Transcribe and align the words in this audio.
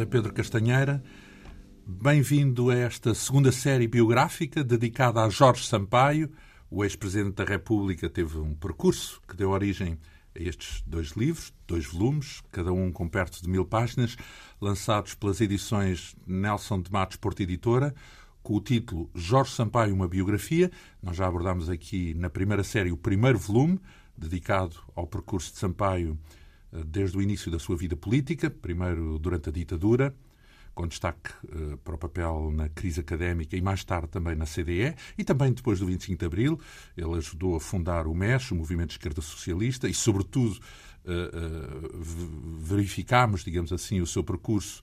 José 0.00 0.06
Pedro 0.06 0.32
Castanheira. 0.32 1.02
Bem-vindo 1.86 2.70
a 2.70 2.74
esta 2.74 3.12
segunda 3.14 3.52
série 3.52 3.86
biográfica 3.86 4.64
dedicada 4.64 5.22
a 5.22 5.28
Jorge 5.28 5.66
Sampaio. 5.66 6.30
O 6.70 6.82
ex-presidente 6.82 7.34
da 7.34 7.44
República 7.44 8.08
teve 8.08 8.38
um 8.38 8.54
percurso 8.54 9.20
que 9.28 9.36
deu 9.36 9.50
origem 9.50 9.98
a 10.34 10.42
estes 10.42 10.82
dois 10.86 11.10
livros, 11.10 11.52
dois 11.66 11.84
volumes, 11.84 12.40
cada 12.50 12.72
um 12.72 12.90
com 12.90 13.06
perto 13.06 13.42
de 13.42 13.48
mil 13.50 13.66
páginas, 13.66 14.16
lançados 14.58 15.14
pelas 15.14 15.38
edições 15.42 16.16
Nelson 16.26 16.80
de 16.80 16.90
Matos 16.90 17.18
Porto 17.18 17.40
Editora, 17.40 17.94
com 18.42 18.54
o 18.54 18.60
título 18.60 19.10
Jorge 19.14 19.52
Sampaio, 19.52 19.94
uma 19.94 20.08
biografia. 20.08 20.70
Nós 21.02 21.16
já 21.16 21.26
abordámos 21.26 21.68
aqui 21.68 22.14
na 22.14 22.30
primeira 22.30 22.64
série 22.64 22.90
o 22.90 22.96
primeiro 22.96 23.38
volume, 23.38 23.78
dedicado 24.16 24.76
ao 24.96 25.06
percurso 25.06 25.52
de 25.52 25.58
Sampaio 25.58 26.18
desde 26.72 27.16
o 27.16 27.22
início 27.22 27.50
da 27.50 27.58
sua 27.58 27.76
vida 27.76 27.96
política, 27.96 28.50
primeiro 28.50 29.18
durante 29.18 29.48
a 29.48 29.52
ditadura, 29.52 30.14
com 30.74 30.86
destaque 30.86 31.30
uh, 31.44 31.76
para 31.78 31.94
o 31.94 31.98
papel 31.98 32.50
na 32.54 32.68
crise 32.68 33.00
académica 33.00 33.56
e 33.56 33.60
mais 33.60 33.84
tarde 33.84 34.08
também 34.08 34.34
na 34.34 34.46
CDE, 34.46 34.94
e 35.18 35.24
também 35.24 35.52
depois 35.52 35.80
do 35.80 35.86
25 35.86 36.18
de 36.18 36.24
Abril. 36.24 36.60
Ele 36.96 37.14
ajudou 37.16 37.56
a 37.56 37.60
fundar 37.60 38.06
o 38.06 38.14
MES, 38.14 38.50
o 38.50 38.54
Movimento 38.54 38.90
de 38.90 38.94
Esquerda 38.94 39.20
Socialista, 39.20 39.88
e, 39.88 39.94
sobretudo, 39.94 40.58
uh, 41.04 41.92
uh, 41.92 42.58
verificámos, 42.60 43.44
digamos 43.44 43.72
assim, 43.72 44.00
o 44.00 44.06
seu 44.06 44.24
percurso 44.24 44.82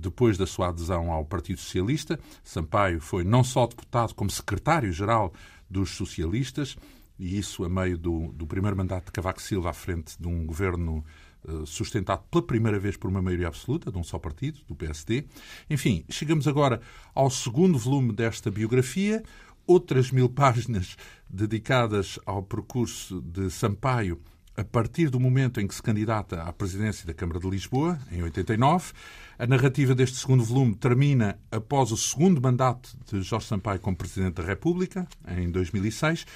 depois 0.00 0.36
da 0.36 0.44
sua 0.44 0.70
adesão 0.70 1.12
ao 1.12 1.24
Partido 1.24 1.60
Socialista. 1.60 2.18
Sampaio 2.42 3.00
foi 3.00 3.22
não 3.22 3.44
só 3.44 3.64
deputado, 3.64 4.12
como 4.12 4.28
secretário-geral 4.28 5.32
dos 5.70 5.90
socialistas, 5.90 6.76
e 7.18 7.38
isso 7.38 7.64
a 7.64 7.68
meio 7.68 7.98
do, 7.98 8.32
do 8.32 8.46
primeiro 8.46 8.76
mandato 8.76 9.06
de 9.06 9.12
Cavaco 9.12 9.42
Silva 9.42 9.70
à 9.70 9.72
frente 9.72 10.20
de 10.20 10.28
um 10.28 10.46
governo 10.46 11.04
eh, 11.46 11.62
sustentado 11.64 12.22
pela 12.30 12.42
primeira 12.42 12.78
vez 12.78 12.96
por 12.96 13.08
uma 13.08 13.22
maioria 13.22 13.48
absoluta 13.48 13.90
de 13.90 13.98
um 13.98 14.04
só 14.04 14.18
partido, 14.18 14.60
do 14.66 14.74
PSD. 14.74 15.24
Enfim, 15.70 16.04
chegamos 16.08 16.46
agora 16.46 16.80
ao 17.14 17.30
segundo 17.30 17.78
volume 17.78 18.12
desta 18.12 18.50
biografia, 18.50 19.22
outras 19.66 20.10
mil 20.10 20.28
páginas 20.30 20.96
dedicadas 21.28 22.18
ao 22.26 22.42
percurso 22.42 23.20
de 23.20 23.50
Sampaio 23.50 24.20
a 24.58 24.64
partir 24.64 25.08
do 25.08 25.20
momento 25.20 25.60
em 25.60 25.68
que 25.68 25.74
se 25.74 25.80
candidata 25.80 26.42
à 26.42 26.52
presidência 26.52 27.06
da 27.06 27.14
Câmara 27.14 27.38
de 27.38 27.48
Lisboa, 27.48 27.96
em 28.10 28.24
89. 28.24 28.92
A 29.38 29.46
narrativa 29.46 29.94
deste 29.94 30.16
segundo 30.16 30.42
volume 30.42 30.74
termina 30.74 31.38
após 31.48 31.92
o 31.92 31.96
segundo 31.96 32.42
mandato 32.42 32.90
de 33.06 33.22
Jorge 33.22 33.46
Sampaio 33.46 33.78
como 33.78 33.96
Presidente 33.96 34.34
da 34.34 34.42
República, 34.42 35.06
em 35.28 35.48
2006. 35.48 36.26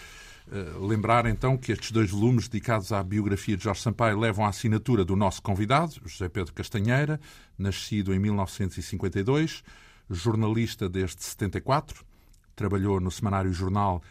Eh, 0.50 0.72
lembrar 0.80 1.26
então 1.26 1.56
que 1.56 1.72
estes 1.72 1.92
dois 1.92 2.10
volumes 2.10 2.48
dedicados 2.48 2.92
à 2.92 3.03
biografia 3.03 3.56
de 3.56 3.64
Jorge 3.64 3.80
Sampaio 3.80 4.19
levam 4.19 4.44
a 4.44 4.48
assinatura 4.48 5.04
do 5.04 5.14
nosso 5.14 5.41
convidado, 5.41 6.00
José 6.04 6.28
Pedro 6.28 6.53
Castanheira, 6.53 7.20
nascido 7.56 8.12
em 8.12 8.19
1952, 8.19 9.62
jornalista 10.10 10.88
desde 10.88 11.22
74, 11.22 12.04
trabalhou 12.56 13.00
no 13.00 13.10
Semanário 13.10 13.53
Jornal 13.53 14.03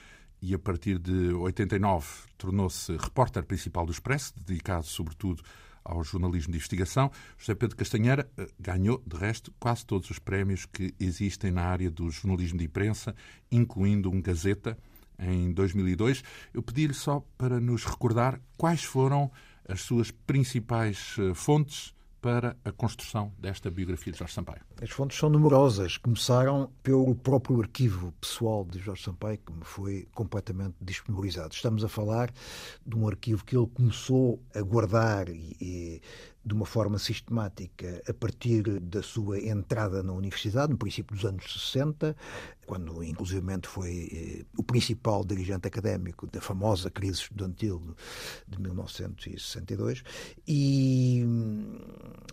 e 0.41 0.53
a 0.53 0.59
partir 0.59 0.97
de 0.97 1.33
89 1.33 2.07
tornou-se 2.37 2.95
repórter 2.97 3.43
principal 3.43 3.85
do 3.85 3.91
Expresso, 3.91 4.33
dedicado 4.35 4.85
sobretudo 4.85 5.43
ao 5.83 6.03
jornalismo 6.03 6.51
de 6.51 6.57
investigação. 6.57 7.11
José 7.37 7.55
Pedro 7.55 7.75
Castanheira 7.75 8.29
eh, 8.37 8.47
ganhou, 8.59 9.03
de 9.05 9.17
resto, 9.17 9.53
quase 9.59 9.85
todos 9.85 10.09
os 10.09 10.19
prémios 10.19 10.65
que 10.65 10.93
existem 10.99 11.51
na 11.51 11.63
área 11.63 11.91
do 11.91 12.09
jornalismo 12.09 12.57
de 12.57 12.65
imprensa, 12.65 13.15
incluindo 13.51 14.09
um 14.09 14.21
Gazeta, 14.21 14.77
em 15.21 15.51
2002. 15.51 16.23
Eu 16.53 16.61
pedi-lhe 16.61 16.93
só 16.93 17.23
para 17.37 17.59
nos 17.59 17.85
recordar 17.85 18.41
quais 18.57 18.83
foram 18.83 19.31
as 19.67 19.81
suas 19.81 20.11
principais 20.11 21.15
eh, 21.19 21.33
fontes 21.33 21.93
para 22.21 22.55
a 22.63 22.71
construção 22.71 23.33
desta 23.39 23.71
biografia 23.71 24.11
de 24.11 24.19
Jorge 24.19 24.33
Sampaio? 24.33 24.61
As 24.81 24.89
fontes 24.89 25.15
são 25.19 25.29
numerosas. 25.29 25.95
Começaram 25.95 26.71
pelo 26.81 27.13
próprio 27.13 27.61
arquivo 27.61 28.11
pessoal 28.19 28.65
de 28.65 28.79
Jorge 28.79 29.03
Sampaio, 29.03 29.37
que 29.37 29.53
me 29.53 29.63
foi 29.63 30.07
completamente 30.15 30.73
disponibilizado. 30.81 31.53
Estamos 31.53 31.83
a 31.83 31.87
falar 31.87 32.33
de 32.83 32.95
um 32.95 33.07
arquivo 33.07 33.45
que 33.45 33.55
ele 33.55 33.67
começou 33.67 34.41
a 34.55 34.61
guardar 34.61 35.29
e, 35.29 35.55
e 35.61 36.01
de 36.43 36.53
uma 36.55 36.65
forma 36.65 36.97
sistemática 36.97 38.01
a 38.07 38.13
partir 38.13 38.63
da 38.79 39.03
sua 39.03 39.39
entrada 39.39 40.01
na 40.01 40.11
universidade, 40.11 40.71
no 40.71 40.77
princípio 40.77 41.15
dos 41.15 41.23
anos 41.23 41.53
60, 41.53 42.15
quando 42.65 43.03
inclusivamente 43.03 43.67
foi 43.67 44.09
eh, 44.11 44.45
o 44.57 44.63
principal 44.63 45.23
dirigente 45.23 45.67
académico 45.67 46.25
da 46.25 46.41
famosa 46.41 46.89
crise 46.89 47.21
estudantil 47.21 47.95
de 48.47 48.59
1962, 48.59 50.03
e 50.47 51.23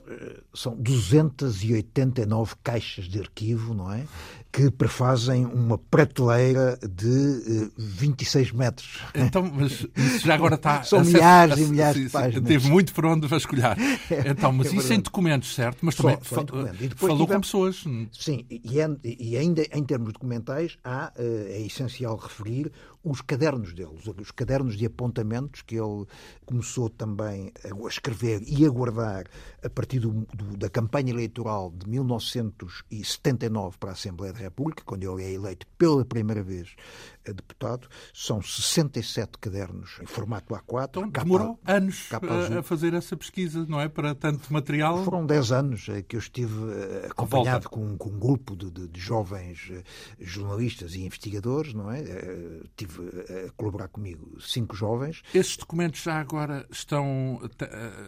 eh, 0.07 0.41
são 0.55 0.75
289 0.77 2.38
caixas 2.63 3.07
de 3.07 3.21
arquivo, 3.21 3.75
não 3.75 3.93
é? 3.93 4.05
Que 4.51 4.71
prefazem 4.71 5.45
uma 5.45 5.77
prateleira 5.77 6.79
de 6.79 7.67
eh, 7.67 7.71
26 7.77 8.53
metros. 8.53 9.01
Então, 9.15 9.51
mas 9.55 9.87
isso 9.95 10.27
já 10.27 10.35
agora 10.35 10.55
está... 10.55 10.83
São 10.89 11.05
milhares 11.05 11.59
e 11.59 11.67
milhares 11.67 11.97
sim, 11.97 12.05
de 12.07 12.11
páginas. 12.11 12.49
Teve 12.49 12.69
muito 12.71 12.95
por 12.95 13.07
onde 13.07 13.27
vasculhar. 13.27 13.77
Então, 14.29 14.53
mas 14.53 14.73
é 14.73 14.77
isso 14.77 14.93
em 14.93 15.01
documentos, 15.01 15.55
certo? 15.55 15.79
Mas 15.83 15.95
também 15.95 16.19
só, 16.23 16.45
falou 16.45 16.87
tivemos, 16.97 17.27
com 17.27 17.41
pessoas. 17.41 17.85
Sim, 18.13 18.45
e, 18.51 18.81
é, 18.81 18.89
e, 19.05 19.37
ainda 19.37 19.63
em 19.73 19.85
termos 19.85 20.13
documentais, 20.13 20.79
há, 20.85 21.13
eh, 21.17 21.59
é 21.61 21.67
essencial 21.67 22.17
referir 22.17 22.73
os 23.05 23.21
cadernos 23.21 23.73
dele, 23.73 23.97
os 24.21 24.31
cadernos 24.31 24.77
de 24.77 24.85
apontamentos 24.87 25.63
que 25.63 25.77
ele 25.77 26.05
começou 26.45 26.91
também 26.91 27.53
a 27.65 27.89
escrever 27.89 28.43
e 28.47 28.67
a 28.67 28.69
guardar 28.69 29.27
a 29.63 29.71
partir 29.71 30.01
do, 30.01 30.27
do, 30.35 30.57
da 30.57 30.69
campanha 30.69 31.11
eleitoral 31.11 31.73
de 31.75 31.89
1979 31.89 33.79
para 33.79 33.91
a 33.91 33.93
Assembleia 33.93 34.33
da 34.39 34.45
República, 34.45 34.83
quando 34.85 35.03
ele 35.03 35.25
é 35.25 35.33
eleito 35.33 35.67
pela 35.77 36.05
primeira 36.05 36.43
vez 36.43 36.75
a 37.29 37.33
deputado, 37.33 37.89
são 38.13 38.41
67 38.43 39.39
cadernos 39.39 39.99
em 40.03 40.07
formato 40.07 40.55
A4. 40.55 40.89
Então, 40.89 41.11
capa, 41.11 41.25
demorou 41.25 41.59
anos 41.67 42.09
a, 42.13 42.59
a, 42.59 42.63
fazer 42.63 42.95
essa 42.95 43.17
pesquisa, 43.17 43.65
não 43.69 43.81
é? 43.81 43.89
Para 43.89 44.15
tanto 44.15 44.53
material. 44.53 45.05
Foram 45.05 45.25
10 45.25 45.53
anos 45.53 45.89
é, 45.89 46.03
que 46.03 46.17
eu 46.17 46.21
estive 46.21 46.55
eh, 46.73 47.09
acompanhado 47.11 47.69
com, 47.69 47.97
com, 47.97 48.11
um 48.11 48.19
grupo 48.19 48.57
de, 48.57 48.71
de, 48.71 48.89
de, 48.89 49.01
jovens 49.01 49.71
eh, 49.71 49.83
jornalistas 50.19 50.95
e 50.95 51.05
investigadores, 51.05 51.75
não 51.75 51.91
é? 51.91 52.01
Eh, 52.01 52.63
tive 52.77 53.03
a 53.47 53.53
colaborar 53.53 53.89
comigo 53.89 54.41
cinco 54.41 54.75
jovens. 54.75 55.23
Esses 55.35 55.57
documentos 55.57 56.03
já 56.03 56.19
agora 56.19 56.67
estão 56.71 57.41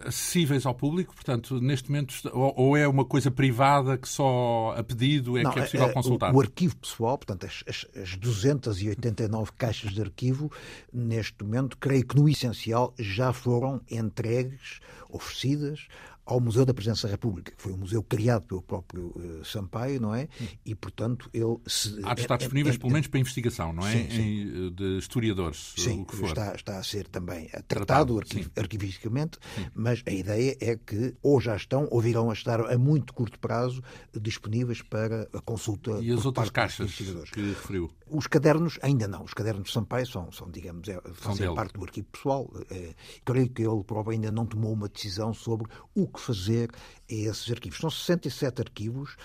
acessíveis 0.05 0.67
ao 0.67 0.75
público? 0.75 1.15
Portanto, 1.15 1.61
neste 1.61 1.91
momento, 1.91 2.15
ou 2.33 2.77
é 2.77 2.87
uma 2.89 3.05
coisa 3.05 3.31
privada 3.31 3.97
que 3.99 4.09
só 4.09 4.75
a 4.77 4.83
pedido 4.83 5.37
é 5.39 5.43
não, 5.43 5.53
que 5.53 5.59
é, 5.59 5.63
é 5.63 5.65
possível 5.65 5.93
consultar? 5.93 6.33
O, 6.35 6.39
o 6.39 6.41
arquivo 6.41 6.77
pessoal, 6.77 7.19
portanto, 7.19 7.47
as, 7.47 7.87
as 7.97 8.17
280 8.17 9.09
79 9.11 9.53
caixas 9.59 9.93
de 9.93 10.01
arquivo, 10.01 10.51
neste 10.93 11.43
momento, 11.43 11.77
creio 11.79 12.07
que 12.07 12.17
no 12.17 12.29
essencial 12.29 12.95
já 12.99 13.33
foram 13.33 13.81
entregues, 13.91 14.81
oferecidas 15.09 15.89
ao 16.31 16.41
Museu 16.41 16.65
da 16.65 16.73
Presença 16.73 17.09
da 17.09 17.11
República, 17.11 17.51
que 17.51 17.61
foi 17.61 17.73
um 17.73 17.79
museu 17.79 18.05
criado 18.05 18.47
pelo 18.47 18.63
próprio 18.63 19.09
uh, 19.17 19.45
Sampaio, 19.45 20.01
não 20.01 20.15
é? 20.15 20.29
E, 20.65 20.77
portanto, 20.77 21.29
ele... 21.35 21.57
Se, 21.67 22.01
Há 22.05 22.15
de 22.15 22.21
estar 22.21 22.37
é, 22.37 22.39
disponíveis, 22.39 22.77
é, 22.77 22.79
pelo 22.79 22.93
menos, 22.93 23.09
para 23.09 23.19
investigação, 23.19 23.73
não 23.73 23.85
é? 23.85 23.93
Sim, 23.93 24.11
sim. 24.11 24.23
Em, 24.23 24.67
eh, 24.67 24.71
de 24.71 24.99
historiadores, 24.99 25.75
sim, 25.77 26.03
o 26.03 26.05
que 26.05 26.15
for. 26.15 26.29
Está, 26.29 26.55
está 26.55 26.79
a 26.79 26.85
ser 26.85 27.09
também 27.09 27.49
tratado, 27.67 28.17
arquiv, 28.17 28.49
arquivisticamente, 28.57 29.39
mas 29.75 30.05
a 30.07 30.13
ideia 30.13 30.57
é 30.61 30.77
que 30.77 31.17
ou 31.21 31.41
já 31.41 31.57
estão 31.57 31.89
ou 31.91 32.01
virão 32.01 32.31
a 32.31 32.33
estar 32.33 32.61
a 32.61 32.79
muito 32.79 33.13
curto 33.13 33.39
prazo 33.41 33.83
disponíveis 34.21 34.83
para 34.83 35.29
a 35.33 35.41
consulta 35.41 35.99
E 36.01 36.13
as 36.13 36.25
outras 36.25 36.51
caixas 36.51 36.95
que 37.33 37.41
referiu? 37.41 37.91
Os 38.07 38.27
cadernos, 38.27 38.79
ainda 38.83 39.09
não. 39.09 39.25
Os 39.25 39.35
cadernos 39.35 39.65
de 39.65 39.73
Sampaio 39.73 40.07
são, 40.07 40.31
são 40.31 40.51
digamos, 40.51 40.89
é, 40.89 41.01
fazem 41.13 41.53
parte 41.55 41.75
do 41.75 41.85
arquivo 41.85 42.07
pessoal. 42.09 42.51
É, 42.71 42.95
creio 43.25 43.49
que 43.49 43.63
ele 43.63 43.83
próprio 43.85 44.13
ainda 44.13 44.31
não 44.31 44.47
tomou 44.47 44.73
uma 44.73 44.89
decisão 44.89 45.33
sobre 45.33 45.69
o 45.95 46.07
que 46.07 46.20
fazer 46.21 46.71
a 47.11 47.15
esses 47.15 47.51
arquivos. 47.51 47.79
São 47.79 47.91
67 47.91 48.61
arquivos, 48.61 49.17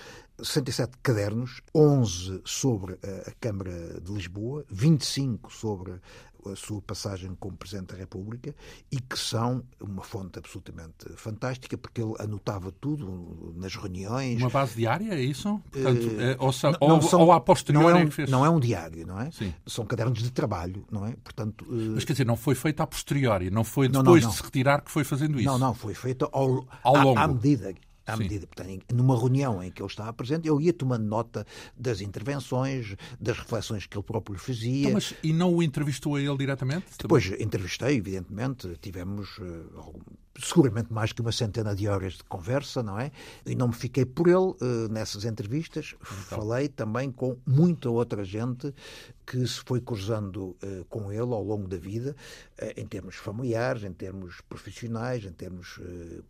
67 0.41 0.97
cadernos, 1.03 1.61
11 1.73 2.41
sobre 2.43 2.93
a 3.27 3.31
Câmara 3.39 3.99
de 4.01 4.11
Lisboa, 4.11 4.65
25 4.69 5.53
sobre 5.53 5.99
a 6.49 6.55
sua 6.55 6.81
passagem 6.81 7.35
como 7.39 7.57
Presidente 7.57 7.93
da 7.93 7.97
República 7.97 8.55
e 8.91 8.99
que 8.99 9.17
são 9.17 9.63
uma 9.79 10.03
fonte 10.03 10.39
absolutamente 10.39 11.09
fantástica, 11.15 11.77
porque 11.77 12.01
ele 12.01 12.13
anotava 12.19 12.71
tudo 12.71 13.53
nas 13.57 13.75
reuniões. 13.75 14.41
Uma 14.41 14.49
base 14.49 14.75
diária, 14.75 15.13
é 15.13 15.21
isso? 15.21 15.61
Portanto, 15.71 16.05
uh, 16.05 16.35
ou, 16.39 16.51
são, 16.51 16.71
não, 16.71 16.79
ou, 16.81 17.01
são, 17.01 17.21
ou 17.21 17.31
a 17.31 17.39
posteriori 17.39 17.93
não 17.93 17.99
é, 17.99 18.03
um, 18.03 18.07
é 18.07 18.11
fez... 18.11 18.29
não 18.29 18.45
é 18.45 18.49
um 18.49 18.59
diário, 18.59 19.05
não 19.05 19.19
é? 19.19 19.31
Sim. 19.31 19.53
São 19.65 19.85
cadernos 19.85 20.21
de 20.21 20.31
trabalho, 20.31 20.85
não 20.91 21.05
é? 21.05 21.15
Portanto, 21.23 21.65
uh... 21.65 21.91
Mas 21.95 22.05
quer 22.05 22.13
dizer, 22.13 22.25
não 22.25 22.35
foi 22.35 22.55
feito 22.55 22.81
a 22.81 22.87
posteriori, 22.87 23.49
não 23.49 23.63
foi 23.63 23.87
depois 23.87 24.23
não, 24.23 24.29
não, 24.29 24.29
de 24.29 24.35
se 24.35 24.43
retirar 24.43 24.81
que 24.81 24.91
foi 24.91 25.03
fazendo 25.03 25.39
isso? 25.39 25.45
Não, 25.45 25.57
não, 25.57 25.73
foi 25.73 25.93
feito 25.93 26.29
ao, 26.31 26.65
ao 26.83 26.95
longo. 26.95 27.19
À, 27.19 27.23
à 27.23 27.27
medida 27.27 27.73
à 28.05 28.15
medida, 28.15 28.45
portanto, 28.47 28.93
numa 28.93 29.17
reunião 29.17 29.63
em 29.63 29.71
que 29.71 29.81
ele 29.81 29.89
estava 29.89 30.13
presente, 30.13 30.47
eu 30.47 30.59
ia 30.61 30.73
tomando 30.73 31.05
nota 31.05 31.45
das 31.77 32.01
intervenções, 32.01 32.95
das 33.19 33.37
reflexões 33.37 33.85
que 33.85 33.97
ele 33.97 34.03
próprio 34.03 34.37
fazia. 34.37 34.81
Então, 34.81 34.93
mas, 34.93 35.13
e 35.23 35.33
não 35.33 35.53
o 35.53 35.63
entrevistou 35.63 36.15
a 36.15 36.21
ele 36.21 36.37
diretamente? 36.37 36.85
Depois 36.99 37.23
também? 37.25 37.43
entrevistei, 37.43 37.97
evidentemente, 37.97 38.77
tivemos 38.81 39.37
uh, 39.37 40.01
seguramente 40.37 40.91
mais 40.91 41.11
que 41.11 41.21
uma 41.21 41.31
centena 41.31 41.73
de 41.75 41.87
horas 41.87 42.13
de 42.13 42.23
conversa, 42.23 42.83
não 42.83 42.99
é? 42.99 43.11
E 43.45 43.55
não 43.55 43.69
me 43.69 43.73
fiquei 43.73 44.05
por 44.05 44.27
ele 44.27 44.37
uh, 44.37 44.89
nessas 44.89 45.25
entrevistas. 45.25 45.95
Então. 45.95 46.39
Falei 46.39 46.67
também 46.67 47.11
com 47.11 47.37
muita 47.45 47.89
outra 47.89 48.23
gente 48.23 48.73
que 49.25 49.45
se 49.47 49.61
foi 49.65 49.81
cruzando 49.81 50.55
uh, 50.61 50.85
com 50.87 51.11
ele 51.11 51.21
ao 51.21 51.43
longo 51.43 51.67
da 51.67 51.77
vida, 51.77 52.15
uh, 52.61 52.79
em 52.79 52.85
termos 52.85 53.15
familiares, 53.15 53.83
em 53.83 53.93
termos 53.93 54.41
profissionais, 54.41 55.23
em 55.23 55.31
termos 55.31 55.79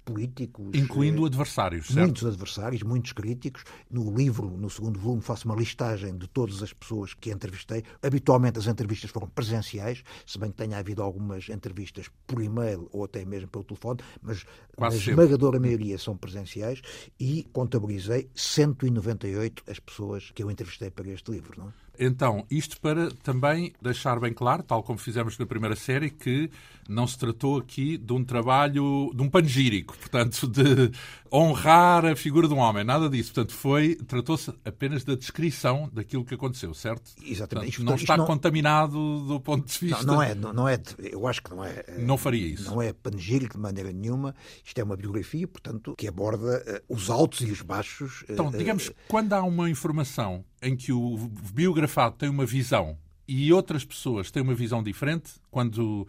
políticos. 0.04 0.70
Incluindo 0.74 1.26
adversários, 1.26 1.88
certo? 1.88 2.00
Muitos 2.00 2.26
adversários, 2.26 2.84
muitos 2.84 3.12
críticos. 3.12 3.64
No 3.90 4.16
livro, 4.16 4.50
no 4.50 4.70
segundo 4.70 5.00
volume, 5.00 5.22
faço 5.22 5.48
uma 5.48 5.56
listagem 5.56 6.18
de 6.18 6.28
todas 6.28 6.62
as 6.62 6.72
pessoas 6.72 7.14
que 7.14 7.32
entrevistei. 7.32 7.84
Habitualmente 8.02 8.60
as 8.60 8.68
entrevistas 8.68 9.10
foram 9.10 9.28
presenciais, 9.28 10.04
se 10.26 10.38
bem 10.38 10.52
que 10.52 10.58
tenha 10.58 10.78
havido 10.78 11.02
algumas 11.02 11.50
entrevistas 11.50 12.10
por 12.28 12.42
e-mail 12.42 12.88
ou 12.92 13.04
até 13.04 13.26
mesmo 13.26 13.48
pelo 13.48 13.64
telefone, 13.64 13.95
mas 14.22 14.46
Quase 14.76 14.98
a 14.98 15.12
esmagadora 15.12 15.60
maioria 15.60 15.98
são 15.98 16.18
presenciais 16.18 16.82
e 17.20 17.44
contabilizei 17.54 18.30
198 18.36 19.64
as 19.68 19.80
pessoas 19.80 20.32
que 20.32 20.44
eu 20.44 20.52
entrevistei 20.52 20.92
para 20.92 21.08
este 21.10 21.32
livro. 21.32 21.58
Não? 21.58 21.74
Então, 22.00 22.46
isto 22.50 22.80
para 22.80 23.10
também 23.24 23.74
deixar 23.82 24.20
bem 24.20 24.34
claro, 24.34 24.64
tal 24.64 24.84
como 24.84 24.98
fizemos 24.98 25.38
na 25.38 25.46
primeira 25.46 25.76
série, 25.76 26.10
que 26.10 26.50
não 26.88 27.08
se 27.08 27.18
tratou 27.18 27.58
aqui 27.58 27.98
de 27.98 28.14
um 28.14 28.24
trabalho, 28.24 29.12
de 29.14 29.22
um 29.22 29.30
panegírico, 29.30 29.98
portanto, 29.98 30.48
de 30.48 30.92
honrar 31.32 32.06
a 32.06 32.16
figura 32.16 32.48
de 32.48 32.54
um 32.54 32.58
homem, 32.58 32.84
nada 32.84 33.10
disso. 33.10 33.34
Portanto, 33.34 33.54
foi, 33.54 33.96
tratou-se 33.96 34.54
apenas 34.64 35.04
da 35.04 35.16
descrição 35.16 35.90
daquilo 35.92 36.24
que 36.24 36.36
aconteceu, 36.36 36.74
certo? 36.74 37.12
Exatamente. 37.24 37.78
Portanto, 37.78 37.90
não 37.90 37.96
está 37.96 38.18
não... 38.18 38.26
contaminado 38.26 39.26
do 39.26 39.40
ponto 39.40 39.66
de 39.66 39.80
vista... 39.80 40.04
Não, 40.04 40.16
não 40.16 40.22
é, 40.22 40.36
não, 40.36 40.54
não, 40.54 40.70
é, 40.70 40.80
eu 41.00 41.28
acho 41.28 41.42
que 41.42 41.50
não 41.50 41.64
é... 41.64 41.84
Não 41.98 42.18
faria 42.18 42.46
isso. 42.48 42.70
Não 42.70 42.82
é 42.82 42.94
panegírico 42.94 43.56
de 43.56 43.62
maneira 43.62 43.92
nenhuma, 43.92 44.36
isto 44.64 44.78
é 44.80 44.84
uma 44.84 44.96
biografia, 44.96 45.48
portanto, 45.48 45.96
que 45.98 46.08
aborda 46.08 46.84
uh, 46.90 46.94
os 46.94 47.10
altos 47.10 47.42
e 47.42 47.52
os 47.52 47.62
baixos. 47.62 48.22
Uh, 48.22 48.34
então, 48.34 48.52
digamos, 48.52 48.92
quando 49.08 49.34
há 49.34 49.44
uma 49.44 49.70
informação 49.70 50.46
em 50.66 50.76
que 50.76 50.92
o 50.92 51.16
biografado 51.54 52.16
tem 52.16 52.28
uma 52.28 52.46
visão 52.46 52.98
e 53.28 53.54
outras 53.54 53.86
pessoas 53.86 54.32
têm 54.32 54.42
uma 54.42 54.56
visão 54.56 54.82
diferente, 54.82 55.34
quando 55.52 56.08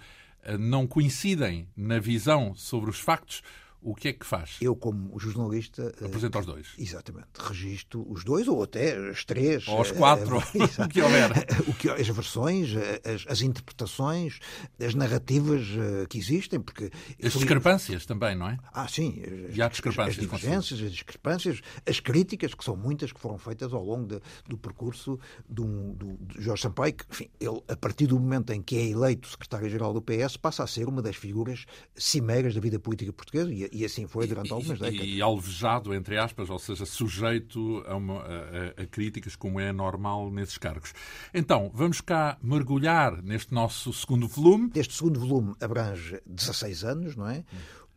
não 0.59 0.87
coincidem 0.87 1.69
na 1.77 1.99
visão 1.99 2.55
sobre 2.55 2.89
os 2.89 2.99
factos, 2.99 3.43
o 3.81 3.95
que 3.95 4.09
é 4.09 4.13
que 4.13 4.27
faz? 4.27 4.57
Eu, 4.61 4.75
como 4.75 5.19
jornalista. 5.19 5.95
Eh, 6.01 6.07
Apresenta 6.07 6.39
os 6.39 6.47
dois. 6.47 6.69
Exatamente. 6.79 7.29
Registro 7.39 8.05
os 8.11 8.25
dois, 8.25 8.49
ou 8.49 8.63
até 8.63 8.99
os 8.99 9.25
três. 9.25 9.67
Ou 9.69 9.81
os 9.81 9.91
quatro, 9.93 10.39
é, 10.55 10.85
o 10.85 10.89
que 10.89 11.01
houver. 11.01 11.31
O 11.67 11.75
que, 11.75 11.89
as 11.91 12.09
versões, 12.09 12.71
as, 13.05 13.27
as, 13.29 13.41
interpretações, 13.43 14.39
as 14.81 14.95
narrativas 14.95 15.67
que 16.09 16.19
existem. 16.19 16.61
Porque 16.61 16.91
as 17.23 17.33
discrepâncias 17.33 18.07
também, 18.07 18.35
não 18.35 18.49
é? 18.49 18.59
Ah, 18.73 18.89
sim. 18.89 19.23
E 19.53 19.61
há 19.63 19.69
discrepâncias. 19.69 20.17
As 20.17 20.21
divergências, 20.21 20.81
as 20.81 20.93
discrepâncias, 20.93 21.61
as 21.87 22.01
críticas, 22.01 22.55
que 22.55 22.65
são 22.65 22.77
muitas, 22.77 23.13
que 23.13 23.21
foram 23.21 23.39
feitas 23.39 23.73
ao 23.73 23.85
longo 23.85 24.07
de, 24.07 24.21
do 24.49 24.59
percurso 24.59 25.19
do, 25.49 25.93
do, 25.95 26.17
do 26.17 26.43
Jorge 26.43 26.63
Sampaio, 26.63 26.95
que, 26.95 27.05
enfim, 27.11 27.31
ele, 27.41 27.63
a 27.69 27.77
partir 27.77 28.07
do 28.07 28.19
momento 28.19 28.53
em 28.53 28.63
que 28.63 28.77
é 28.77 28.89
eleito 28.89 29.29
secretário-geral 29.29 29.93
do 29.93 30.03
PS, 30.03 30.37
passa 30.37 30.63
a 30.63 30.67
ser 30.67 30.89
uma 30.89 31.03
das 31.03 31.17
figuras 31.17 31.67
cimeiras 31.95 32.55
da 32.55 32.61
vida 32.61 32.79
política 32.79 33.13
portuguesa 33.13 33.53
e, 33.53 33.66
e 33.73 33.85
assim 33.85 34.07
foi 34.07 34.27
durante 34.27 34.53
algumas 34.53 34.79
décadas. 34.79 35.07
E 35.07 35.21
alvejado, 35.21 35.95
entre 35.95 36.19
aspas, 36.19 36.51
ou 36.51 36.59
seja, 36.59 36.85
sujeito 36.87 37.83
a, 37.87 37.97
uma, 37.97 38.23
a, 38.23 38.83
a, 38.83 38.87
críticas, 38.87 39.37
como 39.37 39.61
é 39.61 39.73
normal 39.73 40.31
nesses 40.31 40.59
cargos. 40.59 40.93
Então, 41.33 41.71
vamos 41.75 42.01
cá 42.01 42.39
mergulhar 42.43 43.23
neste 43.23 43.53
nosso 43.53 43.93
segundo 43.93 44.27
volume. 44.29 44.71
Este 44.75 44.95
segundo 44.95 45.21
volume 45.21 45.55
abrange 45.61 46.21
16 46.27 46.85
anos, 46.85 47.17
não 47.17 47.29
é? 47.29 47.45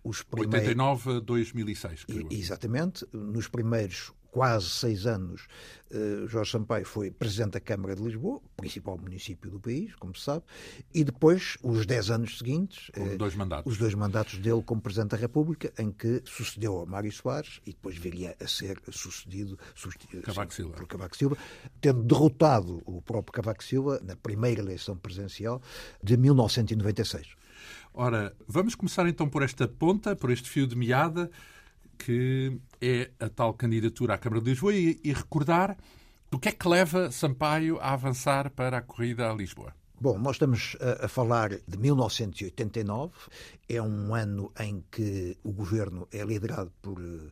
Os 0.04 0.22
primeiros... 0.22 0.70
89 0.70 1.18
a 1.18 1.20
2006, 1.20 2.06
creio. 2.06 2.28
Exatamente. 2.32 3.06
Nos 3.12 3.48
primeiros 3.48 4.12
quase 4.32 4.70
seis 4.70 5.06
anos, 5.06 5.48
eh, 5.92 6.26
Jorge 6.28 6.52
Sampaio 6.52 6.86
foi 6.86 7.10
presidente 7.10 7.54
da 7.54 7.60
Câmara 7.60 7.96
de 7.96 8.04
Lisboa, 8.04 8.42
principal 8.56 8.98
município 8.98 9.50
do 9.50 9.60
país, 9.60 9.96
como 9.96 10.16
se 10.16 10.24
sabe, 10.24 10.44
e 10.94 11.04
depois, 11.04 11.58
os 11.64 11.86
dez 11.86 12.12
anos 12.12 12.38
seguintes, 12.38 12.92
eh, 12.94 13.16
dois 13.18 13.36
mandatos. 13.36 13.72
os 13.72 13.78
dois 13.78 13.94
mandatos 13.96 14.38
dele 14.38 14.62
como 14.64 14.82
presidente 14.82 15.12
da 15.12 15.18
República, 15.18 15.74
em 15.78 15.92
que 15.92 16.22
sucedeu 16.26 16.82
a 16.82 16.86
Mário 16.86 17.12
Soares 17.12 17.60
e 17.66 17.72
depois 17.72 17.98
viria 17.98 18.36
a 18.40 18.48
ser 18.48 18.80
sucedido, 18.92 19.58
Cavaco 20.24 20.54
Silva. 20.54 20.76
por 20.76 20.88
Cavaco 20.88 21.18
Silva, 21.18 21.38
tendo 21.82 22.04
derrotado 22.04 22.82
o 22.86 23.02
próprio 23.02 23.34
Cavaco 23.34 23.64
Silva 23.64 24.00
na 24.04 24.16
primeira 24.16 24.62
eleição 24.62 24.96
presidencial 24.96 25.62
de 26.04 26.16
1996. 26.18 27.28
Ora, 27.94 28.36
vamos 28.48 28.76
começar 28.76 29.08
então 29.08 29.28
por 29.28 29.42
esta 29.42 29.68
ponta, 29.68 30.16
por 30.16 30.32
este 30.32 30.50
fio 30.50 30.68
de 30.68 30.76
meada 30.76 31.30
que 32.00 32.60
é 32.82 33.12
a 33.20 33.30
tal 33.30 33.54
candidatura 33.54 34.16
à 34.16 34.18
Câmara 34.18 34.42
de 34.42 34.50
Lisboa 34.50 34.74
e, 34.74 35.00
e 35.04 35.14
recordar 35.14 35.78
do 36.32 36.40
que 36.40 36.50
é 36.50 36.52
que 36.52 36.68
leva 36.68 37.12
Sampaio 37.12 37.78
a 37.80 37.94
avançar 37.94 38.50
para 38.52 38.78
a 38.78 38.82
corrida 38.82 39.30
a 39.30 39.34
Lisboa. 39.34 39.74
Bom, 40.02 40.18
nós 40.18 40.36
estamos 40.36 40.78
a, 41.02 41.10
falar 41.10 41.50
de 41.50 41.78
1989. 41.78 43.12
É 43.68 43.82
um 43.82 44.16
ano 44.16 44.52
em 44.60 44.82
que 44.90 45.38
o 45.44 45.52
governo 45.52 46.08
é 46.10 46.24
liderado 46.24 46.72
por 46.82 47.02
uh, 47.02 47.30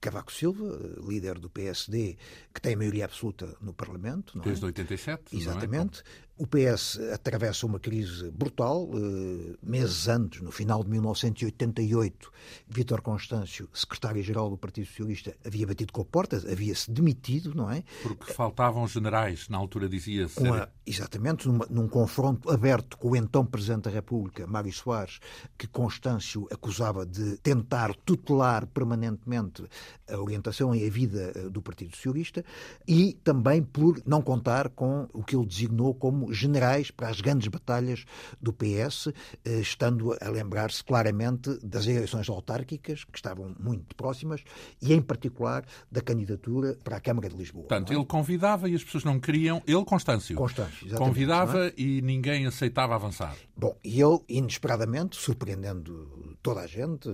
Cavaco 0.00 0.32
Silva, 0.32 0.78
líder 1.06 1.38
do 1.38 1.48
PSD, 1.48 2.16
que 2.52 2.60
tem 2.60 2.74
a 2.74 2.76
maioria 2.76 3.04
absoluta 3.04 3.56
no 3.60 3.72
Parlamento. 3.72 4.36
Não 4.36 4.42
Desde 4.42 4.64
é? 4.64 4.66
87. 4.66 5.36
Exatamente. 5.36 6.00
É? 6.00 6.27
O 6.38 6.46
PS 6.46 7.00
atravessa 7.12 7.66
uma 7.66 7.80
crise 7.80 8.30
brutal. 8.30 8.88
Eh, 8.94 9.56
meses 9.60 10.06
antes, 10.06 10.40
no 10.40 10.52
final 10.52 10.84
de 10.84 10.90
1988, 10.90 12.30
Vítor 12.68 13.02
Constâncio, 13.02 13.68
secretário-geral 13.74 14.48
do 14.48 14.56
Partido 14.56 14.86
Socialista, 14.86 15.34
havia 15.44 15.66
batido 15.66 15.92
com 15.92 16.02
a 16.02 16.04
porta, 16.04 16.36
havia-se 16.36 16.92
demitido, 16.92 17.56
não 17.56 17.68
é? 17.68 17.82
Porque 18.04 18.32
faltavam 18.32 18.86
generais, 18.86 19.48
na 19.48 19.58
altura 19.58 19.88
dizia-se. 19.88 20.40
Exatamente, 20.86 21.48
numa, 21.48 21.66
num 21.68 21.88
confronto 21.88 22.48
aberto 22.50 22.96
com 22.96 23.10
o 23.10 23.16
então 23.16 23.44
Presidente 23.44 23.84
da 23.84 23.90
República, 23.90 24.46
Mário 24.46 24.72
Soares, 24.72 25.18
que 25.58 25.66
Constâncio 25.66 26.46
acusava 26.52 27.04
de 27.04 27.36
tentar 27.38 27.94
tutelar 28.04 28.64
permanentemente 28.66 29.64
a 30.08 30.16
orientação 30.16 30.72
e 30.72 30.86
a 30.86 30.90
vida 30.90 31.32
eh, 31.34 31.48
do 31.48 31.60
Partido 31.60 31.96
Socialista, 31.96 32.44
e 32.86 33.14
também 33.24 33.60
por 33.60 34.00
não 34.06 34.22
contar 34.22 34.68
com 34.68 35.08
o 35.12 35.24
que 35.24 35.34
ele 35.34 35.46
designou 35.46 35.94
como 35.94 36.27
generais 36.30 36.90
para 36.90 37.08
as 37.08 37.20
grandes 37.20 37.48
batalhas 37.48 38.04
do 38.40 38.52
PS, 38.52 39.08
eh, 39.44 39.60
estando 39.60 40.16
a 40.20 40.28
lembrar-se 40.28 40.82
claramente 40.84 41.58
das 41.62 41.86
eleições 41.86 42.28
autárquicas, 42.28 43.04
que 43.04 43.18
estavam 43.18 43.54
muito 43.58 43.94
próximas, 43.94 44.42
e 44.80 44.92
em 44.92 45.00
particular 45.00 45.64
da 45.90 46.00
candidatura 46.00 46.76
para 46.82 46.96
a 46.96 47.00
Câmara 47.00 47.28
de 47.28 47.36
Lisboa. 47.36 47.66
Portanto, 47.66 47.92
é? 47.92 47.96
ele 47.96 48.04
convidava 48.04 48.68
e 48.68 48.74
as 48.74 48.84
pessoas 48.84 49.04
não 49.04 49.18
queriam, 49.18 49.62
ele, 49.66 49.84
Constâncio, 49.84 50.36
Constâncio 50.36 50.86
exatamente, 50.86 51.08
convidava 51.08 51.66
é? 51.66 51.74
e 51.76 52.02
ninguém 52.02 52.46
aceitava 52.46 52.94
avançar. 52.94 53.36
Bom, 53.56 53.76
e 53.84 54.00
ele, 54.00 54.20
inesperadamente, 54.28 55.16
surpreendendo 55.16 56.36
toda 56.42 56.60
a 56.60 56.66
gente, 56.66 57.08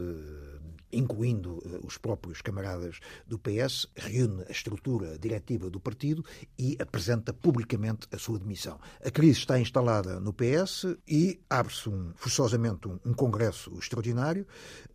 incluindo 0.94 1.62
eh, 1.64 1.80
os 1.84 1.98
próprios 1.98 2.40
camaradas 2.40 3.00
do 3.26 3.38
PS, 3.38 3.86
reúne 3.94 4.44
a 4.48 4.52
estrutura 4.52 5.18
diretiva 5.18 5.68
do 5.68 5.80
partido 5.80 6.24
e 6.58 6.76
apresenta 6.80 7.32
publicamente 7.32 8.06
a 8.12 8.18
sua 8.18 8.38
demissão. 8.38 8.78
A 9.04 9.10
crise 9.10 9.38
está 9.40 9.58
instalada 9.58 10.20
no 10.20 10.32
PS 10.32 10.96
e 11.06 11.40
abre-se 11.50 11.88
um, 11.88 12.12
forçosamente 12.14 12.88
um, 12.88 12.98
um, 13.04 13.12
congresso 13.12 13.72
extraordinário 13.78 14.46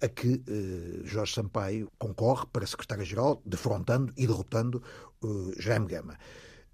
a 0.01 0.07
que 0.07 0.41
eh, 0.47 1.01
Jorge 1.05 1.33
Sampaio 1.33 1.91
concorre 1.97 2.45
para 2.51 2.65
secretário-geral, 2.65 3.41
defrontando 3.45 4.13
e 4.17 4.25
derrotando 4.25 4.81
eh, 5.23 5.61
Jaime 5.61 5.87
Gama. 5.87 6.17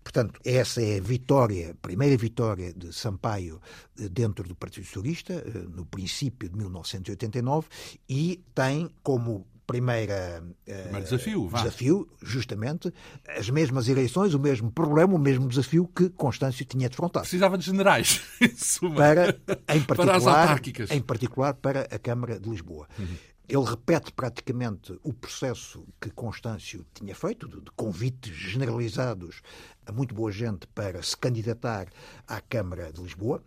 Portanto, 0.06 0.40
essa 0.46 0.84
é 0.84 1.00
a 1.00 1.02
vitória, 1.02 1.72
a 1.72 1.74
primeira 1.74 2.16
vitória 2.16 2.72
de 2.72 2.94
Sampaio 2.94 3.60
eh, 4.00 4.08
dentro 4.08 4.48
do 4.48 4.56
Partido 4.56 4.86
Socialista, 4.86 5.34
eh, 5.34 5.66
no 5.76 5.84
princípio 5.84 6.48
de 6.48 6.56
1989, 6.56 7.68
e 8.08 8.40
tem 8.54 8.88
como 9.02 9.48
primeira 9.66 10.44
uh, 10.44 11.02
desafio, 11.02 11.50
desafio, 11.52 12.08
justamente, 12.22 12.94
as 13.36 13.50
mesmas 13.50 13.88
eleições, 13.90 14.36
o 14.36 14.40
mesmo 14.40 14.72
problema, 14.72 15.16
o 15.16 15.18
mesmo 15.18 15.48
desafio 15.48 15.88
que 15.88 16.08
Constâncio 16.12 16.64
tinha 16.66 16.88
defrontado. 16.88 17.24
Precisava 17.24 17.58
de 17.58 17.66
generais, 17.66 18.22
para, 18.96 19.36
em 19.74 19.82
particular, 19.82 19.96
para 19.96 20.18
as 20.18 20.28
autárquicas. 20.28 20.92
Em 20.92 21.02
particular 21.02 21.56
para 21.56 21.82
a 21.90 21.98
Câmara 21.98 22.40
de 22.40 22.48
Lisboa. 22.48 22.88
Uhum. 23.00 23.08
Ele 23.48 23.64
repete 23.64 24.12
praticamente 24.12 24.98
o 25.04 25.14
processo 25.14 25.86
que 26.02 26.10
Constâncio 26.10 26.86
tinha 26.94 27.14
feito, 27.14 27.48
de 27.48 27.72
convites 27.76 28.36
generalizados 28.36 29.42
a 29.86 29.92
muito 29.92 30.14
boa 30.16 30.32
gente 30.32 30.68
para 30.68 31.02
se 31.02 31.16
candidatar 31.16 31.88
à 32.28 32.42
Câmara 32.42 32.92
de 32.92 33.02
Lisboa. 33.02 33.44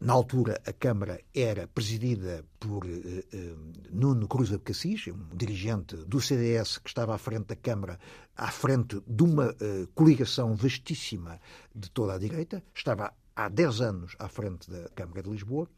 Na 0.00 0.12
altura, 0.12 0.60
a 0.66 0.72
Câmara 0.72 1.20
era 1.34 1.66
presidida 1.66 2.44
por 2.60 2.84
uh, 2.84 2.88
uh, 2.88 3.72
Nuno 3.90 4.28
Cruz 4.28 4.52
Abcacis, 4.52 5.06
um 5.06 5.34
dirigente 5.34 5.96
do 5.96 6.20
CDS 6.20 6.78
que 6.78 6.88
estava 6.88 7.14
à 7.14 7.18
frente 7.18 7.46
da 7.46 7.56
Câmara, 7.56 7.98
à 8.36 8.50
frente 8.50 9.00
de 9.06 9.22
uma 9.22 9.50
uh, 9.52 9.86
coligação 9.94 10.54
vastíssima 10.54 11.40
de 11.74 11.90
toda 11.90 12.14
a 12.14 12.18
direita. 12.18 12.62
Estava 12.74 13.14
há 13.34 13.48
10 13.48 13.80
anos 13.80 14.16
à 14.18 14.28
frente 14.28 14.70
da 14.70 14.88
Câmara 14.90 15.22
de 15.22 15.30
Lisboa. 15.30 15.68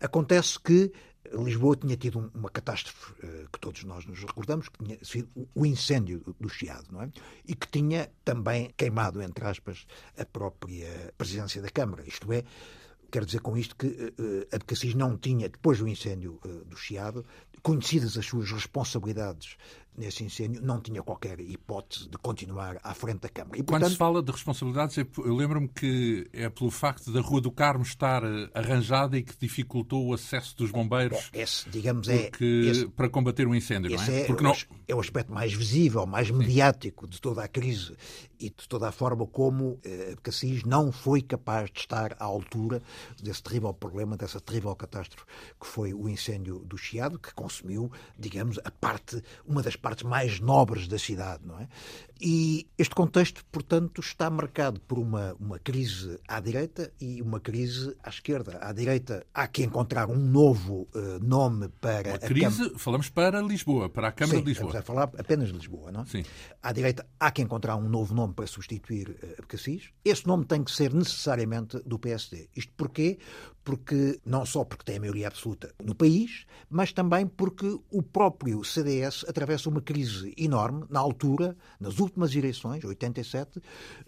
Acontece 0.00 0.58
que 0.58 0.92
Lisboa 1.32 1.76
tinha 1.76 1.96
tido 1.96 2.30
uma 2.34 2.50
catástrofe 2.50 3.12
uh, 3.12 3.48
que 3.52 3.60
todos 3.60 3.84
nós 3.84 4.06
nos 4.06 4.20
recordamos, 4.20 4.68
que 4.68 4.84
tinha 4.84 4.98
sido 5.02 5.28
o 5.54 5.64
incêndio 5.64 6.22
do 6.40 6.48
Chiado, 6.48 6.86
não 6.90 7.02
é? 7.02 7.10
E 7.46 7.54
que 7.54 7.68
tinha 7.68 8.10
também 8.24 8.72
queimado, 8.76 9.22
entre 9.22 9.44
aspas, 9.46 9.86
a 10.18 10.24
própria 10.24 11.12
presidência 11.16 11.60
da 11.62 11.70
Câmara. 11.70 12.04
Isto 12.06 12.32
é, 12.32 12.44
quero 13.10 13.26
dizer 13.26 13.40
com 13.40 13.56
isto 13.56 13.76
que 13.76 13.86
uh, 13.86 14.46
a 14.52 14.58
Cassis 14.58 14.94
não 14.94 15.16
tinha, 15.16 15.48
depois 15.48 15.78
do 15.78 15.88
incêndio 15.88 16.40
uh, 16.44 16.64
do 16.64 16.76
Chiado, 16.76 17.24
conhecidas 17.62 18.16
as 18.16 18.26
suas 18.26 18.50
responsabilidades 18.50 19.56
nesse 19.96 20.24
incêndio, 20.24 20.62
não 20.62 20.80
tinha 20.80 21.02
qualquer 21.02 21.40
hipótese 21.40 22.08
de 22.08 22.18
continuar 22.18 22.78
à 22.82 22.94
frente 22.94 23.20
da 23.20 23.28
Câmara. 23.28 23.58
E, 23.58 23.62
portanto... 23.62 23.82
Quando 23.82 23.92
se 23.92 23.96
fala 23.96 24.22
de 24.22 24.32
responsabilidades, 24.32 24.96
eu 24.96 25.34
lembro-me 25.34 25.68
que 25.68 26.28
é 26.32 26.48
pelo 26.48 26.70
facto 26.70 27.12
da 27.12 27.20
Rua 27.20 27.40
do 27.40 27.50
Carmo 27.50 27.82
estar 27.82 28.22
eh, 28.24 28.50
arranjada 28.54 29.16
e 29.16 29.22
que 29.22 29.36
dificultou 29.38 30.06
o 30.06 30.14
acesso 30.14 30.56
dos 30.56 30.70
bombeiros 30.70 31.16
Bom, 31.16 31.40
esse, 31.40 31.68
digamos, 31.68 32.08
é, 32.08 32.30
esse, 32.40 32.88
para 32.88 33.08
combater 33.08 33.46
o 33.46 33.54
incêndio, 33.54 33.90
não 33.90 34.02
é? 34.02 34.20
é 34.20 34.24
porque 34.24 34.42
não... 34.42 34.54
é 34.86 34.94
o 34.94 35.00
aspecto 35.00 35.32
mais 35.32 35.52
visível, 35.52 36.06
mais 36.06 36.30
mediático 36.30 37.06
de 37.06 37.20
toda 37.20 37.42
a 37.42 37.48
crise 37.48 37.96
e 38.38 38.50
de 38.50 38.68
toda 38.68 38.88
a 38.88 38.92
forma 38.92 39.26
como 39.26 39.78
eh, 39.84 40.14
Cassis 40.22 40.62
não 40.64 40.92
foi 40.92 41.22
capaz 41.22 41.70
de 41.70 41.80
estar 41.80 42.14
à 42.18 42.24
altura 42.24 42.82
desse 43.22 43.42
terrível 43.42 43.72
problema, 43.72 44.16
dessa 44.16 44.40
terrível 44.40 44.74
catástrofe 44.74 45.24
que 45.60 45.66
foi 45.66 45.94
o 45.94 46.08
incêndio 46.08 46.58
do 46.60 46.76
Chiado, 46.76 47.18
que 47.18 47.32
consumiu, 47.34 47.90
digamos, 48.18 48.58
a 48.64 48.70
parte, 48.70 49.22
uma 49.46 49.62
das 49.62 49.76
partes 49.86 50.02
mais 50.02 50.40
nobres 50.40 50.88
da 50.88 50.98
cidade, 50.98 51.46
não 51.46 51.60
é? 51.60 51.68
E 52.20 52.66
este 52.78 52.94
contexto, 52.94 53.44
portanto, 53.52 54.00
está 54.00 54.30
marcado 54.30 54.80
por 54.80 54.98
uma, 54.98 55.34
uma 55.38 55.58
crise 55.58 56.18
à 56.26 56.40
direita 56.40 56.90
e 57.00 57.20
uma 57.20 57.38
crise 57.40 57.94
à 58.02 58.08
esquerda. 58.08 58.58
À 58.60 58.72
direita 58.72 59.26
há 59.34 59.46
que 59.46 59.62
encontrar 59.62 60.08
um 60.08 60.16
novo 60.16 60.88
uh, 60.94 61.22
nome 61.22 61.68
para 61.80 62.10
uma 62.10 62.18
crise, 62.18 62.72
falamos 62.78 63.10
para 63.10 63.40
Lisboa, 63.42 63.88
para 63.88 64.08
a 64.08 64.12
Câmara 64.12 64.38
Sim, 64.38 64.44
de 64.44 64.48
Lisboa. 64.48 64.68
Estamos 64.68 64.82
a 64.82 64.86
falar 64.86 65.10
apenas 65.18 65.48
de 65.48 65.54
Lisboa, 65.54 65.92
não? 65.92 66.02
É? 66.02 66.06
Sim. 66.06 66.24
À 66.62 66.72
direita 66.72 67.06
há 67.20 67.30
que 67.30 67.42
encontrar 67.42 67.76
um 67.76 67.88
novo 67.88 68.14
nome 68.14 68.32
para 68.32 68.46
substituir 68.46 69.10
uh, 69.10 69.34
Abcacis. 69.38 69.90
Esse 70.04 70.26
nome 70.26 70.46
tem 70.46 70.64
que 70.64 70.70
ser 70.70 70.94
necessariamente 70.94 71.78
do 71.84 71.98
PSD. 71.98 72.48
Isto 72.56 72.72
porquê? 72.76 73.18
porque 73.66 74.20
não 74.24 74.46
só 74.46 74.64
porque 74.64 74.84
tem 74.84 74.96
a 74.96 75.00
maioria 75.00 75.26
absoluta 75.26 75.74
no 75.82 75.92
país, 75.92 76.46
mas 76.70 76.92
também 76.92 77.26
porque 77.26 77.66
o 77.90 78.00
próprio 78.00 78.62
CDS 78.62 79.24
atravessa 79.28 79.68
uma 79.68 79.80
crise 79.80 80.32
enorme. 80.38 80.84
Na 80.88 81.00
altura, 81.00 81.56
nas 81.80 81.98
últimas 81.98 82.05
eleições, 82.36 82.84
87, 82.84 83.60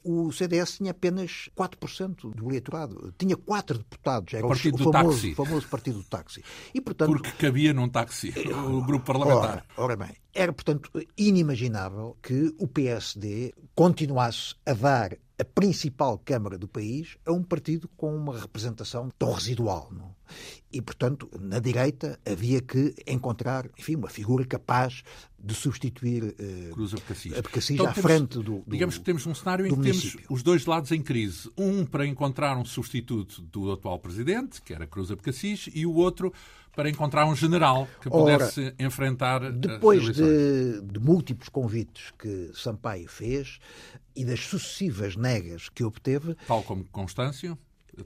o 0.05 0.31
CDS 0.33 0.79
tinha 0.79 0.91
apenas 0.91 1.49
4% 1.57 2.35
do 2.35 2.49
eleitorado. 2.49 3.15
Tinha 3.19 3.37
quatro 3.37 3.79
deputados. 3.79 4.35
Era 4.35 4.45
o, 4.45 4.49
partido 4.49 4.75
o 4.75 4.93
famoso, 4.93 5.17
táxi. 5.17 5.35
famoso 5.35 5.69
partido 5.69 5.99
do 5.99 6.05
táxi. 6.05 6.45
E, 6.75 6.81
portanto, 6.81 7.11
porque 7.11 7.31
cabia 7.33 7.73
num 7.73 7.89
táxi, 7.89 8.33
o 8.49 8.83
grupo 8.83 9.07
parlamentar. 9.07 9.65
Ora, 9.77 9.85
ora 9.85 9.97
bem, 9.97 10.15
era, 10.39 10.53
portanto, 10.53 10.89
inimaginável 11.17 12.17
que 12.23 12.55
o 12.59 12.69
PSD 12.69 13.53
continuasse 13.75 14.55
a 14.65 14.73
dar 14.73 15.19
a 15.37 15.45
principal 15.45 16.17
Câmara 16.19 16.57
do 16.57 16.69
país 16.69 17.17
a 17.27 17.33
um 17.33 17.43
partido 17.43 17.89
com 17.97 18.15
uma 18.15 18.39
representação 18.39 19.11
tão 19.19 19.33
residual. 19.33 19.89
Não? 19.91 20.15
E, 20.73 20.81
portanto, 20.81 21.29
na 21.41 21.59
direita 21.59 22.21
havia 22.25 22.61
que 22.61 22.95
encontrar 23.05 23.69
enfim, 23.77 23.97
uma 23.97 24.09
figura 24.09 24.45
capaz 24.45 25.03
de 25.39 25.55
substituir 25.55 26.23
uh, 26.25 26.71
Cruz 26.73 26.95
Abcacis, 26.95 27.33
então, 27.71 27.87
à 27.87 27.93
temos, 27.93 28.11
frente 28.11 28.35
do, 28.35 28.43
do 28.43 28.65
Digamos 28.67 28.99
que 28.99 29.05
temos 29.05 29.27
um 29.27 29.35
cenário 29.35 29.67
em 29.67 29.71
que 29.71 29.77
município. 29.77 30.19
temos 30.19 30.31
os 30.31 30.43
dois 30.43 30.67
lados 30.67 30.93
em 30.93 31.03
crise. 31.03 31.51
Um 31.57 31.85
para 31.85 32.07
encontrar 32.07 32.57
um 32.57 32.65
substituto 32.65 33.43
do 33.43 33.73
atual 33.73 33.99
presidente, 33.99 34.63
que 34.63 34.73
era 34.73 34.87
Cruz 34.87 35.11
Abcacis, 35.11 35.69
e 35.73 35.85
o 35.85 35.95
outro 35.95 36.33
para 36.79 36.89
encontrar 36.89 37.27
um 37.27 37.35
general 37.35 37.89
que 38.01 38.09
pudesse 38.09 38.67
Ora, 38.67 38.75
enfrentar 38.79 39.51
depois 39.51 40.15
de, 40.15 40.81
de, 40.81 41.01
múltiplos 41.01 41.49
convites 41.49 42.13
que 42.17 42.53
Sampaio 42.55 43.09
fez 43.09 43.59
e 44.15 44.25
das 44.25 44.39
sucessivas 44.39 45.17
negas 45.17 45.69
que 45.69 45.83
obteve, 45.83 46.37
tal 46.47 46.63
como 46.63 46.85
Constâncio 46.85 47.59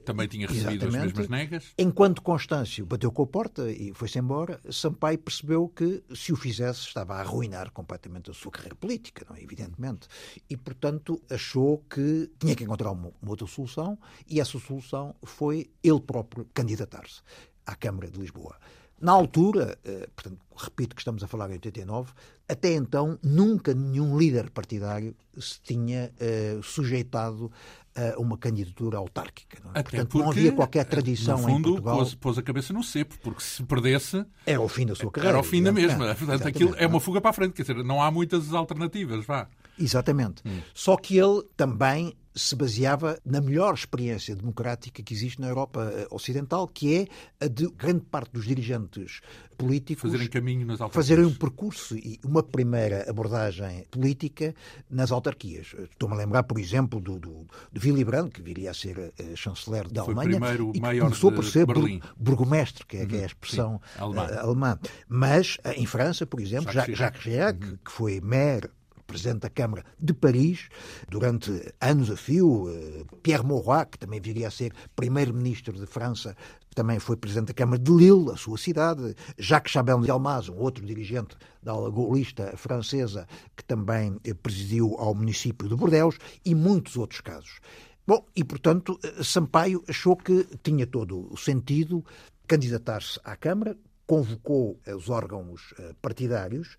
também 0.03 0.27
tinha 0.27 0.47
recebido 0.47 0.85
Exatamente. 0.85 0.97
as 0.97 1.05
mesmas 1.05 1.29
negas. 1.29 1.73
Enquanto 1.77 2.23
Constâncio 2.23 2.83
bateu 2.83 3.11
com 3.11 3.21
a 3.21 3.27
porta 3.27 3.71
e 3.71 3.93
foi-se 3.93 4.17
embora, 4.17 4.59
Sampaio 4.71 5.19
percebeu 5.19 5.69
que, 5.69 6.03
se 6.15 6.33
o 6.33 6.35
fizesse, 6.35 6.79
estava 6.79 7.13
a 7.13 7.19
arruinar 7.19 7.71
completamente 7.71 8.31
a 8.31 8.33
sua 8.33 8.51
carreira 8.51 8.73
política, 8.73 9.23
não 9.29 9.35
é? 9.35 9.43
evidentemente. 9.43 10.07
E, 10.49 10.57
portanto, 10.57 11.21
achou 11.29 11.77
que 11.87 12.27
tinha 12.39 12.55
que 12.55 12.63
encontrar 12.63 12.89
uma, 12.89 13.11
uma 13.21 13.29
outra 13.29 13.45
solução 13.45 13.99
e 14.27 14.39
essa 14.39 14.57
solução 14.57 15.15
foi 15.23 15.69
ele 15.83 16.01
próprio 16.01 16.47
candidatar-se 16.55 17.21
à 17.65 17.75
Câmara 17.75 18.09
de 18.09 18.19
Lisboa. 18.19 18.55
Na 19.01 19.11
altura, 19.11 19.77
eh, 19.83 20.07
portanto, 20.15 20.39
repito 20.55 20.95
que 20.95 21.01
estamos 21.01 21.23
a 21.23 21.27
falar 21.27 21.49
em 21.49 21.53
89, 21.53 22.11
até 22.47 22.73
então 22.73 23.19
nunca 23.21 23.73
nenhum 23.73 24.17
líder 24.17 24.49
partidário 24.49 25.15
se 25.37 25.59
tinha 25.61 26.11
uh, 26.21 26.63
sujeitado 26.63 27.51
a 27.95 28.19
uma 28.19 28.37
candidatura 28.37 28.97
autárquica. 28.97 29.59
Não 29.63 29.71
é? 29.71 29.83
Portanto, 29.83 30.09
porque, 30.09 30.23
não 30.23 30.31
havia 30.31 30.51
qualquer 30.51 30.85
tradição 30.85 31.37
no 31.37 31.43
fundo, 31.43 31.69
em 31.69 31.73
Portugal. 31.73 31.97
Pôs, 31.97 32.15
pôs 32.15 32.37
a 32.37 32.41
cabeça 32.41 32.73
no 32.73 32.83
cepo, 32.83 33.15
porque 33.21 33.43
se 33.43 33.61
perdesse... 33.63 34.25
Era 34.45 34.61
o 34.61 34.67
fim 34.67 34.85
da 34.85 34.95
sua 34.95 35.11
carreira. 35.11 35.37
Era 35.37 35.45
o 35.45 35.47
fim 35.47 35.61
da 35.61 35.71
mesma. 35.71 36.15
Portanto, 36.15 36.47
aquilo 36.47 36.75
é 36.77 36.87
uma 36.87 36.99
fuga 36.99 37.21
para 37.21 37.29
a 37.29 37.33
frente, 37.33 37.53
quer 37.53 37.61
dizer, 37.61 37.83
não 37.83 38.01
há 38.01 38.09
muitas 38.09 38.53
alternativas, 38.53 39.25
vá. 39.25 39.47
Exatamente. 39.79 40.41
Hum. 40.45 40.61
Só 40.73 40.95
que 40.97 41.17
ele 41.17 41.43
também 41.55 42.15
se 42.35 42.55
baseava 42.55 43.19
na 43.23 43.39
melhor 43.39 43.73
experiência 43.73 44.35
democrática 44.35 45.03
que 45.03 45.13
existe 45.13 45.39
na 45.39 45.47
Europa 45.47 45.91
eh, 45.93 46.07
Ocidental, 46.09 46.67
que 46.67 46.95
é 46.95 47.45
a 47.45 47.47
de 47.47 47.67
grande 47.67 48.05
parte 48.05 48.31
dos 48.31 48.45
dirigentes 48.45 49.21
políticos 49.55 50.11
fazerem 50.11 50.27
caminho 50.27 50.65
nas 50.65 50.81
autarquias. 50.81 51.05
Fazerem 51.05 51.25
um 51.25 51.33
percurso 51.33 51.95
e 51.95 52.19
uma 52.25 52.41
primeira 52.41 53.09
abordagem 53.09 53.85
política 53.91 54.55
nas 54.89 55.11
autarquias. 55.11 55.75
Estou-me 55.91 56.15
a 56.15 56.17
lembrar, 56.17 56.43
por 56.43 56.59
exemplo, 56.59 56.99
do, 56.99 57.19
do, 57.19 57.45
de 57.71 57.87
Willy 57.87 58.03
Brandt, 58.03 58.31
que 58.31 58.41
viria 58.41 58.71
a 58.71 58.73
ser 58.73 58.97
uh, 58.97 59.37
chanceler 59.37 59.87
da 59.87 60.03
Foi 60.03 60.15
Alemanha. 60.15 60.39
Primeiro 60.39 60.71
e 60.73 60.81
que 60.81 60.99
começou 60.99 61.31
por 61.31 61.45
ser 61.45 61.67
Berlim. 61.67 62.01
burgomestre, 62.17 62.85
que 62.85 62.97
é, 62.97 63.05
que 63.05 63.15
é 63.15 63.17
a 63.17 63.21
uhum. 63.21 63.25
expressão 63.27 63.81
Sim, 63.93 64.01
alemã. 64.01 64.25
Uh, 64.25 64.39
alemã. 64.39 64.79
Mas 65.07 65.57
uh, 65.57 65.69
em 65.75 65.85
França, 65.85 66.25
por 66.25 66.39
exemplo, 66.39 66.71
Jacques, 66.71 66.97
Jacques 66.97 67.21
Chirac, 67.21 67.63
uhum. 67.63 67.77
que 67.85 67.91
foi 67.91 68.19
maire 68.19 68.69
Presidente 69.05 69.39
da 69.39 69.49
Câmara 69.49 69.83
de 69.99 70.13
Paris, 70.13 70.69
durante 71.09 71.73
anos 71.79 72.09
a 72.09 72.17
fio. 72.17 72.69
Eh, 72.69 73.03
Pierre 73.21 73.45
Mauroy, 73.45 73.85
que 73.85 73.99
também 73.99 74.19
viria 74.19 74.47
a 74.47 74.51
ser 74.51 74.73
Primeiro-Ministro 74.95 75.73
de 75.73 75.85
França, 75.85 76.35
também 76.73 76.99
foi 76.99 77.15
Presidente 77.15 77.47
da 77.47 77.53
Câmara 77.53 77.79
de 77.79 77.91
Lille, 77.91 78.31
a 78.31 78.37
sua 78.37 78.57
cidade. 78.57 79.15
Jacques 79.37 79.71
Chabel 79.71 80.01
de 80.01 80.09
Almaz, 80.09 80.49
um 80.49 80.57
outro 80.57 80.85
dirigente 80.85 81.37
da 81.61 81.71
ala 81.71 81.91
gaulista 81.91 82.55
francesa, 82.57 83.27
que 83.55 83.63
também 83.63 84.17
eh, 84.23 84.33
presidiu 84.33 84.95
ao 84.97 85.13
município 85.13 85.67
de 85.67 85.75
Bordeaux, 85.75 86.17
e 86.45 86.55
muitos 86.55 86.97
outros 86.97 87.21
casos. 87.21 87.59
Bom, 88.05 88.25
e 88.35 88.43
portanto, 88.43 88.99
eh, 89.03 89.23
Sampaio 89.23 89.83
achou 89.87 90.15
que 90.15 90.45
tinha 90.63 90.87
todo 90.87 91.31
o 91.31 91.37
sentido 91.37 92.03
candidatar-se 92.47 93.19
à 93.23 93.35
Câmara, 93.35 93.77
convocou 94.05 94.79
os 94.85 95.09
órgãos 95.09 95.73
partidários, 96.01 96.75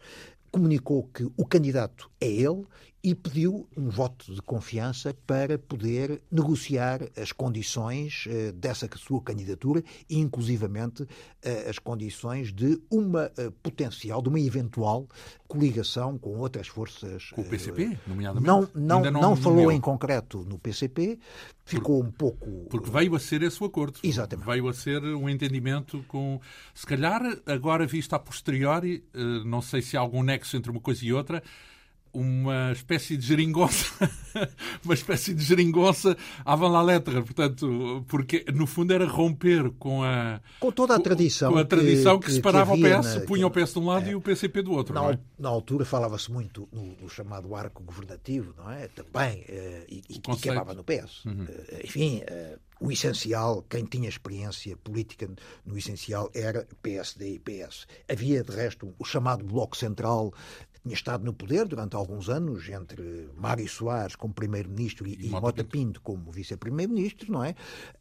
comunicou 0.55 1.09
que 1.13 1.25
o 1.37 1.45
candidato 1.45 2.09
é 2.21 2.29
ele 2.29 2.65
e 3.05 3.15
pediu 3.15 3.69
um 3.77 3.91
voto 3.91 4.35
de 4.35 4.41
confiança 4.41 5.15
para 5.27 5.59
poder 5.59 6.23
negociar 6.33 7.03
as 7.21 7.33
condições 7.33 8.25
uh, 8.27 8.51
dessa 8.55 8.89
sua 8.97 9.21
candidatura 9.21 9.85
e, 10.09 10.19
inclusivamente, 10.19 11.03
uh, 11.03 11.09
as 11.69 11.79
condições 11.79 12.51
de 12.51 12.81
uma 12.91 13.27
uh, 13.27 13.53
potencial, 13.63 14.23
de 14.23 14.31
uma 14.31 14.41
eventual 14.41 15.07
coligação 15.47 16.17
com 16.17 16.39
outras 16.39 16.67
forças. 16.67 17.29
Com 17.33 17.43
o 17.43 17.45
PCP, 17.45 17.99
nomeadamente? 18.07 18.47
Não, 18.47 18.67
não, 18.75 19.11
não, 19.11 19.21
não 19.21 19.37
falou 19.37 19.71
em 19.71 19.79
concreto 19.79 20.43
no 20.43 20.59
PCP, 20.59 21.19
ficou 21.63 22.03
Por, 22.03 22.09
um 22.09 22.11
pouco. 22.11 22.67
Porque 22.71 22.91
veio 22.91 23.15
a 23.15 23.21
ser 23.21 23.43
esse 23.43 23.63
o 23.63 23.67
acordo. 23.67 24.01
Exatamente. 24.03 24.47
Veio 24.47 24.67
a 24.67 24.73
ser 24.73 25.03
um 25.03 25.29
entendimento 25.29 26.03
com. 26.09 26.41
Se 26.75 26.87
calhar, 26.87 27.21
agora 27.45 27.87
visto 27.87 28.15
a 28.15 28.19
posteriori, 28.19 29.05
não 29.45 29.61
sei 29.61 29.83
se 29.83 29.95
há 29.95 30.01
algum 30.01 30.23
nexo 30.23 30.57
entre 30.57 30.71
uma 30.71 30.81
coisa 30.81 31.05
e 31.05 31.13
outra 31.13 31.43
uma 32.15 32.73
espécie 32.73 33.17
de 33.17 33.27
geringonça, 33.27 34.11
uma 34.85 34.95
espécie 34.95 35.35
de 35.35 35.43
geringonça 35.43 36.17
à 36.45 36.55
van 36.55 36.71
la 36.71 36.83
lettre, 36.83 37.21
portanto, 37.23 38.05
porque 38.09 38.45
no 38.55 38.67
fundo 38.67 38.93
era 38.93 39.07
romper 39.07 39.71
com 39.73 40.03
a 40.05 40.41
com 40.61 40.71
toda 40.71 40.95
a 40.95 41.01
tradição 41.01 41.53
com 41.53 41.59
a 41.59 41.65
tradição 41.65 42.19
que, 42.19 42.27
que, 42.27 42.31
que 42.31 42.37
separava 42.37 42.75
que 42.75 42.81
o 42.81 43.01
PS, 43.01 43.15
na, 43.15 43.21
punha 43.23 43.47
o 43.47 43.51
PS 43.51 43.73
de 43.73 43.79
um 43.81 43.87
lado 43.87 44.07
é, 44.07 44.13
e 44.13 44.15
o 44.15 44.21
PCP 44.21 44.63
do 44.63 44.73
outro. 44.73 44.95
Na, 44.95 45.11
é? 45.11 45.19
na 45.39 45.49
altura 45.49 45.85
falava-se 45.85 46.31
muito 46.31 46.69
no, 46.73 46.97
no, 47.01 47.09
chamado 47.09 47.55
arco 47.55 47.83
governativo, 47.83 48.55
não 48.57 48.71
é? 48.71 48.89
Também 48.89 49.45
eh, 49.49 49.85
e, 49.89 50.03
e 50.09 50.19
que 50.19 50.31
acabava 50.31 50.75
no 50.75 50.85
PS. 50.85 51.25
Uhum. 51.25 51.47
Eh, 51.49 51.83
enfim, 51.85 52.23
eh, 52.27 52.59
o 52.85 52.93
essencial, 52.93 53.63
quem 53.63 53.87
tinha 53.87 54.11
experiência 54.11 54.77
política 54.77 55.27
no 55.65 55.79
essencial 55.79 56.31
era 56.35 56.69
PSD 56.83 57.37
e 57.37 57.39
PS. 57.39 57.87
Havia, 58.07 58.45
de 58.45 58.53
resto, 58.53 58.95
o 58.99 59.05
chamado 59.07 59.43
Bloco 59.43 59.75
Central, 59.75 60.35
tinha 60.83 60.95
estado 60.95 61.25
no 61.25 61.33
poder 61.33 61.67
durante 61.67 61.97
alguns 61.97 62.29
anos, 62.29 62.69
entre 62.69 63.31
Mário 63.37 63.67
Soares 63.67 64.17
como 64.17 64.35
primeiro-ministro 64.35 65.07
e, 65.09 65.15
e 65.15 65.31
Mota 65.31 65.65
Pinto 65.65 66.03
como 66.03 66.31
vice-primeiro-ministro, 66.31 67.33
não 67.33 67.43
é? 67.43 67.55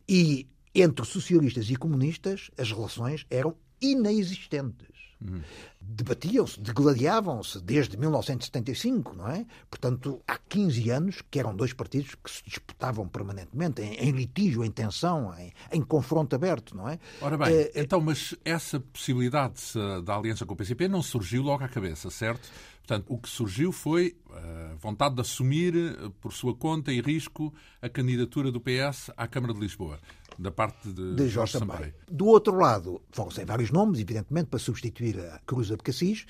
E 0.08 0.50
entre 0.75 1.06
socialistas 1.06 1.70
e 1.70 1.78
comunistas 1.78 2.52
as 2.58 2.70
relações 2.70 3.25
eram 3.30 3.56
inexistentes. 3.80 4.92
Uhum. 5.27 5.42
Debatiam-se, 5.82 6.60
degladiavam-se 6.60 7.62
desde 7.62 7.98
1975, 7.98 9.15
não 9.15 9.27
é? 9.27 9.46
Portanto, 9.70 10.22
há 10.27 10.38
15 10.38 10.89
anos 10.89 11.22
que 11.30 11.39
eram 11.39 11.56
dois 11.56 11.74
partidos 11.74 12.15
que 12.15 12.32
se 12.32 12.44
disputavam 12.46 13.08
permanentemente, 13.08 13.82
em, 13.82 13.94
em 13.96 14.12
litígio, 14.12 14.63
em 14.63 14.72
tensão, 14.72 15.34
em, 15.38 15.53
em, 15.72 15.82
confronto 15.82 16.36
aberto, 16.36 16.75
não 16.75 16.88
é? 16.89 17.00
Ora 17.22 17.38
bem, 17.38 17.53
é, 17.53 17.72
então, 17.75 18.00
mas 18.00 18.36
essa 18.46 18.80
possibilidade 18.80 19.62
da 20.03 20.15
aliança 20.15 20.46
com 20.46 20.53
o 20.53 20.58
PCP 20.58 20.88
não 20.88 21.01
surgiu 21.01 21.44
logo 21.44 21.63
à 21.63 21.68
cabeça, 21.68 22.10
certo? 22.10 22.50
Portanto, 22.86 23.06
o 23.08 23.18
que 23.18 23.30
surgiu 23.30 23.72
foi 23.72 24.15
a 24.30 24.75
vontade 24.75 25.15
de 25.15 25.22
assumir, 25.22 25.74
por 26.20 26.34
sua 26.34 26.53
conta 26.53 26.92
e 26.92 27.00
risco, 27.00 27.53
a 27.82 27.88
candidatura 27.88 28.51
do 28.51 28.60
PS 28.60 29.10
à 29.15 29.25
Câmara 29.25 29.53
de 29.53 29.60
Lisboa 29.60 30.00
da 30.38 30.52
parte 30.52 30.92
de, 30.92 31.16
de 31.16 31.30
Jorge 31.30 31.58
Sampaio. 31.58 31.94
Do 32.12 32.28
outro 32.28 32.56
lado, 32.56 33.02
foram-se 33.12 33.44
vários 33.46 33.72
nomes, 33.72 34.00
evidentemente, 34.00 34.48
para 34.48 34.60
substituir 34.60 35.20
a 35.20 35.40
Cruza 35.46 35.75
de 35.75 35.84
Cassis, 35.84 36.25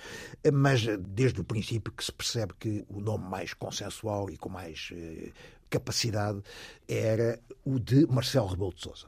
mas 0.52 0.86
desde 1.00 1.42
o 1.42 1.44
princípio 1.44 1.92
que 1.92 2.04
se 2.04 2.12
percebe 2.12 2.54
que 2.60 2.86
o 2.90 3.00
nome 3.00 3.26
mais 3.30 3.54
consensual 3.54 4.30
e 4.30 4.38
com 4.38 4.50
mais 4.50 4.90
eh, 4.94 5.32
capacidade 5.70 6.42
era 6.88 7.40
o 7.66 7.80
de 7.80 8.06
Marcelo 8.08 8.48
Rebelo 8.48 8.74
de 8.74 8.82
Sousa. 8.82 9.08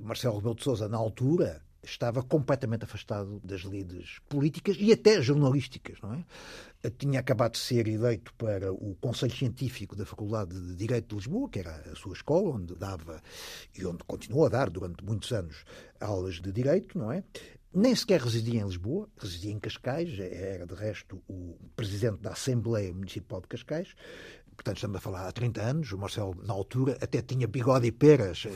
Marcelo 0.00 0.36
Rebelo 0.36 0.54
de 0.54 0.64
Sousa, 0.64 0.88
na 0.88 0.96
altura, 0.96 1.62
estava 1.82 2.22
completamente 2.22 2.84
afastado 2.84 3.40
das 3.44 3.60
lides 3.62 4.18
políticas 4.28 4.76
e 4.78 4.92
até 4.92 5.20
jornalísticas, 5.22 5.98
não 6.02 6.14
é? 6.14 6.24
Tinha 6.90 7.20
acabado 7.20 7.52
de 7.52 7.58
ser 7.58 7.88
eleito 7.88 8.32
para 8.34 8.72
o 8.72 8.96
Conselho 9.00 9.34
Científico 9.34 9.96
da 9.96 10.06
Faculdade 10.06 10.58
de 10.58 10.74
Direito 10.76 11.08
de 11.08 11.14
Lisboa, 11.16 11.48
que 11.48 11.58
era 11.58 11.74
a 11.90 11.96
sua 11.96 12.14
escola, 12.14 12.56
onde 12.56 12.74
dava 12.74 13.20
e 13.76 13.84
onde 13.84 14.04
continuou 14.04 14.46
a 14.46 14.48
dar 14.48 14.70
durante 14.70 15.04
muitos 15.04 15.32
anos 15.32 15.64
aulas 16.00 16.36
de 16.40 16.52
direito, 16.52 16.98
não 16.98 17.10
é? 17.10 17.24
Nem 17.72 17.94
sequer 17.94 18.20
residia 18.20 18.60
em 18.60 18.64
Lisboa, 18.64 19.08
residia 19.18 19.52
em 19.52 19.58
Cascais, 19.58 20.18
era 20.18 20.66
de 20.66 20.74
resto 20.74 21.22
o 21.28 21.56
presidente 21.76 22.20
da 22.20 22.30
Assembleia 22.30 22.92
Municipal 22.92 23.40
de 23.40 23.48
Cascais, 23.48 23.94
portanto 24.58 24.78
estamos 24.78 24.96
a 24.96 25.00
falar 25.00 25.28
há 25.28 25.32
30 25.32 25.62
anos, 25.62 25.92
o 25.92 25.98
Marcelo 25.98 26.34
na 26.44 26.52
altura 26.52 26.98
até 27.00 27.22
tinha 27.22 27.46
bigode 27.46 27.86
e 27.86 27.92
peras. 27.92 28.38
Já, 28.38 28.50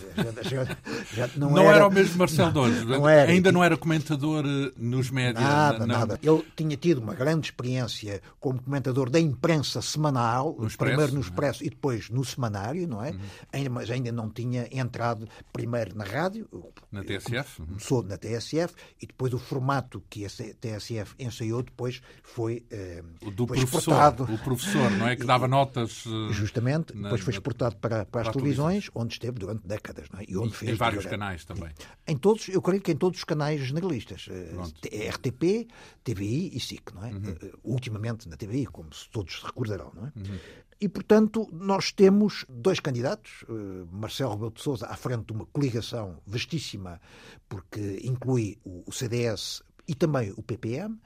já, 1.15 1.31
não, 1.37 1.51
não 1.55 1.63
era... 1.63 1.77
era... 1.77 1.87
o 1.87 1.93
mesmo 1.93 2.19
Marcelo 2.19 2.51
Dores, 2.51 2.85
não 2.85 3.09
era. 3.09 3.31
ainda 3.31 3.53
não 3.53 3.63
era 3.63 3.77
comentador 3.77 4.45
eh, 4.45 4.73
nos 4.77 5.11
médias. 5.11 5.45
Nada, 5.45 5.87
não... 5.87 5.87
nada. 5.87 6.19
Ele 6.21 6.45
tinha 6.57 6.77
tido 6.77 6.99
uma 6.99 7.15
grande 7.15 7.47
experiência 7.47 8.21
como 8.41 8.61
comentador 8.61 9.09
da 9.09 9.21
imprensa 9.21 9.81
semanal, 9.81 10.57
no 10.59 10.69
primeiro 10.77 11.13
no 11.13 11.19
é? 11.19 11.21
Expresso 11.21 11.63
é? 11.63 11.67
e 11.67 11.71
depois 11.71 12.11
no 12.11 12.25
semanário, 12.25 12.89
não 12.89 13.03
é? 13.03 13.13
Uhum. 13.13 13.21
Ainda, 13.53 13.71
mas 13.71 13.89
ainda 13.89 14.11
não 14.11 14.29
tinha 14.29 14.69
entrado 14.73 15.29
primeiro 15.53 15.97
na 15.97 16.05
rádio. 16.05 16.49
Na 16.91 17.05
TSF? 17.05 17.61
Uhum. 17.61 17.67
Começou 17.69 18.03
na 18.03 18.19
TSF 18.19 18.75
e 19.01 19.07
depois 19.07 19.33
o 19.33 19.39
formato 19.39 20.03
que 20.11 20.27
a 20.27 20.29
TSF 20.29 21.15
ensaiou 21.17 21.63
depois 21.63 22.03
foi, 22.25 22.65
eh, 22.73 23.05
o 23.25 23.31
do 23.31 23.47
foi 23.47 23.59
professor, 23.59 23.79
exportado. 23.79 24.25
O 24.25 24.39
professor, 24.39 24.91
não 24.91 25.07
é? 25.07 25.15
Que 25.15 25.25
dava 25.25 25.47
notas 25.47 25.92
eh, 26.07 26.33
Justamente, 26.33 26.95
na, 26.97 27.05
depois 27.05 27.21
foi 27.21 27.33
exportado 27.33 27.77
para, 27.77 28.05
para, 28.05 28.29
as 28.29 28.35
televisões, 28.35 28.91
onde 28.95 29.15
esteve 29.15 29.39
durante 29.39 29.67
décadas. 29.67 30.09
Não 30.11 30.21
é? 30.21 30.25
e, 30.29 30.37
onde 30.37 30.55
fez, 30.55 30.73
em 30.73 30.75
vários 30.75 31.07
canais 31.07 31.45
também. 31.45 31.71
Em 32.07 32.17
todos, 32.17 32.49
eu 32.49 32.61
creio 32.63 32.83
que 32.83 32.93
em 32.93 32.97
todos 32.97 33.19
os 33.19 33.25
canais 33.25 33.61
generalistas. 33.61 34.29
Eh, 34.31 35.09
RTP, 35.09 35.69
TVI 36.05 36.57
e 36.57 36.61
SIC, 36.61 36.95
não 36.95 37.05
é? 37.05 37.13
Uhum. 37.13 37.37
Eh, 37.43 37.53
ultimamente 37.65 38.29
na 38.29 38.37
TVI, 38.37 38.67
como 38.67 38.91
todos 39.11 39.41
se 39.41 39.47
recordarão, 39.47 39.93
não 39.95 40.07
é? 40.07 40.13
Uhum. 40.17 40.39
E, 40.81 40.89
portanto, 40.89 41.49
nós 41.53 41.93
temos 41.93 42.45
dois 42.49 42.81
candidatos, 42.81 43.45
Marcelo 43.89 44.33
Rebelo 44.33 44.51
de 44.51 44.61
Sousa 44.61 44.87
à 44.89 44.97
frente 44.97 45.27
de 45.27 45.33
uma 45.33 45.47
coligação 45.47 46.21
vastíssima, 46.27 47.01
porque 47.49 48.01
inclui 48.03 48.59
o 48.65 48.91
CDS 48.91 49.63
e 49.87 49.95
também 49.95 50.33
o 50.37 50.43
PPM, 50.43 50.99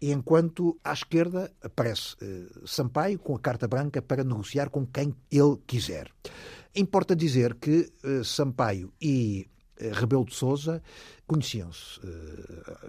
enquanto 0.00 0.78
à 0.82 0.92
esquerda 0.92 1.52
aparece 1.62 2.16
uh, 2.22 2.66
Sampaio 2.66 3.18
com 3.18 3.34
a 3.34 3.40
carta 3.40 3.68
branca 3.68 4.00
para 4.00 4.24
negociar 4.24 4.70
com 4.70 4.86
quem 4.86 5.14
ele 5.30 5.56
quiser. 5.66 6.10
Importa 6.74 7.14
dizer 7.14 7.54
que 7.54 7.92
uh, 8.04 8.24
Sampaio 8.24 8.92
e 9.00 9.48
uh, 9.80 9.90
Rebelo 9.92 10.24
de 10.24 10.34
Sousa 10.34 10.82
conheciam-se 11.26 12.00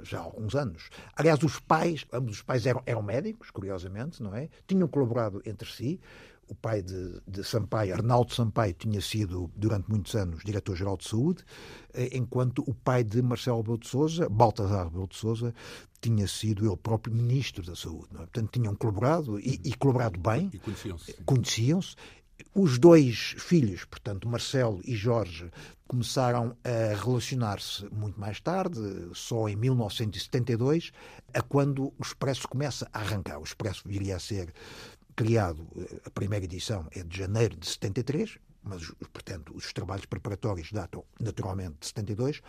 já 0.02 0.18
há 0.18 0.24
alguns 0.24 0.56
anos. 0.56 0.90
Aliás, 1.16 1.44
os 1.44 1.60
pais, 1.60 2.08
ambos 2.12 2.38
os 2.38 2.42
pais 2.42 2.66
eram, 2.66 2.82
eram 2.88 3.04
médicos, 3.04 3.52
curiosamente, 3.52 4.24
não 4.24 4.34
é? 4.36 4.50
Tinham 4.68 4.88
colaborado 4.88 5.44
entre 5.46 5.70
si 5.72 6.00
o 6.52 6.56
pai 6.56 6.82
de, 6.82 7.22
de, 7.26 7.46
Sampaio, 7.46 7.94
Arnaldo 7.94 8.34
Sampaio, 8.34 8.74
tinha 8.74 9.00
sido 9.00 9.50
durante 9.56 9.90
muitos 9.90 10.14
anos 10.16 10.44
diretor-geral 10.44 10.98
de 10.98 11.08
saúde, 11.08 11.46
enquanto 12.12 12.62
o 12.68 12.74
pai 12.74 13.06
de 13.06 13.22
Marcelo 13.22 13.62
Rebelo 13.62 13.78
de 13.78 13.88
Sousa, 13.88 14.28
Baltasar 14.28 14.84
Rebelo 14.84 15.08
de 15.08 15.16
Sousa, 15.16 15.54
tinha 16.02 16.28
sido 16.28 16.66
ele 16.66 16.76
próprio 16.76 17.16
ministro 17.16 17.64
da 17.64 17.74
Saúde. 17.74 18.10
É? 18.16 18.18
Portanto, 18.18 18.50
tinham 18.52 18.76
colaborado 18.76 19.40
e, 19.40 19.62
e 19.64 19.74
colaborado 19.76 20.20
bem. 20.20 20.50
E 20.54 20.60
conheciam-se. 20.60 21.14
Conheciam-se. 21.24 21.96
Os 22.54 22.78
dois 22.78 23.36
filhos, 23.38 23.86
portanto, 23.86 24.28
Marcelo 24.28 24.82
e 24.84 24.94
Jorge, 24.94 25.50
começaram 25.88 26.56
a 26.64 26.96
relacionar-se 26.96 27.86
muito 27.94 28.20
mais 28.20 28.40
tarde, 28.40 28.80
só 29.14 29.48
em 29.48 29.56
1972, 29.56 30.92
a 31.34 31.42
quando 31.42 31.88
o 31.88 32.02
Expresso 32.02 32.48
começa 32.48 32.90
a 32.94 33.00
arrancar. 33.00 33.40
O 33.40 33.44
Expresso 33.44 33.84
viria 33.86 34.16
a 34.16 34.20
ser 34.20 34.54
criado, 35.16 35.68
a 36.06 36.10
primeira 36.10 36.46
edição 36.46 36.88
é 36.92 37.04
de 37.04 37.18
janeiro 37.18 37.56
de 37.58 37.68
73, 37.68 38.38
mas, 38.64 38.92
portanto, 39.12 39.54
os 39.56 39.74
trabalhos 39.74 40.06
preparatórios 40.06 40.72
datam 40.72 41.04
naturalmente 41.20 41.78
de 41.80 41.88
72, 41.88 42.42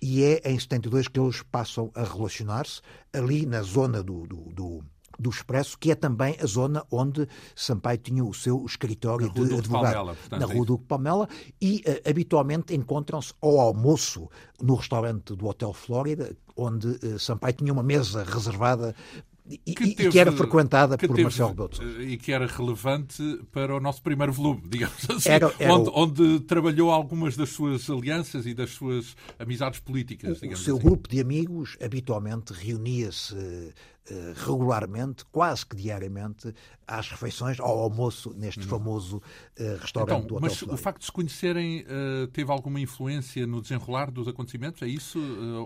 e 0.00 0.24
é 0.24 0.50
em 0.50 0.58
72 0.58 1.08
que 1.08 1.20
eles 1.20 1.42
passam 1.42 1.90
a 1.94 2.04
relacionar-se 2.04 2.80
ali 3.12 3.44
na 3.44 3.62
zona 3.62 4.02
do, 4.02 4.26
do, 4.26 4.52
do 4.52 4.84
do 5.18 5.30
Expresso, 5.30 5.76
que 5.78 5.90
é 5.90 5.94
também 5.94 6.36
a 6.40 6.46
zona 6.46 6.84
onde 6.90 7.26
Sampaio 7.54 7.98
tinha 7.98 8.24
o 8.24 8.32
seu 8.32 8.64
escritório 8.64 9.30
de 9.32 9.54
advogado. 9.54 10.16
na 10.30 10.46
Rua 10.46 10.64
do 10.64 10.78
Palmela, 10.78 11.28
e 11.60 11.82
uh, 11.86 12.08
habitualmente 12.08 12.74
encontram-se 12.74 13.34
ao 13.40 13.58
almoço 13.58 14.28
no 14.60 14.76
restaurante 14.76 15.34
do 15.34 15.46
Hotel 15.46 15.72
Flórida, 15.72 16.36
onde 16.56 16.86
uh, 16.86 17.18
Sampaio 17.18 17.54
tinha 17.54 17.72
uma 17.72 17.82
mesa 17.82 18.22
reservada 18.22 18.94
e 19.48 19.74
que, 19.74 19.94
teve, 19.94 20.08
e 20.08 20.12
que, 20.12 20.18
era 20.18 20.30
frequentada 20.30 20.98
por 20.98 21.08
teve, 21.08 21.22
Marcelo 21.22 21.48
Rebelo 21.48 22.02
E 22.02 22.16
que 22.18 22.32
era 22.32 22.46
relevante 22.46 23.22
para 23.50 23.74
o 23.74 23.80
nosso 23.80 24.02
primeiro 24.02 24.32
volume, 24.32 24.62
digamos 24.68 25.08
assim, 25.08 25.30
era, 25.30 25.52
era 25.58 25.74
onde, 25.74 25.88
o... 25.88 25.92
onde, 25.94 26.40
trabalhou 26.40 26.90
algumas 26.90 27.36
das 27.36 27.48
suas 27.48 27.88
alianças 27.88 28.46
e 28.46 28.54
das 28.54 28.70
suas 28.70 29.16
amizades 29.38 29.80
políticas. 29.80 30.42
O, 30.42 30.46
o 30.46 30.56
seu 30.56 30.76
assim. 30.76 30.84
grupo 30.84 31.08
de 31.08 31.20
amigos 31.20 31.76
habitualmente 31.82 32.52
reunia-se 32.52 33.34
uh, 33.34 33.72
regularmente, 34.46 35.24
quase 35.26 35.64
que 35.64 35.76
diariamente, 35.76 36.54
às 36.86 37.08
refeições, 37.08 37.58
ao 37.60 37.78
almoço, 37.78 38.34
neste 38.36 38.60
hum. 38.60 38.68
famoso 38.68 39.16
uh, 39.16 39.76
restaurante 39.80 40.24
então, 40.24 40.26
do 40.26 40.36
Hotel 40.36 40.40
Mas 40.50 40.62
o 40.62 40.76
facto 40.76 41.00
de 41.00 41.06
se 41.06 41.12
conhecerem 41.12 41.82
uh, 41.82 42.26
teve 42.28 42.50
alguma 42.50 42.80
influência 42.80 43.46
no 43.46 43.62
desenrolar 43.62 44.10
dos 44.10 44.28
acontecimentos? 44.28 44.82
É 44.82 44.88
isso? 44.88 45.18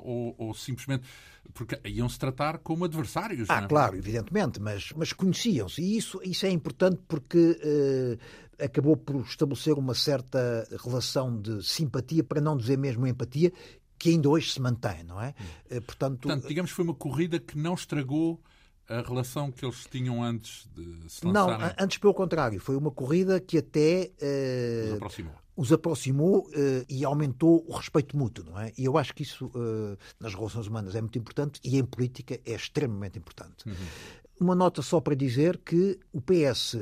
Ou, 0.05 0.35
ou 0.39 0.55
simplesmente 0.55 1.05
porque 1.53 1.79
iam-se 1.85 2.19
tratar 2.19 2.59
como 2.59 2.85
adversários. 2.85 3.49
Ah, 3.51 3.63
é? 3.63 3.67
claro, 3.67 3.97
evidentemente, 3.97 4.61
mas, 4.61 4.93
mas 4.97 5.13
conheciam-se. 5.13 5.83
E 5.83 5.97
isso, 5.97 6.21
isso 6.23 6.47
é 6.47 6.51
importante 6.51 7.01
porque 7.07 7.59
eh, 7.63 8.65
acabou 8.65 8.97
por 8.97 9.21
estabelecer 9.23 9.75
uma 9.75 9.95
certa 9.95 10.67
relação 10.83 11.41
de 11.41 11.63
simpatia, 11.63 12.25
para 12.25 12.41
não 12.41 12.57
dizer 12.57 12.79
mesmo 12.79 13.07
empatia, 13.07 13.53
que 13.99 14.11
ainda 14.11 14.29
hoje 14.29 14.51
se 14.51 14.61
mantém, 14.61 15.05
não 15.05 15.21
é? 15.21 15.35
Eh, 15.69 15.81
portanto, 15.81 16.23
Portanto 16.23 16.49
digamos 16.49 16.71
que 16.71 16.77
foi 16.77 16.85
uma 16.85 16.95
corrida 16.95 17.39
que 17.39 17.57
não 17.59 17.75
estragou 17.75 18.41
a 18.89 19.01
relação 19.01 19.51
que 19.51 19.65
eles 19.65 19.87
tinham 19.91 20.23
antes 20.23 20.69
de 20.75 21.11
se 21.11 21.25
lançarem? 21.25 21.59
Não, 21.59 21.75
antes 21.79 21.99
pelo 21.99 22.13
contrário. 22.13 22.61
Foi 22.61 22.77
uma 22.77 22.91
corrida 22.91 23.41
que 23.41 23.59
até... 23.59 24.11
Os 24.89 24.95
aproximou 24.95 25.42
os 25.57 25.73
aproximou 25.73 26.47
uh, 26.49 26.85
e 26.89 27.05
aumentou 27.05 27.65
o 27.69 27.73
respeito 27.73 28.17
mútuo, 28.17 28.45
não 28.45 28.59
é? 28.59 28.73
E 28.77 28.85
eu 28.85 28.97
acho 28.97 29.15
que 29.15 29.23
isso 29.23 29.47
uh, 29.47 29.99
nas 30.19 30.35
relações 30.35 30.67
humanas 30.67 30.95
é 30.95 31.01
muito 31.01 31.19
importante 31.19 31.61
e 31.63 31.79
em 31.79 31.85
política 31.85 32.41
é 32.45 32.53
extremamente 32.55 33.19
importante. 33.19 33.67
Uhum. 33.67 33.75
Uma 34.41 34.55
nota 34.55 34.83
só 34.83 35.01
para 35.01 35.15
dizer 35.15 35.59
que 35.59 36.01
o 36.13 36.21
PS 36.21 36.77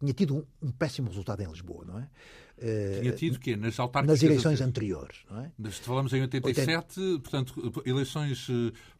tinha 0.00 0.12
tido 0.12 0.36
um, 0.36 0.44
um 0.62 0.70
péssimo 0.70 1.08
resultado 1.08 1.42
em 1.42 1.46
Lisboa, 1.46 1.84
não 1.84 1.98
é? 1.98 2.08
Uh, 2.56 3.00
tinha 3.00 3.12
tido 3.12 3.34
o 3.36 3.40
quê? 3.40 3.56
Nas 3.56 3.78
autárquicas? 3.80 4.20
Nas 4.20 4.22
eleições 4.22 4.60
anteriores, 4.60 5.18
não 5.30 5.40
é? 5.40 5.50
Mas 5.58 5.78
falamos 5.78 6.12
em 6.12 6.20
87, 6.20 7.00
80... 7.00 7.20
portanto, 7.20 7.82
eleições 7.84 8.46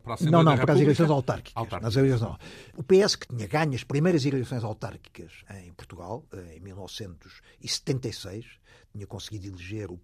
para 0.02 0.12
a 0.12 0.14
Assembleia 0.14 0.44
Não, 0.44 0.50
não, 0.50 0.58
para 0.58 0.72
as 0.74 0.80
eleições 0.80 1.10
autárquicas. 1.10 1.52
autárquicas. 1.56 1.94
Nas 1.94 2.04
eleições, 2.04 2.36
o 2.76 2.82
PS 2.82 3.16
que 3.16 3.28
tinha 3.28 3.46
ganho 3.46 3.74
as 3.74 3.84
primeiras 3.84 4.26
eleições 4.26 4.64
autárquicas 4.64 5.32
em 5.64 5.72
Portugal, 5.72 6.24
em 6.54 6.60
1976, 6.60 8.44
tinha 8.92 9.06
conseguido 9.06 9.46
eleger 9.48 9.90
o, 9.90 10.00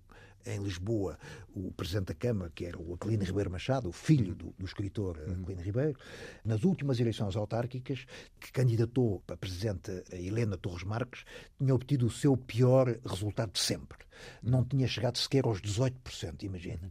em 0.47 0.63
Lisboa 0.63 1.19
o 1.55 1.73
Presidente 1.73 2.09
da 2.09 2.15
Câmara, 2.15 2.51
que 2.55 2.65
era 2.65 2.79
o 2.79 2.95
Aquilino 2.95 3.25
Ribeiro 3.25 3.51
Machado, 3.51 3.89
o 3.89 3.93
filho 3.93 4.35
do, 4.35 4.55
do 4.59 4.65
escritor 4.65 5.19
uhum. 5.19 5.43
Aquilino 5.43 5.63
Ribeiro. 5.63 5.99
Nas 6.45 6.65
últimas 6.65 7.01
eleições 7.01 7.37
autárquicas, 7.37 8.07
que 8.39 8.53
candidatou 8.53 9.21
para 9.27 9.37
Presidente 9.37 9.91
a 10.13 10.17
Helena 10.17 10.57
Torres 10.57 10.85
Marques, 10.85 11.25
tinha 11.59 11.75
obtido 11.75 12.07
o 12.07 12.11
seu 12.11 12.37
pior 12.37 12.99
resultado 13.05 13.53
de 13.53 13.61
sempre. 13.61 13.99
Não 14.43 14.65
tinha 14.65 14.87
chegado 14.87 15.19
sequer 15.19 15.45
aos 15.45 15.61
18%, 15.61 16.43
imagina. 16.43 16.91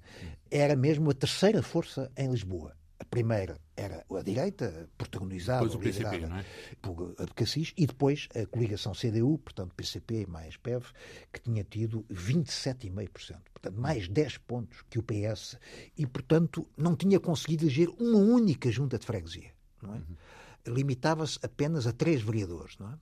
Era 0.50 0.76
mesmo 0.76 1.10
a 1.10 1.14
terceira 1.14 1.62
força 1.62 2.12
em 2.18 2.30
Lisboa. 2.30 2.79
A 3.00 3.06
primeira 3.06 3.58
era 3.78 4.06
a 4.12 4.22
direita, 4.22 4.90
protagonizada 4.98 5.66
o 5.66 5.80
PCP, 5.80 6.18
é? 6.18 6.46
por 6.82 7.16
Abcacis, 7.18 7.74
e 7.78 7.88
depois 7.88 8.28
a 8.36 8.46
coligação 8.46 8.92
CDU, 8.92 9.38
portanto 9.38 9.74
PCP 9.74 10.26
mais 10.28 10.58
PEV, 10.58 10.86
que 11.32 11.40
tinha 11.40 11.64
tido 11.64 12.06
27,5%. 12.12 13.38
Portanto, 13.54 13.80
mais 13.80 14.08
10 14.08 14.38
pontos 14.40 14.84
que 14.90 15.00
o 15.00 15.04
PS, 15.04 15.58
e, 15.98 16.06
portanto, 16.06 16.68
não 16.78 16.96
tinha 16.96 17.20
conseguido 17.20 17.66
eleger 17.66 17.90
uma 18.00 18.18
única 18.18 18.70
junta 18.72 19.00
de 19.00 19.06
freguesia. 19.06 19.52
Não 19.82 19.96
é? 19.96 19.98
Uhum 19.98 20.16
limitava-se 20.68 21.40
apenas 21.42 21.88
a 21.88 21.92
três 21.92 22.22
vereadores. 22.22 22.78
Não 22.78 22.90
é? 22.90 22.94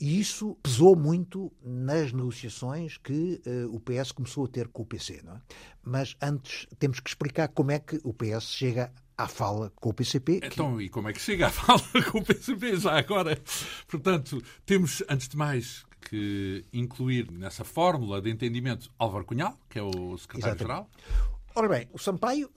E 0.00 0.20
isso 0.20 0.56
pesou 0.62 0.96
muito 0.96 1.52
nas 1.62 2.12
negociações 2.12 2.96
que 2.96 3.40
uh, 3.46 3.74
o 3.74 3.80
PS 3.80 4.12
começou 4.12 4.44
a 4.44 4.48
ter 4.48 4.68
com 4.68 4.82
o 4.82 4.86
PC. 4.86 5.20
Não 5.24 5.34
é? 5.34 5.40
Mas 5.82 6.16
antes 6.20 6.66
temos 6.78 7.00
que 7.00 7.10
explicar 7.10 7.48
como 7.48 7.70
é 7.70 7.78
que 7.78 8.00
o 8.04 8.12
PS 8.12 8.44
chega 8.44 8.92
à 9.22 9.28
fala 9.28 9.72
com 9.76 9.90
o 9.90 9.94
PCP. 9.94 10.40
Então, 10.42 10.76
que... 10.76 10.84
e 10.84 10.88
como 10.88 11.08
é 11.08 11.12
que 11.12 11.20
chega 11.20 11.48
à 11.48 11.50
fala 11.52 11.82
com 12.10 12.18
o 12.18 12.24
PCP 12.24 12.76
já 12.76 12.98
agora? 12.98 13.40
Portanto, 13.86 14.42
temos, 14.64 15.02
antes 15.08 15.28
de 15.28 15.36
mais, 15.36 15.84
que 16.00 16.64
incluir 16.72 17.30
nessa 17.30 17.64
fórmula 17.64 18.20
de 18.20 18.30
entendimento 18.30 18.90
Álvaro 18.98 19.24
Cunhal, 19.24 19.58
que 19.68 19.78
é 19.78 19.82
o 19.82 20.16
secretário-geral. 20.16 20.88
Ora 21.54 21.68
bem, 21.68 21.88
o 21.92 21.98
Sampaio 21.98 22.50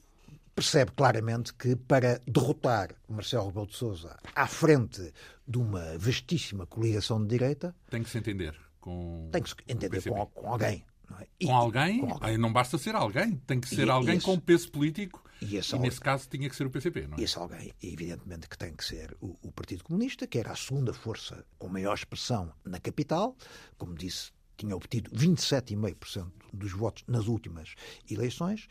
percebe 0.55 0.91
claramente 0.91 1.53
que 1.53 1.75
para 1.75 2.21
derrotar 2.27 2.95
Marcelo 3.09 3.47
Rebelo 3.47 3.67
de 3.67 3.75
Sousa 3.75 4.17
à 4.35 4.47
frente 4.47 5.11
de 5.47 5.57
uma 5.57 5.97
vastíssima 5.97 6.65
coligação 6.65 7.21
de 7.21 7.27
direita... 7.27 7.75
Tem 7.89 8.03
que 8.03 8.09
se 8.09 8.17
entender 8.17 8.55
com 8.79 9.29
Tem 9.31 9.41
que 9.41 9.49
se 9.49 9.55
entender 9.67 10.01
com, 10.03 10.25
com, 10.27 10.51
alguém. 10.51 10.85
Não 11.09 11.19
é? 11.19 11.27
com, 11.45 11.55
alguém? 11.55 11.99
com 11.99 12.13
alguém? 12.13 12.37
não 12.37 12.53
basta 12.53 12.77
ser 12.77 12.95
alguém, 12.95 13.35
tem 13.47 13.59
que 13.59 13.67
ser 13.67 13.87
e, 13.87 13.89
alguém 13.89 14.17
esse, 14.17 14.25
com 14.25 14.39
peso 14.39 14.71
político 14.71 15.22
e, 15.43 15.59
e 15.59 15.79
nesse 15.79 15.99
caso 15.99 16.27
tinha 16.29 16.49
que 16.49 16.55
ser 16.55 16.65
o 16.65 16.69
PCP, 16.69 17.07
não 17.07 17.17
é? 17.17 17.21
Esse 17.21 17.37
alguém, 17.37 17.73
evidentemente 17.81 18.47
que 18.47 18.57
tem 18.57 18.73
que 18.73 18.83
ser 18.83 19.15
o, 19.21 19.37
o 19.41 19.51
Partido 19.51 19.83
Comunista, 19.83 20.25
que 20.27 20.37
era 20.37 20.51
a 20.51 20.55
segunda 20.55 20.93
força 20.93 21.45
com 21.57 21.67
maior 21.67 21.93
expressão 21.93 22.53
na 22.63 22.79
capital, 22.79 23.35
como 23.77 23.93
disse 23.95 24.31
tinha 24.57 24.75
obtido 24.75 25.09
27,5% 25.11 26.31
dos 26.53 26.71
votos 26.71 27.03
nas 27.07 27.27
últimas 27.27 27.75
eleições 28.09 28.67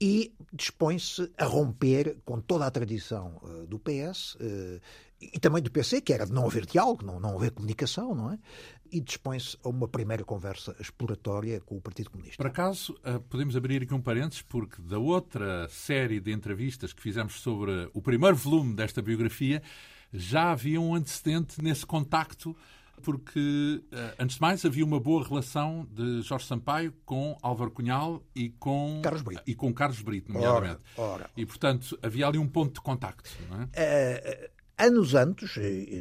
e 0.00 0.34
dispõe-se 0.52 1.30
a 1.38 1.44
romper 1.44 2.18
com 2.24 2.40
toda 2.40 2.66
a 2.66 2.70
tradição 2.70 3.40
uh, 3.42 3.66
do 3.66 3.78
PS 3.78 4.34
uh, 4.34 4.80
e 5.20 5.38
também 5.38 5.62
do 5.62 5.70
PC, 5.70 6.00
que 6.00 6.12
era 6.12 6.26
de 6.26 6.32
não 6.32 6.46
haver 6.46 6.66
diálogo, 6.66 7.06
não, 7.06 7.20
não 7.20 7.36
haver 7.36 7.52
comunicação, 7.52 8.12
não 8.12 8.32
é? 8.32 8.38
E 8.90 9.00
dispõe-se 9.00 9.56
a 9.62 9.68
uma 9.68 9.86
primeira 9.86 10.24
conversa 10.24 10.76
exploratória 10.80 11.60
com 11.60 11.76
o 11.76 11.80
Partido 11.80 12.10
Comunista. 12.10 12.36
Por 12.36 12.48
acaso, 12.48 12.92
uh, 13.06 13.20
podemos 13.20 13.56
abrir 13.56 13.82
aqui 13.82 13.94
um 13.94 14.02
parênteses, 14.02 14.42
porque 14.42 14.82
da 14.82 14.98
outra 14.98 15.68
série 15.68 16.20
de 16.20 16.32
entrevistas 16.32 16.92
que 16.92 17.00
fizemos 17.00 17.40
sobre 17.40 17.88
o 17.94 18.02
primeiro 18.02 18.36
volume 18.36 18.74
desta 18.74 19.00
biografia, 19.00 19.62
já 20.12 20.50
havia 20.50 20.80
um 20.80 20.94
antecedente 20.94 21.62
nesse 21.62 21.86
contacto 21.86 22.56
porque, 23.02 23.82
eh, 23.90 24.14
antes 24.18 24.36
de 24.36 24.40
mais, 24.40 24.64
havia 24.64 24.84
uma 24.84 25.00
boa 25.00 25.26
relação 25.26 25.86
de 25.90 26.22
Jorge 26.22 26.46
Sampaio 26.46 26.94
com 27.04 27.36
Álvaro 27.42 27.70
Cunhal 27.70 28.22
e 28.34 28.50
com 28.50 29.00
Carlos 29.02 29.22
Brito, 29.22 29.42
e 29.46 29.54
com 29.54 29.74
Carlos 29.74 30.00
Brito 30.00 30.32
nomeadamente. 30.32 30.80
Ora, 30.96 31.12
ora. 31.12 31.30
E, 31.36 31.44
portanto, 31.44 31.98
havia 32.02 32.26
ali 32.26 32.38
um 32.38 32.46
ponto 32.46 32.74
de 32.74 32.80
contacto. 32.80 33.28
É? 33.74 34.48
Uh, 34.48 34.86
anos 34.86 35.14
antes, 35.14 35.54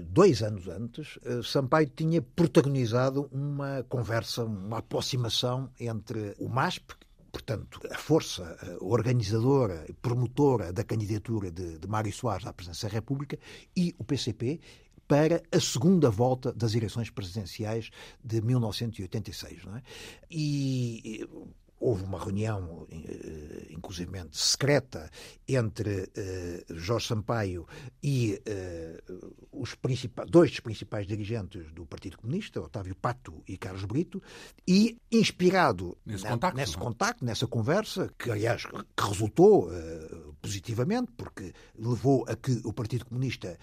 dois 0.07 0.41
anos 0.41 0.67
antes, 0.67 1.19
Sampaio 1.43 1.89
tinha 1.89 2.21
protagonizado 2.21 3.27
uma 3.31 3.83
conversa, 3.89 4.45
uma 4.45 4.77
aproximação 4.77 5.69
entre 5.79 6.35
o 6.39 6.47
MASP, 6.47 6.93
portanto, 7.31 7.79
a 7.89 7.97
força 7.97 8.57
organizadora 8.81 9.85
e 9.87 9.93
promotora 9.93 10.71
da 10.73 10.83
candidatura 10.83 11.51
de, 11.51 11.77
de 11.77 11.87
Mário 11.87 12.11
Soares 12.11 12.45
à 12.45 12.53
presidência 12.53 12.89
da 12.89 12.95
República, 12.95 13.37
e 13.75 13.95
o 13.97 14.03
PCP, 14.03 14.59
para 15.11 15.43
a 15.51 15.59
segunda 15.59 16.09
volta 16.09 16.53
das 16.53 16.73
eleições 16.73 17.09
presidenciais 17.09 17.91
de 18.23 18.41
1986. 18.41 19.65
Não 19.65 19.75
é? 19.75 19.81
E 20.31 21.27
houve 21.81 22.03
uma 22.03 22.23
reunião, 22.23 22.87
eh, 22.91 23.67
inclusive 23.71 24.11
secreta, 24.31 25.09
entre 25.47 26.03
uh, 26.03 26.75
Jorge 26.75 27.07
Sampaio 27.07 27.65
e 28.03 28.39
uh, 28.47 29.33
os 29.51 29.75
dois 30.29 30.51
dos 30.51 30.59
principais 30.59 31.07
dirigentes 31.07 31.71
do 31.73 31.85
Partido 31.85 32.17
Comunista, 32.17 32.61
Otávio 32.61 32.95
Pato 32.95 33.43
e 33.47 33.57
Carlos 33.57 33.83
Brito, 33.85 34.21
e 34.67 34.97
inspirado 35.11 35.97
nesse, 36.05 36.23
na, 36.23 36.29
contacto, 36.29 36.57
nesse 36.57 36.77
contacto, 36.77 37.25
nessa 37.25 37.47
conversa, 37.47 38.13
que 38.17 38.29
aliás 38.29 38.63
que 38.65 39.03
resultou 39.03 39.67
uh, 39.69 40.33
positivamente, 40.39 41.11
porque 41.17 41.51
levou 41.77 42.23
a 42.27 42.35
que 42.35 42.61
o 42.63 42.71
Partido 42.71 43.05
Comunista 43.05 43.57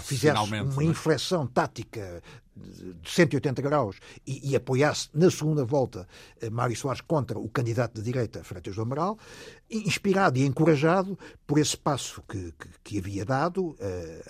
fizesse 0.00 0.40
uma 0.40 0.82
é? 0.82 0.86
inflexão 0.86 1.46
tática 1.46 2.22
de 2.56 3.10
180 3.10 3.62
graus 3.62 3.98
e, 4.26 4.50
e 4.50 4.56
apoiasse 4.56 5.08
na 5.12 5.30
segunda 5.30 5.64
volta 5.64 6.06
Mário 6.50 6.76
Soares 6.76 7.00
contra 7.00 7.38
o 7.38 7.48
candidato 7.48 7.94
de 7.94 8.02
direita, 8.02 8.44
Freitas 8.44 8.74
do 8.74 8.82
Amaral, 8.82 9.18
inspirado 9.70 10.38
e 10.38 10.44
encorajado 10.44 11.18
por 11.46 11.58
esse 11.58 11.76
passo 11.76 12.22
que, 12.28 12.52
que, 12.52 12.68
que 12.82 12.98
havia 12.98 13.24
dado 13.24 13.70
uh, 13.70 13.76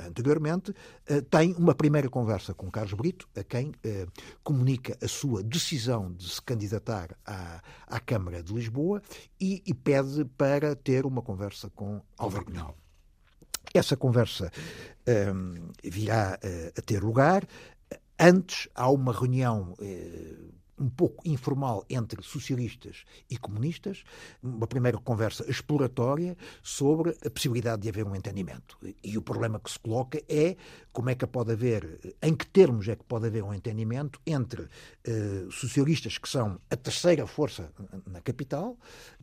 anteriormente, 0.07 0.71
uh, 0.71 1.23
tem 1.31 1.55
uma 1.55 1.75
primeira 1.75 2.09
conversa 2.09 2.55
com 2.55 2.71
Carlos 2.71 2.95
Brito, 2.95 3.29
a 3.37 3.43
quem 3.43 3.69
uh, 3.69 4.11
comunica 4.43 4.97
a 5.03 5.09
sua 5.09 5.43
decisão 5.43 6.13
de 6.13 6.29
se 6.29 6.41
candidatar 6.41 7.17
à, 7.27 7.61
à 7.87 8.01
Câmara 8.01 8.43
de 8.43 8.53
Lisboa 8.53 9.03
e, 9.41 9.63
e 9.67 9.75
pede 9.75 10.25
para 10.37 10.75
ter 10.75 11.05
uma 11.05 11.23
conversa 11.23 11.71
com 11.71 12.01
Álvaro 12.17 12.47
Cunhal. 12.47 12.77
Essa 13.73 13.97
conversa 13.97 14.53
um, 15.35 15.71
virá 15.83 16.39
a 16.79 16.83
ter 16.83 17.03
lugar. 17.03 17.45
Antes 18.19 18.69
há 18.75 18.91
uma 18.91 19.13
reunião 19.13 19.75
um 20.79 20.89
pouco 20.89 21.23
informal 21.25 21.85
entre 21.89 22.23
socialistas 22.23 23.05
e 23.31 23.37
comunistas, 23.37 24.03
uma 24.43 24.67
primeira 24.67 24.99
conversa 24.99 25.49
exploratória 25.49 26.37
sobre 26.63 27.17
a 27.25 27.31
possibilidade 27.31 27.83
de 27.83 27.89
haver 27.89 28.05
um 28.05 28.15
entendimento. 28.15 28.77
E 29.03 29.17
o 29.17 29.23
problema 29.23 29.61
que 29.61 29.71
se 29.71 29.79
coloca 29.79 30.21
é 30.29 30.57
como 30.95 31.11
é 31.11 31.17
que 31.17 31.27
pode 31.27 31.51
haver, 31.51 32.17
em 32.23 32.35
que 32.35 32.47
termos 32.47 32.87
é 32.87 32.95
que 32.95 33.03
pode 33.05 33.27
haver 33.27 33.43
um 33.43 33.53
entendimento 33.53 34.21
entre 34.25 34.69
eh, 35.05 35.45
socialistas 35.51 36.17
que 36.19 36.29
são 36.29 36.61
a 36.71 36.77
terceira 36.77 37.27
força 37.27 37.73
na 38.07 38.21
capital 38.21 38.79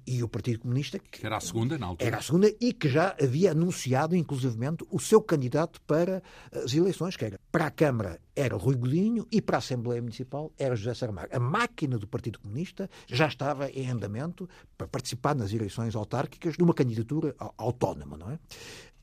e 0.05 0.21
o 0.21 0.27
Partido 0.27 0.59
Comunista 0.59 0.99
que 0.99 1.25
era 1.25 1.37
a 1.37 1.39
segunda 1.39 1.77
na 1.77 1.85
altura 1.85 2.07
era 2.09 2.17
a 2.17 2.21
segunda 2.21 2.51
e 2.59 2.73
que 2.73 2.89
já 2.89 3.15
havia 3.21 3.51
anunciado 3.51 4.17
inclusivamente 4.17 4.85
o 4.91 4.99
seu 4.99 5.21
candidato 5.21 5.79
para 5.83 6.21
as 6.51 6.73
eleições 6.73 7.15
que 7.15 7.23
era 7.23 7.39
para 7.49 7.67
a 7.67 7.71
Câmara 7.71 8.19
era 8.35 8.57
Rui 8.57 8.75
Godinho 8.75 9.25
e 9.31 9.41
para 9.41 9.57
a 9.57 9.59
Assembleia 9.59 10.01
Municipal 10.01 10.51
era 10.57 10.75
José 10.75 10.93
Saramago. 10.93 11.29
A 11.31 11.39
máquina 11.39 11.97
do 11.97 12.07
Partido 12.07 12.39
Comunista 12.39 12.89
já 13.07 13.27
estava 13.27 13.69
em 13.69 13.89
andamento 13.89 14.49
para 14.77 14.87
participar 14.87 15.35
nas 15.35 15.53
eleições 15.53 15.95
autárquicas 15.95 16.55
de 16.55 16.63
uma 16.63 16.73
candidatura 16.73 17.35
autónoma, 17.57 18.17
não 18.17 18.31
é? 18.31 18.39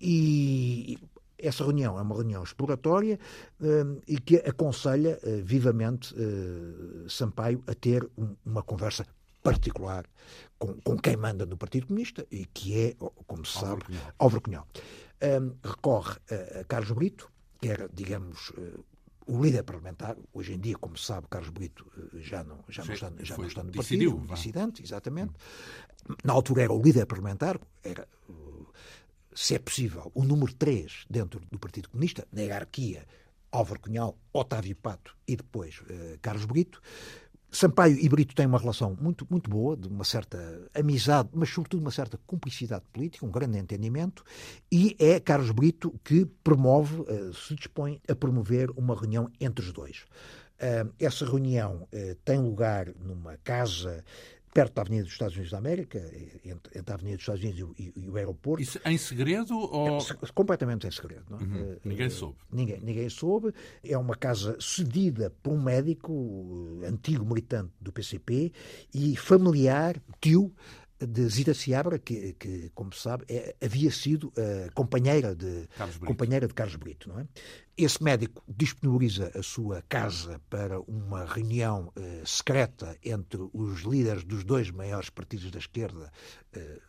E 0.01 0.99
essa 1.39 1.65
reunião 1.65 1.99
é 1.99 2.03
uma 2.03 2.15
reunião 2.15 2.43
exploratória 2.43 3.19
uh, 3.61 4.01
e 4.07 4.19
que 4.19 4.37
aconselha 4.37 5.19
uh, 5.23 5.43
vivamente 5.43 6.15
uh, 6.15 7.09
Sampaio 7.09 7.63
a 7.67 7.75
ter 7.75 8.09
um, 8.17 8.35
uma 8.45 8.63
conversa 8.63 9.07
particular 9.43 10.05
com, 10.59 10.75
com, 10.81 10.99
quem 10.99 11.17
manda 11.17 11.47
no 11.47 11.57
Partido 11.57 11.87
Comunista 11.87 12.27
e 12.31 12.45
que 12.47 12.79
é, 12.79 12.97
como 13.27 13.47
se 13.47 13.59
sabe, 13.59 13.83
Álvaro 14.19 14.43
Cunhal. 14.43 14.67
recorre 15.63 16.17
a, 16.31 16.61
a 16.61 16.65
Carlos 16.65 16.91
Brito, 16.91 17.31
que 17.61 17.69
era, 17.69 17.89
digamos, 17.89 18.53
o 19.27 19.43
líder 19.43 19.63
parlamentar, 19.63 20.17
hoje 20.33 20.55
em 20.55 20.59
dia, 20.59 20.77
como 20.77 20.97
se 20.97 21.05
sabe, 21.05 21.29
Carlos 21.29 21.51
Brito 21.51 21.87
já 22.15 22.43
não, 22.43 22.59
já 22.69 22.85
não, 22.85 22.95
está, 22.95 23.13
já 23.21 23.37
não 23.37 23.47
está 23.47 23.63
no 23.63 23.73
partido, 23.73 24.21
dissidente, 24.27 24.83
exatamente. 24.83 25.33
Na 26.25 26.33
altura 26.33 26.63
era 26.63 26.73
o 26.73 26.83
líder 26.83 27.07
parlamentar, 27.07 27.61
era 27.85 28.09
se 29.41 29.55
é 29.55 29.59
possível, 29.61 30.11
o 30.17 30.25
número 30.25 30.53
3 30.53 31.07
dentro 31.09 31.41
do 31.49 31.61
Partido 31.61 31.89
Comunista, 31.89 32.27
na 32.33 32.43
hierarquia, 32.43 33.07
Álvaro 33.53 33.79
Cunhal, 33.79 34.19
Otávio 34.33 34.75
Pato 34.75 35.17
e 35.29 35.37
depois 35.37 35.79
uh, 35.79 36.19
Carlos 36.21 36.45
Brito. 36.45 36.83
Sampaio 37.49 37.97
e 37.97 38.09
Brito 38.09 38.35
têm 38.35 38.47
uma 38.47 38.59
relação 38.59 38.99
muito, 39.01 39.25
muito 39.31 39.49
boa, 39.49 39.77
de 39.77 39.87
uma 39.87 40.03
certa 40.03 40.69
amizade, 40.75 41.29
mas 41.33 41.51
sobretudo 41.51 41.81
uma 41.81 41.93
certa 41.93 42.19
cumplicidade 42.27 42.85
política, 42.93 43.25
um 43.25 43.31
grande 43.31 43.59
entendimento, 43.59 44.25
e 44.73 44.97
é 44.99 45.21
Carlos 45.21 45.53
Brito 45.53 45.95
que 46.03 46.27
promove, 46.43 47.03
uh, 47.03 47.33
se 47.33 47.55
dispõe 47.55 48.01
a 48.09 48.17
promover 48.17 48.71
uma 48.73 48.97
reunião 48.97 49.31
entre 49.41 49.65
os 49.65 49.73
dois. 49.73 50.05
Uh, 50.61 50.93
essa 50.99 51.25
reunião 51.25 51.87
tem 52.25 52.41
lugar 52.41 52.93
numa 52.99 53.37
casa 53.37 54.05
perto 54.59 54.75
da 54.75 54.83
Avenida 54.83 55.05
dos 55.05 55.13
Estados 55.13 55.35
Unidos 55.35 55.53
da 55.53 55.59
América, 55.59 55.99
entre, 56.45 56.79
entre 56.79 56.93
a 56.93 56.95
Avenida 56.95 57.17
dos 57.17 57.23
Estados 57.23 57.45
Unidos 57.45 57.75
e, 57.79 57.93
e, 57.97 58.05
e 58.05 58.11
o 58.11 58.17
aeroporto. 58.17 58.61
Isso 58.61 58.81
em 58.85 58.99
segredo 58.99 59.57
ou... 59.57 59.99
É, 59.99 60.27
completamente 60.35 60.85
em 60.85 60.91
segredo. 60.91 61.23
Não? 61.31 61.39
Uhum. 61.39 61.73
Uh, 61.75 61.81
ninguém 61.85 62.11
soube. 62.11 62.37
Ninguém, 62.51 62.81
ninguém 62.81 63.09
soube. 63.09 63.55
É 63.85 63.97
uma 63.97 64.17
casa 64.17 64.57
cedida 64.59 65.33
por 65.45 65.53
um 65.53 65.63
médico, 65.63 66.81
antigo 66.85 67.25
militante 67.25 67.71
do 67.81 67.93
PCP 67.93 68.53
e 68.93 69.15
familiar, 69.15 69.95
tio, 70.21 70.53
de 71.01 71.29
Zita 71.29 71.55
Seabra, 71.55 71.99
que, 71.99 72.33
que 72.35 72.71
como 72.75 72.93
se 72.93 73.03
sabe, 73.03 73.25
é, 73.29 73.55
havia 73.65 73.91
sido 73.91 74.29
uh, 74.29 74.73
companheira, 74.75 75.35
de, 75.35 75.69
companheira 76.05 76.49
de 76.49 76.55
Carlos 76.55 76.77
Brito. 76.77 77.09
Não 77.09 77.21
é? 77.21 77.27
Esse 77.77 78.03
médico 78.03 78.43
disponibiliza 78.49 79.31
a 79.35 79.43
sua 79.43 79.83
casa 79.89 80.41
para 80.51 80.81
uma 80.81 81.25
reunião 81.25 81.93
uh, 81.97 82.27
secreta 82.27 82.97
entre 83.05 83.49
os 83.53 83.83
líderes 83.83 84.25
dos 84.25 84.43
dois 84.43 84.71
maiores 84.71 85.11
partidos 85.11 85.51
da 85.51 85.59
esquerda, 85.59 86.11
uh, 86.57 86.59
eh, 86.59 86.81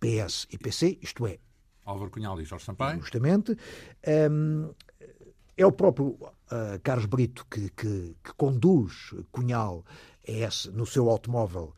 PS 0.00 0.46
e 0.50 0.58
PC, 0.58 0.98
isto 1.00 1.26
é... 1.26 1.38
Álvaro 1.84 2.10
Cunhal 2.10 2.40
e 2.40 2.44
Jorge 2.44 2.64
Sampaio. 2.64 3.00
Justamente. 3.00 3.56
Um, 4.30 4.72
é 5.56 5.66
o 5.66 5.72
próprio 5.72 6.18
Carlos 6.82 7.06
Brito 7.06 7.44
que, 7.50 7.68
que, 7.70 8.16
que 8.22 8.32
conduz 8.36 9.14
Cunhal 9.30 9.84
esse, 10.24 10.70
no 10.70 10.86
seu 10.86 11.10
automóvel 11.10 11.74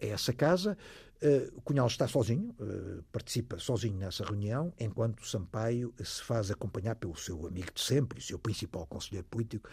a 0.00 0.06
essa 0.06 0.32
casa. 0.32 0.76
Uh, 1.20 1.52
o 1.56 1.60
Cunhal 1.62 1.88
está 1.88 2.06
sozinho, 2.06 2.54
uh, 2.60 3.02
participa 3.10 3.58
sozinho 3.58 3.96
nessa 3.96 4.24
reunião, 4.24 4.72
enquanto 4.78 5.26
Sampaio 5.26 5.92
se 6.02 6.22
faz 6.22 6.48
acompanhar 6.50 6.94
pelo 6.94 7.16
seu 7.16 7.46
amigo 7.46 7.72
de 7.74 7.80
sempre, 7.80 8.20
o 8.20 8.22
seu 8.22 8.38
principal 8.38 8.86
conselheiro 8.86 9.26
político, 9.28 9.68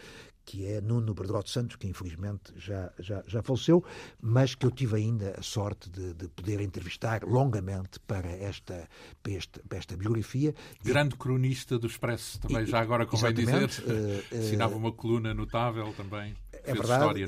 que 0.46 0.64
é 0.64 0.80
Nuno 0.80 1.12
Berdote 1.12 1.50
Santos, 1.50 1.76
que 1.76 1.88
infelizmente 1.88 2.52
já, 2.56 2.92
já, 2.98 3.22
já 3.26 3.42
faleceu, 3.42 3.84
mas 4.20 4.54
que 4.54 4.64
eu 4.64 4.70
tive 4.70 4.96
ainda 4.96 5.34
a 5.38 5.42
sorte 5.42 5.90
de, 5.90 6.14
de 6.14 6.28
poder 6.28 6.60
entrevistar 6.60 7.24
longamente 7.24 7.98
para 8.00 8.30
esta, 8.30 8.88
para 9.22 9.32
esta, 9.32 9.60
para 9.68 9.78
esta 9.78 9.96
biografia. 9.96 10.54
Grande 10.84 11.16
e, 11.16 11.18
cronista 11.18 11.78
do 11.78 11.88
Expresso, 11.88 12.40
também 12.40 12.64
já 12.64 12.80
agora 12.80 13.04
convém 13.04 13.34
dizer. 13.34 13.68
Uh, 13.68 14.38
Assinava 14.38 14.76
uma 14.76 14.92
coluna 14.92 15.34
notável 15.34 15.92
também. 15.94 16.34
É 16.66 16.74
verdade, 16.74 17.24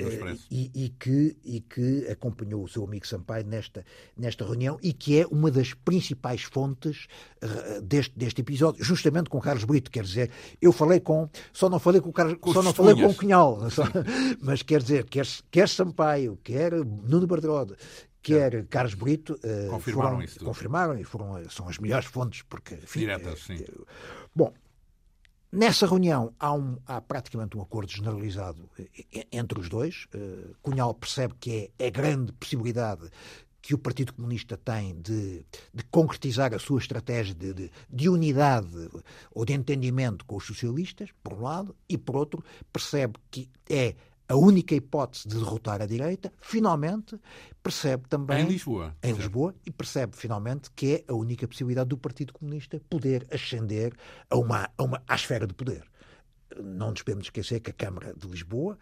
e, 0.51 0.70
e, 0.74 0.88
que, 0.90 1.37
e 1.44 1.61
que 1.61 2.07
acompanhou 2.09 2.62
o 2.62 2.68
seu 2.68 2.85
amigo 2.85 3.07
Sampaio 3.07 3.46
nesta, 3.46 3.85
nesta 4.16 4.44
reunião 4.44 4.79
e 4.83 4.92
que 4.92 5.20
é 5.20 5.27
uma 5.27 5.51
das 5.51 5.74
principais 5.74 6.42
fontes 6.42 7.07
uh, 7.42 7.83
deste, 7.83 8.16
deste 8.16 8.40
episódio, 8.40 8.85
justamente 8.85 9.29
com 9.29 9.40
Carlos 9.40 9.64
Brito. 9.64 9.90
Quer 9.90 10.05
dizer, 10.05 10.31
eu 10.61 10.72
falei 10.72 11.01
com. 11.01 11.29
Só 11.53 11.68
não 11.68 11.79
falei 11.79 12.01
com, 12.01 12.12
Carlos, 12.12 12.38
só 12.53 12.62
não 12.62 12.72
falei 12.72 12.94
com 12.94 13.09
com 13.09 13.14
Cunhal. 13.14 13.59
Mas 14.40 14.62
quer 14.62 14.83
dizer, 14.83 15.05
quer, 15.05 15.27
quer 15.51 15.68
Sampaio, 15.68 16.38
quer 16.42 16.72
Nuno 16.72 17.27
Bardelode, 17.27 17.74
quer 18.22 18.66
Carlos 18.66 18.94
Brito 18.94 19.35
uh, 19.35 19.70
confirmaram 19.70 20.11
foram, 20.11 20.22
isso. 20.22 20.44
Confirmaram 20.44 20.98
e 20.98 21.05
foram, 21.05 21.51
são 21.51 21.68
as 21.68 21.79
melhores 21.79 22.07
fontes, 22.07 22.42
porque. 22.42 22.74
Enfim, 22.74 23.01
Diretas, 23.01 23.40
sim. 23.40 23.57
Uh, 23.57 23.87
bom, 24.35 24.53
Nessa 25.51 25.87
reunião 25.87 26.35
há, 26.39 26.53
um, 26.53 26.77
há, 26.87 27.01
praticamente 27.01 27.57
um 27.57 27.63
acordo 27.63 27.91
generalizado 27.91 28.69
entre 29.33 29.59
os 29.59 29.69
dois. 29.69 30.07
Uh, 30.15 30.55
Cunhal 30.61 30.93
percebe 30.93 31.35
que 31.41 31.71
é 31.79 31.87
a 31.87 31.91
grande 31.91 32.33
possibilidade 32.33 33.11
que 33.63 33.75
o 33.75 33.79
Partido 33.79 34.13
Comunista 34.15 34.57
tem 34.57 34.95
de, 35.01 35.45
de 35.75 35.85
concretizar 35.91 36.55
a 36.55 36.59
sua 36.59 36.79
estratégia 36.79 37.35
de, 37.35 37.53
de, 37.53 37.71
de, 37.91 38.09
unidade 38.09 38.89
ou 39.31 39.45
de 39.45 39.53
entendimento 39.53 40.25
com 40.25 40.37
os 40.37 40.45
socialistas, 40.47 41.11
por 41.23 41.35
um 41.35 41.43
lado, 41.43 41.77
e 41.89 41.99
por 41.99 42.17
outro, 42.17 42.45
percebe 42.73 43.15
que 43.31 43.49
é 43.69 43.95
a 44.29 44.37
única 44.37 44.75
hipótese 44.75 45.27
de 45.27 45.37
derrotar 45.37 45.81
a 45.81 45.87
direita, 45.87 46.33
finalmente 46.41 47.19
percebe 47.62 48.07
também. 48.09 48.45
Em 48.45 48.49
Lisboa. 48.49 48.95
Em 49.03 49.12
Lisboa, 49.12 49.55
e 49.64 49.71
percebe 49.71 50.17
finalmente 50.17 50.71
que 50.71 50.95
é 50.97 51.05
a 51.09 51.14
única 51.14 51.49
possibilidade 51.49 51.88
do 51.88 51.97
Partido 51.97 52.33
Comunista 52.35 52.81
poder 52.91 53.27
ascender 53.33 53.95
a 54.29 54.37
uma, 54.37 54.71
a 54.77 54.83
uma, 54.83 55.03
à 55.09 55.14
esfera 55.14 55.47
de 55.47 55.55
poder. 55.55 55.83
Não 56.62 56.91
nos 56.91 57.03
podemos 57.03 57.27
esquecer 57.27 57.61
que 57.61 57.71
a 57.71 57.75
Câmara 57.75 58.14
de 58.14 58.27
Lisboa 58.27 58.79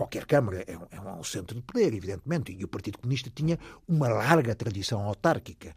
qualquer 0.00 0.24
Câmara 0.24 0.64
é 0.66 0.78
um, 0.78 0.86
é 0.90 1.12
um, 1.12 1.22
centro 1.22 1.54
de 1.54 1.62
poder, 1.62 1.92
evidentemente, 1.92 2.56
e 2.58 2.64
o 2.64 2.68
Partido 2.68 2.96
Comunista 2.96 3.30
tinha 3.34 3.58
uma 3.86 4.08
larga 4.08 4.54
tradição 4.54 5.02
autárquica. 5.02 5.74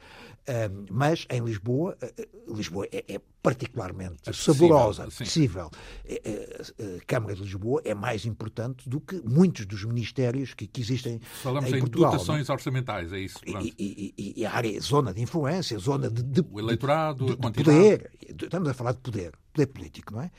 Um, 0.48 0.86
mas 0.90 1.28
em 1.30 1.44
Lisboa, 1.44 1.98
uh, 2.02 2.56
Lisboa 2.56 2.88
é, 2.90 3.04
é 3.16 3.22
particularmente 3.42 4.30
acessível, 4.30 4.54
saborosa, 4.54 5.04
acessível. 5.04 5.70
A, 5.70 7.00
a, 7.00 7.06
Câmara 7.06 7.36
de 7.36 7.42
Lisboa 7.42 7.82
é 7.84 7.94
mais 7.94 8.26
importante 8.26 8.88
do 8.88 9.02
que 9.02 9.22
muitos 9.26 9.66
dos 9.66 9.84
ministérios 9.84 10.54
que, 10.54 10.68
que 10.68 10.80
existem 10.80 11.20
Falamos 11.42 11.70
em, 11.70 11.76
em 11.76 11.80
Portugal. 11.80 12.12
dotações 12.12 12.48
não? 12.48 12.56
orçamentais, 12.56 13.12
é 13.12 13.20
isso? 13.20 13.40
E, 13.46 13.74
e, 13.78 14.34
e, 14.38 14.46
a 14.46 14.54
área, 14.54 14.80
zona 14.80 15.14
de 15.14 15.22
influência, 15.22 15.78
zona 15.78 16.10
de, 16.10 16.24
de 16.24 16.46
o 16.50 16.60
eleitorado, 16.60 17.26
de, 17.26 17.36
de, 17.36 17.52
de 17.52 17.64
poder. 17.64 18.12
Estamos 18.22 18.70
a 18.70 18.74
falar 18.74 18.94
de 18.94 19.00
poder, 19.00 19.34
poder 19.52 19.68
político, 19.68 20.14
não 20.14 20.22
é? 20.22 20.32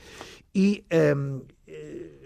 E 0.55 0.83
um, 1.15 1.41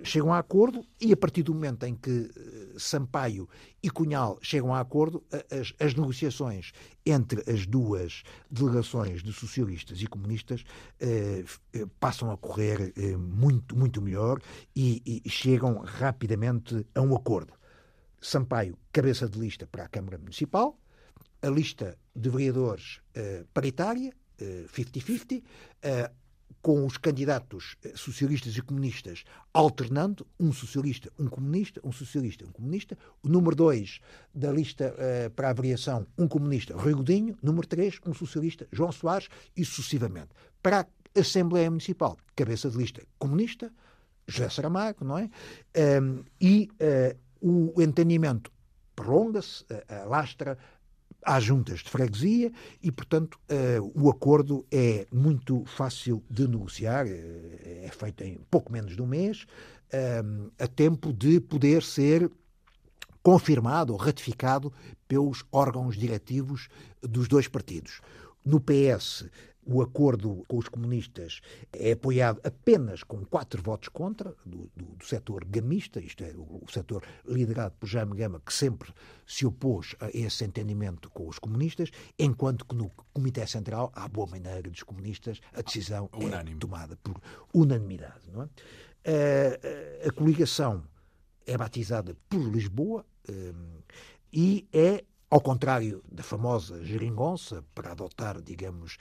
chegam 0.04 0.34
a 0.34 0.40
acordo 0.40 0.86
e 1.00 1.14
a 1.14 1.18
partir 1.18 1.44
do 1.44 1.54
momento 1.54 1.86
em 1.86 1.96
que 1.96 2.30
eh, 2.36 2.78
Sampaio 2.78 3.48
e 3.82 3.90
Cunhal 3.90 4.38
chegam 4.42 4.74
a 4.74 4.80
acordo, 4.80 5.24
as, 5.50 5.74
as 5.80 5.94
negociações 5.94 6.72
entre 7.06 7.50
as 7.50 7.66
duas 7.66 8.24
delegações 8.50 9.24
de 9.24 9.32
socialistas 9.32 10.02
e 10.02 10.08
comunistas 10.08 10.64
eh, 11.00 11.44
eh, 11.74 11.86
passam 12.00 12.32
a 12.32 12.38
correr 12.38 12.94
eh, 12.98 13.16
muito, 13.16 13.76
muito 13.76 14.02
melhor 14.02 14.42
e, 14.76 15.22
e 15.26 15.30
chegam 15.30 15.80
rapidamente 15.80 16.86
a 16.94 17.02
um 17.02 17.16
acordo. 17.16 17.54
Sampaio, 18.22 18.78
cabeça 18.92 19.30
de 19.30 19.40
lista 19.40 19.66
para 19.66 19.86
a 19.86 19.88
Câmara 19.88 20.18
Municipal, 20.18 20.78
a 21.42 21.50
lista 21.50 21.98
de 22.16 22.30
vereadores 22.30 23.00
eh, 23.16 23.46
paritária, 23.54 24.14
50-50, 24.40 25.44
eh, 25.82 26.12
com 26.62 26.86
os 26.86 26.98
candidatos 26.98 27.76
eh, 27.84 27.94
socialistas 27.96 28.56
e 28.56 28.62
comunistas 28.62 29.24
alternando, 29.54 30.28
um 30.40 30.52
socialista, 30.52 31.12
um 31.18 31.28
comunista, 31.28 31.80
um 31.84 31.92
socialista, 31.92 32.46
um 32.46 32.52
comunista. 32.52 32.98
O 33.24 33.30
número 33.30 33.56
2 33.56 34.00
da 34.34 34.52
lista 34.52 34.94
uh, 34.94 35.30
para 35.32 35.50
a 35.50 35.54
variação, 35.54 36.06
um 36.18 36.28
comunista, 36.28 36.76
Rui 36.76 36.94
Godinho. 36.94 37.38
Número 37.42 37.68
3, 37.68 38.00
um 38.06 38.14
socialista, 38.14 38.68
João 38.72 38.92
Soares, 38.92 39.30
e 39.56 39.64
sucessivamente. 39.64 40.30
Para 40.62 40.82
a 40.82 41.20
Assembleia 41.20 41.70
Municipal, 41.70 42.18
cabeça 42.36 42.70
de 42.70 42.78
lista 42.78 43.02
comunista, 43.18 43.72
José 44.28 44.50
Saramago, 44.50 45.04
não 45.04 45.18
é? 45.18 45.30
Um, 46.02 46.24
e 46.40 46.70
uh, 47.42 47.74
o 47.76 47.82
entendimento 47.82 48.52
prolonga-se, 48.96 49.64
uh, 49.64 50.04
alastra 50.04 50.58
há 51.24 51.40
juntas 51.40 51.80
de 51.80 51.90
freguesia 51.90 52.52
e, 52.82 52.92
portanto, 52.92 53.40
uh, 53.50 53.92
o 53.94 54.10
acordo 54.10 54.66
é 54.72 55.06
muito 55.12 55.64
fácil 55.66 56.24
de 56.30 56.48
negociar, 56.48 57.06
uh, 57.06 57.10
é 57.10 57.90
feito 57.92 58.24
em 58.24 58.40
pouco 58.50 58.72
menos 58.72 58.96
de 58.96 59.02
um 59.02 59.08
mês, 59.08 59.46
uh, 59.94 60.52
a 60.60 60.68
tempo 60.68 61.14
de 61.14 61.40
poder 61.40 61.84
ser 61.84 62.30
confirmado 63.22 63.94
ou 63.94 64.00
ratificado 64.00 64.72
pelos 65.08 65.44
órgãos 65.52 65.98
diretivos 65.98 66.70
dos 67.02 67.28
dois 67.28 67.48
partidos. 67.48 68.02
No 68.46 68.60
PS, 68.60 69.26
o 69.72 69.82
acordo 69.82 70.44
com 70.48 70.58
os 70.58 70.68
comunistas 70.68 71.42
é 71.72 71.92
apoiado 71.92 72.40
apenas 72.44 73.04
com 73.04 73.24
quatro 73.26 73.62
votos 73.62 73.90
contra, 73.90 74.34
do, 74.46 74.70
do, 74.76 74.86
do 74.96 75.06
setor 75.06 75.46
gamista, 75.46 76.00
isto 76.00 76.24
é, 76.24 76.32
o, 76.36 76.64
o 76.66 76.72
setor 76.72 77.04
liderado 77.26 77.76
por 77.80 77.88
Jaime 77.88 78.16
Gama, 78.16 78.42
que 78.44 78.54
sempre 78.54 78.92
se 79.28 79.46
opôs 79.46 79.96
a 80.00 80.10
esse 80.14 80.44
entendimento 80.44 81.10
com 81.12 81.28
os 81.28 81.38
comunistas, 81.38 81.92
enquanto 82.18 82.66
que 82.66 82.76
no 82.76 82.90
Comitê 83.14 83.46
Central, 83.46 83.92
à 83.96 84.08
boa 84.08 84.28
maneira 84.28 84.70
dos 84.70 84.84
comunistas, 84.84 85.40
a 85.54 85.62
decisão 85.62 86.10
é 86.14 86.56
tomada 86.56 86.98
por 87.04 87.22
unanimidade. 87.54 88.32
Não 88.32 88.44
é? 88.44 88.50
a, 89.06 90.06
a, 90.06 90.10
a 90.10 90.12
coligação 90.12 90.84
é 91.46 91.58
batizada 91.58 92.16
por 92.28 92.40
Lisboa 92.40 93.06
um, 93.30 93.82
e 94.32 94.68
é 94.72 95.04
ao 95.30 95.42
contrário 95.42 96.04
da 96.12 96.24
famosa 96.24 96.84
geringonça, 96.84 97.64
para 97.76 97.92
adotar, 97.92 98.42
digamos, 98.42 98.98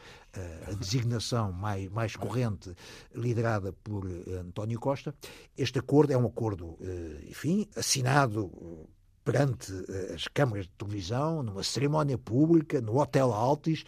a 0.66 0.72
designação 0.72 1.52
mais, 1.52 1.88
mais 1.90 2.14
corrente 2.16 2.74
liderada 3.14 3.72
por 3.72 4.06
eh, 4.06 4.34
António 4.34 4.78
Costa, 4.78 5.14
este 5.56 5.78
acordo 5.78 6.12
é 6.12 6.18
um 6.18 6.26
acordo, 6.26 6.76
eh, 6.80 7.24
enfim, 7.28 7.66
assinado 7.74 8.52
perante 9.30 9.70
eh, 9.90 10.14
as 10.14 10.26
câmaras 10.26 10.64
de 10.64 10.72
televisão, 10.72 11.42
numa 11.42 11.62
cerimónia 11.62 12.16
pública, 12.16 12.80
no 12.80 12.98
Hotel 12.98 13.30
Altis. 13.30 13.84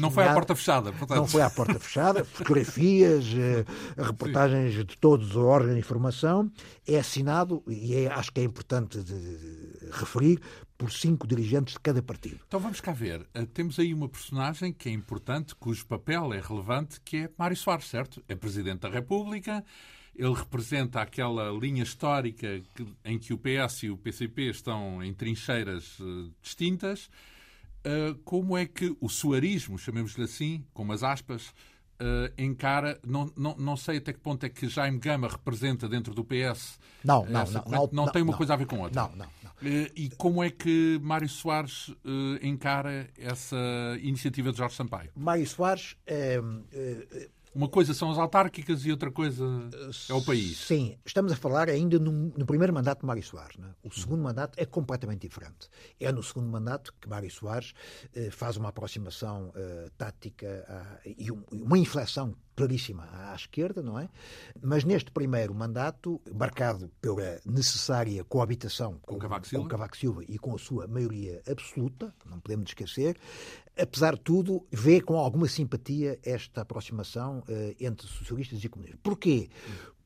Não 0.00 0.10
foi 0.10 0.24
à 0.24 0.32
porta 0.32 0.56
fechada, 0.56 0.92
portanto. 0.92 1.18
Não 1.18 1.26
foi 1.26 1.42
à 1.42 1.50
porta 1.50 1.78
fechada, 1.78 2.24
fotografias, 2.24 3.26
eh, 3.26 3.64
reportagens 4.02 4.72
de 4.72 4.96
todos 4.96 5.30
os 5.30 5.36
órgãos 5.36 5.74
de 5.74 5.78
informação. 5.78 6.50
É 6.86 6.98
assinado, 6.98 7.62
e 7.68 7.94
é, 7.94 8.06
acho 8.10 8.32
que 8.32 8.40
é 8.40 8.44
importante 8.44 9.02
de, 9.02 9.14
de 9.14 9.90
referir, 9.90 10.40
por 10.78 10.90
cinco 10.90 11.26
dirigentes 11.26 11.74
de 11.74 11.80
cada 11.80 12.02
partido. 12.02 12.40
Então 12.48 12.58
vamos 12.58 12.80
cá 12.80 12.92
ver. 12.92 13.26
Eh, 13.34 13.46
temos 13.52 13.78
aí 13.78 13.92
uma 13.92 14.08
personagem 14.08 14.72
que 14.72 14.88
é 14.88 14.92
importante, 14.92 15.54
cujo 15.54 15.86
papel 15.86 16.32
é 16.32 16.40
relevante, 16.40 16.98
que 17.04 17.18
é 17.18 17.30
Mário 17.36 17.56
Soares, 17.56 17.88
certo? 17.88 18.24
É 18.26 18.34
Presidente 18.34 18.80
da 18.80 18.88
República 18.88 19.62
ele 20.14 20.34
representa 20.34 21.00
aquela 21.00 21.50
linha 21.50 21.82
histórica 21.82 22.62
que, 22.74 22.86
em 23.04 23.18
que 23.18 23.32
o 23.32 23.38
PS 23.38 23.84
e 23.84 23.90
o 23.90 23.96
PCP 23.96 24.50
estão 24.50 25.02
em 25.02 25.12
trincheiras 25.12 25.98
uh, 26.00 26.30
distintas. 26.42 27.08
Uh, 27.84 28.14
como 28.24 28.56
é 28.56 28.64
que 28.66 28.96
o 29.00 29.08
suarismo, 29.08 29.78
chamemos-lhe 29.78 30.24
assim, 30.24 30.64
com 30.72 30.82
umas 30.82 31.02
aspas, 31.02 31.52
uh, 32.02 32.32
encara. 32.36 33.00
Não, 33.06 33.32
não, 33.36 33.56
não 33.56 33.76
sei 33.76 33.98
até 33.98 34.12
que 34.12 34.20
ponto 34.20 34.44
é 34.44 34.48
que 34.48 34.68
Jaime 34.68 34.98
Gama 34.98 35.28
representa 35.28 35.88
dentro 35.88 36.14
do 36.14 36.24
PS. 36.24 36.78
Não, 37.04 37.24
não, 37.24 37.44
não, 37.44 37.64
não, 37.66 37.90
não, 37.92 38.12
tem 38.12 38.22
uma 38.22 38.32
não, 38.32 38.38
coisa 38.38 38.54
a 38.54 38.56
ver 38.56 38.66
com 38.66 38.80
outra. 38.80 39.02
Não, 39.02 39.16
não. 39.16 39.26
não. 39.42 39.50
Uh, 39.62 39.90
e 39.94 40.10
como 40.16 40.42
é 40.42 40.50
que 40.50 40.98
Mário 41.02 41.28
Soares 41.28 41.88
uh, 41.88 41.96
encara 42.42 43.08
essa 43.16 43.56
iniciativa 44.00 44.50
de 44.50 44.58
Jorge 44.58 44.74
Sampaio? 44.74 45.10
Mário 45.16 45.46
Soares. 45.46 45.96
Uma 47.54 47.68
coisa 47.68 47.92
são 47.94 48.10
as 48.10 48.18
autárquicas 48.18 48.84
e 48.84 48.90
outra 48.90 49.10
coisa 49.10 49.44
é 50.08 50.14
o 50.14 50.22
país. 50.22 50.58
Sim, 50.58 50.96
estamos 51.04 51.32
a 51.32 51.36
falar 51.36 51.68
ainda 51.68 51.98
no, 51.98 52.12
no 52.12 52.46
primeiro 52.46 52.72
mandato 52.72 53.00
de 53.00 53.06
Mário 53.06 53.22
Soares. 53.22 53.56
Né? 53.56 53.68
O 53.82 53.90
segundo 53.90 54.22
mandato 54.22 54.58
é 54.58 54.64
completamente 54.64 55.20
diferente. 55.20 55.68
É 56.00 56.10
no 56.10 56.22
segundo 56.22 56.48
mandato 56.48 56.94
que 57.00 57.08
Mário 57.08 57.30
Soares 57.30 57.72
eh, 58.14 58.30
faz 58.30 58.56
uma 58.56 58.70
aproximação 58.70 59.52
eh, 59.54 59.90
tática 59.98 60.64
a, 60.68 61.00
e 61.04 61.30
um, 61.30 61.42
uma 61.52 61.78
inflexão 61.78 62.34
claríssima 62.54 63.08
à 63.12 63.34
esquerda, 63.34 63.82
não 63.82 63.98
é? 63.98 64.08
Mas 64.60 64.84
neste 64.84 65.10
primeiro 65.10 65.54
mandato, 65.54 66.20
marcado 66.34 66.90
pela 67.00 67.40
necessária 67.44 68.22
coabitação 68.24 68.98
com, 69.02 69.14
com, 69.14 69.18
Cavaco, 69.18 69.46
Silva. 69.46 69.64
com 69.64 69.68
Cavaco 69.68 69.96
Silva 69.96 70.24
e 70.28 70.38
com 70.38 70.54
a 70.54 70.58
sua 70.58 70.86
maioria 70.86 71.42
absoluta, 71.48 72.14
não 72.26 72.40
podemos 72.40 72.70
esquecer, 72.70 73.16
apesar 73.78 74.14
de 74.14 74.20
tudo, 74.20 74.66
vê 74.70 75.00
com 75.00 75.16
alguma 75.16 75.48
simpatia 75.48 76.18
esta 76.22 76.62
aproximação 76.62 77.40
uh, 77.40 77.76
entre 77.80 78.06
socialistas 78.06 78.62
e 78.62 78.68
comunistas. 78.68 79.00
Porquê? 79.02 79.48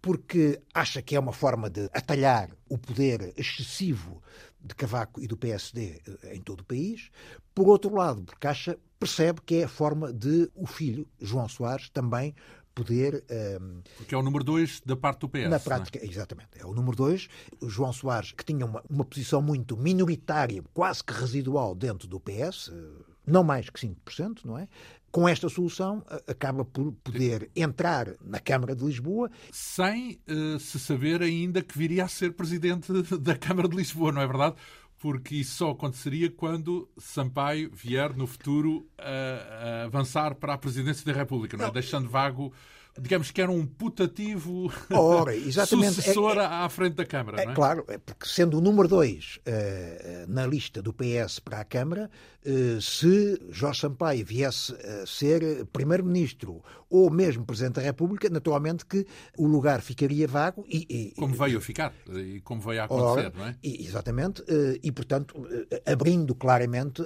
Porque 0.01 0.61
acha 0.73 1.03
que 1.03 1.17
é 1.17 1.21
uma 1.21 1.33
forma 1.33 1.69
de 1.69 1.85
atalhar 1.93 2.51
o 2.69 2.79
poder 2.79 3.35
excessivo 3.37 4.23
de 4.61 4.75
Cavaco 4.75 5.21
e 5.21 5.27
do 5.27 5.37
PSD 5.37 6.01
eh, 6.23 6.37
em 6.37 6.41
todo 6.41 6.61
o 6.61 6.65
país. 6.65 7.11
Por 7.55 7.69
outro 7.69 7.95
lado, 7.95 8.23
porque 8.23 8.47
acha, 8.47 8.79
percebe 8.99 9.41
que 9.45 9.57
é 9.57 9.65
a 9.65 9.69
forma 9.69 10.13
de 10.13 10.51
o 10.55 10.67
filho, 10.67 11.09
João 11.21 11.49
Soares, 11.49 11.89
também 11.91 12.35
poder. 12.75 13.25
Um, 13.31 13.35
ehm, 13.35 13.83
Porque 13.97 14.15
é 14.15 14.19
o 14.19 14.23
número 14.23 14.45
dois 14.45 14.81
da 14.85 14.97
parte 14.97 15.21
do 15.21 15.29
PS. 15.29 15.49
Na 15.49 15.57
é? 15.57 15.59
prática, 15.59 15.99
é? 15.99 16.07
exatamente. 16.07 16.51
É 16.59 16.67
o 16.67 16.75
número 16.75 16.97
dois. 16.97 17.29
O 17.61 17.69
João 17.69 17.93
Soares, 17.93 18.33
que 18.33 18.45
tinha 18.45 18.67
uma, 18.67 18.83
uma 18.89 19.05
posição 19.05 19.41
muito 19.41 19.77
minoritária, 19.77 20.63
quase 20.75 21.03
que 21.03 21.13
residual 21.13 21.75
dentro 21.75 22.07
do 22.07 22.21
PS, 22.21 22.71
eh, 22.73 23.16
não 23.27 23.43
mais 23.43 23.69
que 23.69 23.81
5%, 23.81 24.45
não 24.45 24.59
é? 24.59 24.69
Com 25.11 25.29
esta 25.29 25.49
solução, 25.49 26.05
acaba 26.27 26.65
por 26.65 26.93
poder 26.93 27.51
entrar 27.57 28.12
na 28.23 28.39
Câmara 28.39 28.77
de 28.77 28.85
Lisboa. 28.85 29.31
Sem 29.51 30.21
uh, 30.29 30.59
se 30.59 30.79
saber 30.79 31.23
ainda 31.23 31.62
que 31.62 31.77
viria 31.77 32.05
a 32.05 32.09
ser 32.09 32.35
presidente 32.35 32.93
da 33.19 33.35
Câmara 33.35 33.69
de 33.69 33.77
Lisboa, 33.77 34.12
não 34.12 34.21
é 34.21 34.27
verdade? 34.27 34.57
Porque 34.99 35.37
isso 35.37 35.57
só 35.57 35.71
aconteceria 35.71 36.31
quando 36.31 36.89
Sampaio 36.99 37.71
vier 37.73 38.15
no 38.15 38.27
futuro 38.27 38.89
a, 38.99 39.83
a 39.83 39.85
avançar 39.85 40.35
para 40.35 40.55
a 40.55 40.59
presidência 40.59 41.05
da 41.05 41.19
República, 41.19 41.57
não 41.57 41.65
é? 41.65 41.67
Não. 41.69 41.75
Deixando 41.75 42.09
vago 42.09 42.53
digamos 42.99 43.31
que 43.31 43.41
era 43.41 43.51
um 43.51 43.67
putativo 43.67 44.73
Ora, 44.91 45.33
sucessor 45.67 46.37
é, 46.37 46.41
é, 46.41 46.47
à 46.47 46.69
frente 46.69 46.95
da 46.95 47.05
Câmara. 47.05 47.41
É, 47.41 47.45
não 47.45 47.53
é? 47.53 47.55
Claro, 47.55 47.85
é 47.89 47.99
porque 47.99 48.27
sendo 48.27 48.59
o 48.59 48.61
número 48.61 48.89
dois 48.89 49.39
uh, 49.47 50.31
na 50.31 50.47
lista 50.47 50.81
do 50.81 50.93
PS 50.93 51.39
para 51.41 51.61
a 51.61 51.65
Câmara, 51.65 52.11
uh, 52.45 52.81
se 52.81 53.41
Jorge 53.51 53.81
Sampaio 53.81 54.25
viesse 54.25 54.73
a 54.75 55.07
ser 55.07 55.67
Primeiro-Ministro 55.67 56.63
ou 56.89 57.11
mesmo 57.11 57.45
Presidente 57.45 57.75
da 57.75 57.83
República, 57.83 58.31
naturalmente 58.31 58.87
que 58.87 59.07
o 59.37 59.47
lugar 59.47 59.81
ficaria 59.81 60.27
vago 60.27 60.65
e... 60.69 60.87
e 60.89 61.15
como 61.17 61.35
veio 61.35 61.59
a 61.59 61.61
ficar 61.61 61.93
e 62.09 62.41
como 62.41 62.61
veio 62.61 62.83
a 62.83 62.85
acontecer, 62.85 63.27
ora, 63.27 63.33
não 63.37 63.47
é? 63.47 63.57
E, 63.63 63.85
exatamente, 63.85 64.43
uh, 64.43 64.79
e 64.83 64.93
portanto 64.93 65.47
abrindo 65.85 66.35
claramente 66.35 67.03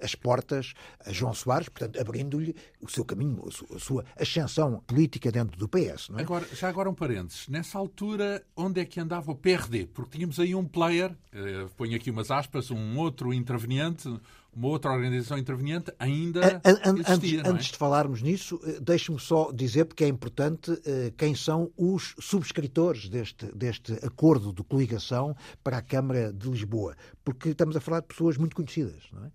as 0.00 0.14
portas 0.14 0.72
a 1.04 1.12
João 1.12 1.34
Soares, 1.34 1.68
portanto 1.68 2.00
abrindo-lhe 2.00 2.54
o 2.80 2.88
seu 2.88 3.04
caminho, 3.04 3.42
a 3.74 3.78
sua 3.78 4.04
ascensão 4.18 4.82
política 4.86 5.30
dentro 5.34 5.58
do 5.58 5.68
PS. 5.68 6.08
Não 6.10 6.18
é? 6.18 6.22
agora, 6.22 6.46
já 6.52 6.68
agora 6.68 6.88
um 6.88 6.94
parênteses. 6.94 7.48
Nessa 7.48 7.76
altura, 7.76 8.44
onde 8.56 8.80
é 8.80 8.84
que 8.84 9.00
andava 9.00 9.32
o 9.32 9.34
PRD? 9.34 9.86
Porque 9.86 10.16
tínhamos 10.16 10.38
aí 10.38 10.54
um 10.54 10.64
player, 10.64 11.12
eh, 11.32 11.66
ponho 11.76 11.96
aqui 11.96 12.08
umas 12.08 12.30
aspas, 12.30 12.70
um 12.70 12.96
outro 12.96 13.34
interveniente, 13.34 14.08
uma 14.54 14.68
outra 14.68 14.92
organização 14.92 15.36
interveniente 15.36 15.92
ainda 15.98 16.60
an, 16.64 17.00
existia, 17.00 17.12
antes, 17.12 17.32
é? 17.32 17.48
antes, 17.48 17.66
de 17.66 17.76
falarmos 17.76 18.22
nisso, 18.22 18.60
eh, 18.64 18.78
deixe-me 18.80 19.18
só 19.18 19.50
dizer, 19.50 19.86
porque 19.86 20.04
é 20.04 20.08
importante, 20.08 20.70
eh, 20.86 21.12
quem 21.16 21.34
são 21.34 21.72
os 21.76 22.14
subscritores 22.20 23.08
deste, 23.08 23.46
deste 23.46 23.92
acordo 24.06 24.52
de 24.52 24.62
coligação 24.62 25.36
para 25.64 25.78
a 25.78 25.82
Câmara 25.82 26.32
de 26.32 26.48
Lisboa. 26.48 26.96
Porque 27.24 27.48
estamos 27.48 27.76
a 27.76 27.80
falar 27.80 28.00
de 28.00 28.06
pessoas 28.06 28.36
muito 28.36 28.54
conhecidas, 28.54 29.02
não 29.12 29.24
é? 29.24 29.30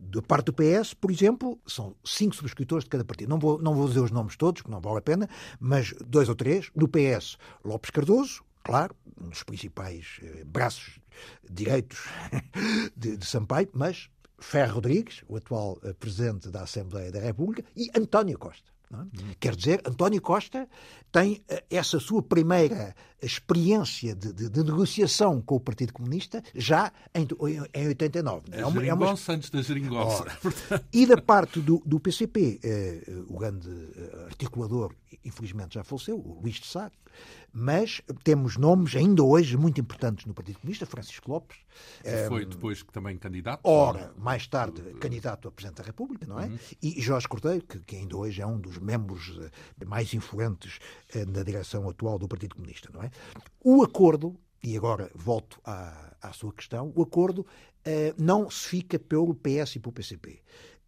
Da 0.00 0.22
parte 0.22 0.46
do 0.46 0.52
PS, 0.52 0.94
por 0.94 1.10
exemplo, 1.10 1.58
são 1.66 1.94
cinco 2.04 2.34
subscritores 2.36 2.84
de 2.84 2.90
cada 2.90 3.04
partido. 3.04 3.28
Não 3.28 3.38
vou, 3.38 3.60
não 3.60 3.74
vou 3.74 3.88
dizer 3.88 4.00
os 4.00 4.10
nomes 4.10 4.36
todos, 4.36 4.62
que 4.62 4.70
não 4.70 4.80
vale 4.80 4.98
a 4.98 5.02
pena, 5.02 5.28
mas 5.58 5.92
dois 6.06 6.28
ou 6.28 6.34
três. 6.34 6.70
No 6.74 6.88
PS, 6.88 7.36
Lopes 7.64 7.90
Cardoso, 7.90 8.42
claro, 8.62 8.94
um 9.20 9.28
dos 9.28 9.42
principais 9.42 10.20
eh, 10.22 10.44
braços 10.44 11.00
direitos 11.50 11.98
de, 12.96 13.16
de 13.16 13.26
Sampaio, 13.26 13.68
mas 13.72 14.08
Ferro 14.38 14.74
Rodrigues, 14.74 15.24
o 15.26 15.36
atual 15.36 15.78
eh, 15.82 15.92
presidente 15.92 16.48
da 16.48 16.62
Assembleia 16.62 17.10
da 17.10 17.20
República, 17.20 17.64
e 17.76 17.90
António 17.96 18.38
Costa. 18.38 18.70
É? 18.92 19.34
Quer 19.38 19.54
dizer, 19.54 19.82
António 19.86 20.20
Costa 20.20 20.66
tem 21.12 21.42
eh, 21.48 21.62
essa 21.70 22.00
sua 22.00 22.22
primeira 22.22 22.94
experiência 23.20 24.14
de, 24.14 24.32
de, 24.32 24.48
de, 24.48 24.64
negociação 24.64 25.42
com 25.42 25.56
o 25.56 25.60
Partido 25.60 25.92
Comunista 25.92 26.42
já 26.54 26.90
em, 27.14 27.26
em 27.74 27.88
89. 27.88 28.46
É 28.52 28.64
uma, 28.64 28.86
é 28.86 28.94
uma... 28.94 29.10
antes 29.10 29.50
da 29.50 29.60
geringonça. 29.60 30.24
Oh. 30.44 30.78
e 30.92 31.04
da 31.04 31.20
parte 31.20 31.60
do, 31.60 31.82
do 31.84 32.00
PCP, 32.00 32.60
eh, 32.62 33.02
o 33.28 33.38
grande 33.38 33.68
eh, 33.68 34.24
articulador, 34.26 34.94
infelizmente 35.22 35.74
já 35.74 35.84
faleceu, 35.84 36.16
o 36.18 36.40
Luís 36.40 36.56
de 36.56 36.66
Sá, 36.66 36.90
mas 37.52 38.00
temos 38.22 38.56
nomes 38.56 38.94
ainda 38.94 39.22
hoje 39.22 39.56
muito 39.56 39.80
importantes 39.80 40.26
no 40.26 40.34
Partido 40.34 40.60
Comunista, 40.60 40.86
Francisco 40.86 41.30
Lopes. 41.30 41.58
Que 42.02 42.28
foi 42.28 42.46
depois 42.46 42.82
também 42.92 43.16
candidato? 43.18 43.60
Ora, 43.64 44.12
mais 44.16 44.46
tarde 44.46 44.82
candidato 45.00 45.48
a 45.48 45.50
Presidente 45.50 45.78
da 45.78 45.84
República, 45.84 46.26
não 46.26 46.38
é? 46.38 46.46
Uhum. 46.46 46.58
E 46.82 47.00
Jorge 47.00 47.28
Cordeiro, 47.28 47.64
que, 47.64 47.78
que, 47.80 47.96
ainda 47.96 48.16
hoje 48.16 48.40
é 48.42 48.46
um 48.46 48.58
dos 48.58 48.78
membros 48.78 49.38
mais 49.86 50.12
influentes 50.14 50.78
na 51.28 51.42
direção 51.42 51.88
atual 51.88 52.18
do 52.18 52.28
Partido 52.28 52.54
Comunista, 52.54 52.90
não 52.92 53.02
é? 53.02 53.10
O 53.62 53.82
acordo, 53.82 54.36
e 54.62 54.76
agora 54.76 55.10
volto 55.14 55.60
à, 55.64 56.16
à 56.22 56.32
sua 56.32 56.52
questão, 56.52 56.92
o 56.94 57.02
acordo 57.02 57.40
uh, 57.40 58.22
não 58.22 58.50
se 58.50 58.68
fica 58.68 58.98
pelo 58.98 59.34
PS 59.34 59.76
e 59.76 59.80
pelo 59.80 59.92
PCP. 59.92 60.40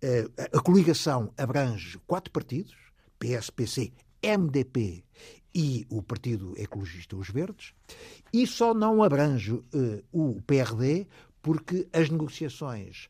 Uh, 0.02 0.32
eh, 0.36 0.50
a 0.52 0.60
coligação 0.60 1.32
abrange 1.36 1.98
quatro 2.06 2.32
partidos, 2.32 2.74
PS, 3.18 3.50
PC, 3.50 3.92
MDP 4.22 5.04
e 5.54 5.86
o 5.88 6.02
Partido 6.02 6.54
Ecologista 6.56 7.16
Os 7.16 7.28
Verdes, 7.28 7.72
e 8.32 8.46
só 8.46 8.72
não 8.72 9.02
abrange 9.02 9.52
uh, 9.52 9.64
o 10.12 10.40
PRD 10.42 11.06
porque 11.42 11.88
as 11.92 12.10
negociações 12.10 13.08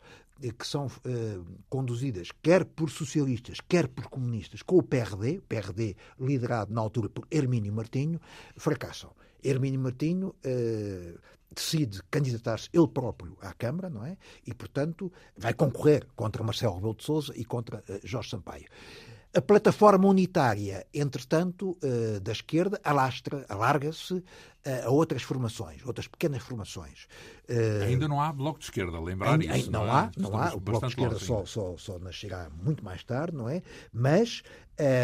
que 0.59 0.67
são 0.67 0.87
uh, 0.87 1.45
conduzidas 1.69 2.29
quer 2.43 2.65
por 2.65 2.89
socialistas, 2.89 3.59
quer 3.61 3.87
por 3.87 4.07
comunistas, 4.09 4.63
com 4.63 4.79
o 4.79 4.83
PRD, 4.83 5.41
PRD 5.47 5.97
liderado 6.19 6.73
na 6.73 6.81
altura 6.81 7.11
por 7.11 7.27
Hermínio 7.31 7.73
Martinho, 7.73 8.19
fracassam. 8.57 9.13
Hermínio 9.43 9.81
Martinho 9.81 10.29
uh, 10.29 11.19
decide 11.55 12.01
candidatar-se 12.11 12.71
ele 12.73 12.89
próprio 12.89 13.37
à 13.43 13.53
Câmara, 13.53 13.91
não 13.91 14.05
é? 14.05 14.17
E, 14.47 14.55
portanto, 14.55 15.13
vai 15.37 15.53
concorrer 15.53 16.07
contra 16.17 16.43
Marcelo 16.43 16.77
Rebelo 16.77 16.95
de 16.95 17.05
Sousa 17.05 17.33
e 17.37 17.45
contra 17.45 17.79
uh, 17.79 18.01
Jorge 18.03 18.31
Sampaio. 18.31 18.67
A 19.33 19.41
plataforma 19.41 20.09
unitária, 20.09 20.85
entretanto, 20.93 21.79
eh, 21.83 22.19
da 22.19 22.33
esquerda, 22.33 22.81
alastra, 22.83 23.47
alarga-se 23.49 24.25
eh, 24.65 24.83
a 24.83 24.91
outras 24.91 25.23
formações, 25.23 25.87
outras 25.87 26.09
pequenas 26.09 26.43
formações. 26.43 27.07
Eh, 27.49 27.85
ainda 27.87 28.09
não 28.09 28.21
há 28.21 28.33
bloco 28.33 28.59
de 28.59 28.65
esquerda, 28.65 28.99
lembrar 28.99 29.41
ainda, 29.41 29.57
isso. 29.57 29.71
Não, 29.71 29.87
não 29.87 29.93
há, 29.93 30.11
não 30.17 30.37
há. 30.37 30.53
O 30.53 30.59
bloco 30.59 30.85
de 30.85 30.93
esquerda 30.93 31.19
só, 31.21 31.45
só, 31.45 31.77
só 31.77 31.97
nascerá 32.01 32.51
muito 32.61 32.85
mais 32.85 33.05
tarde, 33.05 33.37
não 33.37 33.49
é? 33.49 33.63
Mas 33.93 34.43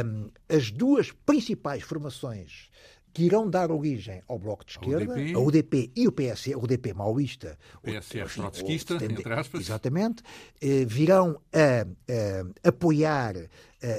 um, 0.05 0.29
as 0.49 0.73
duas 0.73 1.13
principais 1.13 1.85
formações 1.85 2.69
que 3.15 3.23
irão 3.23 3.49
dar 3.49 3.71
origem 3.71 4.23
ao 4.29 4.39
Bloco 4.39 4.63
de 4.63 4.73
Esquerda, 4.73 5.15
a 5.15 5.17
UDP, 5.17 5.35
a 5.35 5.39
UDP 5.39 5.93
e 5.97 6.07
o 6.07 6.13
PSE, 6.13 6.55
o 6.55 6.63
UDP 6.63 6.93
maoísta, 6.93 7.59
o 7.83 7.91
PSF 7.91 8.41
trotskista, 8.41 9.03
entre 9.03 9.33
aspas. 9.33 9.63
Exatamente, 9.63 10.23
virão 10.87 11.41
a, 11.51 11.87
a 12.63 12.69
apoiar 12.69 13.35
a, 13.37 13.41
eh, 13.41 13.49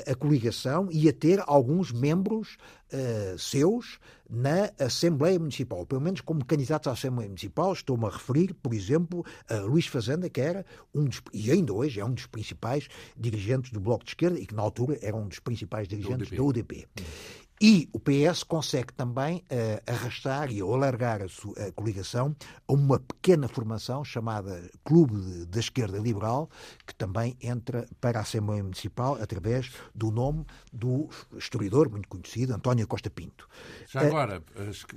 a, 0.08 0.16
coligação 0.16 0.90
e 0.92 1.08
a 1.08 1.14
ter 1.14 1.42
alguns 1.46 1.92
membros 1.92 2.58
uh, 2.92 3.38
seus 3.38 4.00
na 4.30 4.70
Assembleia 4.78 5.40
Municipal, 5.40 5.86
pelo 5.86 6.02
menos 6.02 6.22
como 6.22 6.44
candidatos 6.44 6.88
à 6.88 6.92
Assembleia 6.92 7.30
Municipal. 7.30 7.72
Estou-me 7.72 8.06
a 8.06 8.10
referir, 8.10 8.54
por 8.56 8.74
exemplo, 8.74 9.26
a 9.50 9.56
Luís 9.60 9.88
Fazenda, 9.88 10.30
que 10.30 10.42
era 10.42 10.66
um 10.94 11.06
dos, 11.06 11.22
e 11.34 11.50
ainda 11.52 11.74
hoje 11.74 12.00
é 12.00 12.06
um 12.06 12.14
dos 12.14 12.26
principais 12.26 12.88
dirigentes 13.16 13.72
do 13.72 13.80
Bloco 13.80 14.04
de 14.04 14.12
Esquerda 14.12 14.40
e 14.40 14.46
que 14.46 14.54
na 14.54 14.62
altura 14.62 14.98
era 15.02 15.16
um 15.16 15.28
dos 15.28 15.40
principais 15.40 15.88
dirigentes 15.88 16.30
da 16.30 16.36
UDP. 16.36 16.36
Da 16.36 16.44
UDP. 16.44 16.88
E 17.60 17.90
o 17.92 18.00
PS 18.00 18.44
consegue 18.44 18.94
também 18.94 19.38
uh, 19.38 19.92
arrastar 19.92 20.52
e 20.52 20.62
alargar 20.62 21.24
a, 21.24 21.28
sua, 21.28 21.54
a, 21.60 21.72
coligação 21.72 22.36
a 22.68 22.74
uma 22.74 23.00
pequena 23.00 23.48
formação 23.48 24.06
chamada 24.06 24.70
Clube 24.84 25.46
da 25.46 25.60
Esquerda 25.60 25.98
Liberal, 25.98 26.52
que 26.86 26.94
também 26.94 27.36
entra 27.42 27.88
para 28.00 28.20
a 28.20 28.22
Assembleia 28.22 28.62
Municipal 28.62 29.18
através 29.20 29.72
do 29.96 30.12
nome 30.12 30.46
do 30.72 31.10
historiador 31.36 31.90
muito 31.90 32.08
conhecido, 32.08 32.54
António 32.54 32.86
Costa 32.86 33.10
Pinto. 33.10 33.50
Já 33.88 34.04
uh, 34.04 34.06
agora, 34.06 34.44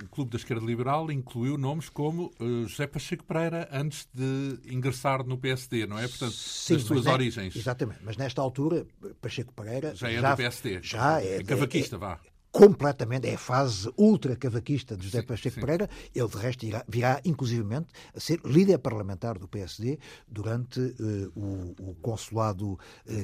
o 0.03 0.09
Clube 0.09 0.29
da 0.29 0.37
Esquerda 0.37 0.63
Liberal 0.63 1.11
incluiu 1.11 1.57
nomes 1.57 1.89
como 1.89 2.31
uh, 2.39 2.67
José 2.67 2.85
Pacheco 2.85 3.23
Pereira 3.23 3.67
antes 3.71 4.07
de 4.13 4.59
ingressar 4.71 5.25
no 5.25 5.35
PSD, 5.35 5.87
não 5.87 5.97
é? 5.97 6.07
Portanto, 6.07 6.33
sim, 6.33 6.75
das 6.75 6.83
suas 6.83 7.07
origens. 7.07 7.55
Exatamente, 7.55 8.01
mas 8.03 8.17
nesta 8.17 8.39
altura, 8.39 8.85
Pacheco 9.19 9.51
Pereira. 9.51 9.95
Já 9.95 10.11
é 10.11 10.21
já, 10.21 10.31
do 10.31 10.37
PSD. 10.37 10.79
Já 10.83 11.21
é. 11.21 11.37
é 11.37 11.43
cavaquista, 11.43 11.95
é, 11.95 11.99
vá 11.99 12.19
completamente, 12.51 13.27
é 13.27 13.35
a 13.35 13.37
fase 13.37 13.89
ultra-cavaquista 13.97 14.97
de 14.97 15.05
José 15.05 15.21
sim, 15.21 15.27
Pacheco 15.27 15.55
sim. 15.55 15.61
Pereira. 15.61 15.89
Ele, 16.13 16.27
de 16.27 16.37
resto, 16.37 16.65
irá, 16.65 16.83
virá, 16.87 17.21
inclusivamente, 17.23 17.87
a 18.13 18.19
ser 18.19 18.41
líder 18.43 18.77
parlamentar 18.79 19.39
do 19.39 19.47
PSD 19.47 19.97
durante 20.27 20.79
uh, 20.79 21.31
o, 21.33 21.75
o, 21.79 21.95
consulado 22.01 22.73
uh, 22.73 22.79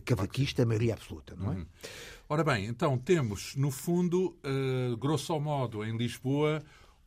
cavaquista, 0.05 0.63
a 0.63 0.65
maioria 0.65 0.93
absoluta, 0.93 1.35
não 1.35 1.51
é? 1.51 1.55
Uhum. 1.55 1.65
Ora 2.29 2.43
bem, 2.43 2.65
então 2.65 2.97
temos, 2.97 3.55
no 3.55 3.69
fundo, 3.69 4.37
uh, 4.45 4.95
grosso 4.97 5.37
modo, 5.39 5.83
em 5.83 5.95
Lisboa, 5.97 6.61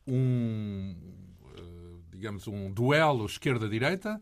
um, 0.07 0.95
digamos, 2.11 2.47
um 2.47 2.71
duelo 2.71 3.25
esquerda-direita, 3.25 4.21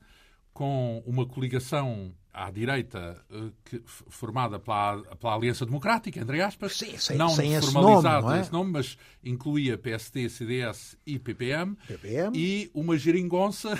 com 0.54 1.04
uma 1.06 1.26
coligação 1.26 2.14
à 2.40 2.50
direita 2.50 3.22
eh, 3.30 3.50
que, 3.66 3.82
formada 3.86 4.58
pela, 4.60 5.02
pela 5.20 5.36
Aliança 5.36 5.66
Democrática, 5.66 6.20
entre 6.20 6.42
aspas, 6.42 6.78
Sim, 6.78 6.98
sem, 6.98 7.18
não 7.18 7.30
sem 7.30 7.60
formalizada 7.60 8.22
nome, 8.22 8.38
é? 8.38 8.42
esse 8.42 8.52
nome, 8.52 8.72
mas 8.72 8.98
incluía 9.24 9.78
PSD, 9.78 10.30
CDS 10.30 10.98
e 11.06 11.20
PPM, 11.20 11.76
PPM. 11.88 12.38
e 12.38 12.72
uma 12.74 12.98
geringonça 12.98 13.78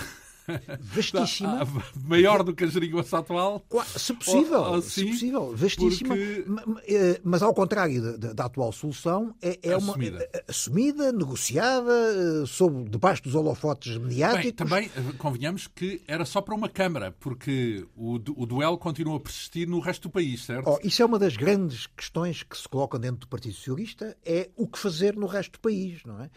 vastíssima. 0.80 1.66
Maior 2.04 2.42
do 2.42 2.54
que 2.54 2.64
a 2.64 2.66
geringonça 2.66 3.18
atual. 3.18 3.62
Se 3.96 4.12
possível, 4.14 4.60
ou, 4.60 4.74
ou, 4.74 4.82
se 4.82 5.04
possível 5.04 5.56
vastíssima. 5.56 6.14
Porque... 6.14 6.44
Eh, 6.88 7.20
mas 7.22 7.42
ao 7.42 7.54
contrário 7.54 8.18
da, 8.18 8.32
da 8.32 8.44
atual 8.44 8.72
solução, 8.72 9.34
é, 9.40 9.58
é 9.62 9.74
assumida. 9.74 10.16
uma 10.16 10.42
assumida, 10.48 11.12
negociada, 11.12 11.92
eh, 11.92 12.46
sob, 12.46 12.88
debaixo 12.88 13.22
dos 13.22 13.34
holofotes 13.34 13.96
mediáticos. 13.96 14.44
Bem, 14.44 14.52
também 14.52 14.90
eh, 14.96 15.12
convenhamos 15.18 15.66
que 15.66 16.02
era 16.06 16.24
só 16.24 16.40
para 16.40 16.54
uma 16.54 16.68
Câmara, 16.68 17.14
porque 17.18 17.86
o, 17.96 18.14
o 18.14 18.46
duelo 18.46 18.78
continua 18.78 19.16
a 19.16 19.20
persistir 19.20 19.68
no 19.68 19.80
resto 19.80 20.02
do 20.02 20.10
país, 20.10 20.44
certo? 20.44 20.70
Oh, 20.70 20.78
isso 20.82 21.02
é 21.02 21.04
uma 21.04 21.18
das 21.18 21.36
grandes 21.36 21.86
questões 21.86 22.42
que 22.42 22.56
se 22.56 22.68
colocam 22.68 22.98
dentro 22.98 23.20
do 23.20 23.28
Partido 23.28 23.54
Socialista, 23.54 24.16
é 24.24 24.48
o 24.56 24.68
que 24.68 24.78
fazer 24.78 25.16
no 25.16 25.26
resto 25.26 25.52
do 25.52 25.60
país, 25.60 26.00
não 26.04 26.20
é? 26.22 26.30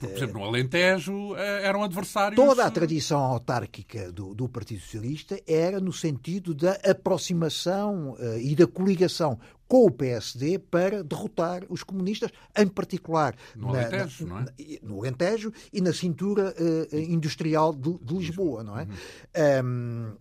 Por 0.00 0.10
exemplo, 0.10 0.40
no 0.40 0.44
Alentejo 0.44 1.34
eram 1.36 1.84
adversários... 1.84 2.36
Toda 2.36 2.64
a 2.66 2.70
tradição 2.70 3.15
autárquica 3.18 4.12
do, 4.12 4.34
do 4.34 4.48
Partido 4.48 4.80
Socialista 4.80 5.40
era 5.46 5.80
no 5.80 5.92
sentido 5.92 6.54
da 6.54 6.72
aproximação 6.84 8.12
uh, 8.12 8.38
e 8.38 8.54
da 8.54 8.66
coligação 8.66 9.38
com 9.68 9.86
o 9.86 9.90
PSD 9.90 10.58
para 10.58 11.02
derrotar 11.02 11.64
os 11.68 11.82
comunistas, 11.82 12.30
em 12.56 12.66
particular 12.68 13.34
no 13.54 13.72
na, 13.72 13.80
Alentejo, 13.80 14.26
na, 14.26 14.34
não 14.34 14.40
é? 14.40 14.46
no 14.82 14.98
Alentejo 15.00 15.52
e 15.72 15.80
na 15.80 15.92
cintura 15.92 16.54
uh, 16.58 16.96
industrial 16.96 17.72
de, 17.74 17.98
de, 17.98 18.14
Lisboa, 18.14 18.62
não 18.62 18.78
é? 18.78 18.84
Uhum. 18.84 20.12
Um, 20.12 20.16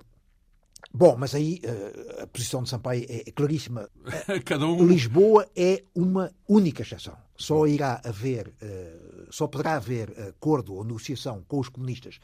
Bom, 0.97 1.17
mas 1.17 1.35
aí 1.35 1.59
uh, 1.65 2.23
a 2.23 2.27
posição 2.27 2.63
de 2.63 2.69
Sampaio 2.69 3.05
é, 3.09 3.23
é 3.27 3.31
claríssima. 3.31 3.89
Um... 4.61 4.87
Lisboa 4.87 5.45
é 5.53 5.83
uma 5.93 6.31
única 6.47 6.83
exceção. 6.83 7.17
Só 7.35 7.67
irá 7.67 7.99
haver, 8.05 8.47
uh, 8.47 9.27
só 9.29 9.45
poderá 9.45 9.75
haver 9.75 10.09
acordo 10.29 10.73
ou 10.73 10.85
negociação 10.85 11.43
com 11.49 11.59
os 11.59 11.67
comunistas 11.67 12.19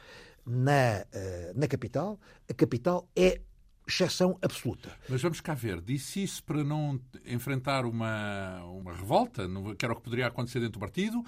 na, 0.46 1.06
uh, 1.06 1.60
na 1.60 1.68
capital, 1.68 2.20
a 2.50 2.54
capital 2.54 3.08
é 3.16 3.42
exceção 3.88 4.38
absoluta. 4.42 4.92
Mas 5.10 5.22
vamos 5.22 5.42
cá 5.42 5.54
ver, 5.54 5.82
disse 5.82 6.24
isso 6.24 6.44
para 6.44 6.64
não 6.64 7.00
enfrentar 7.26 7.86
uma, 7.86 8.64
uma 8.64 8.94
revolta, 8.94 9.48
que 9.78 9.86
era 9.86 9.94
o 9.94 9.98
que 9.98 10.04
poderia 10.04 10.28
acontecer 10.28 10.60
dentro 10.60 10.74
do 10.74 10.80
partido, 10.80 11.24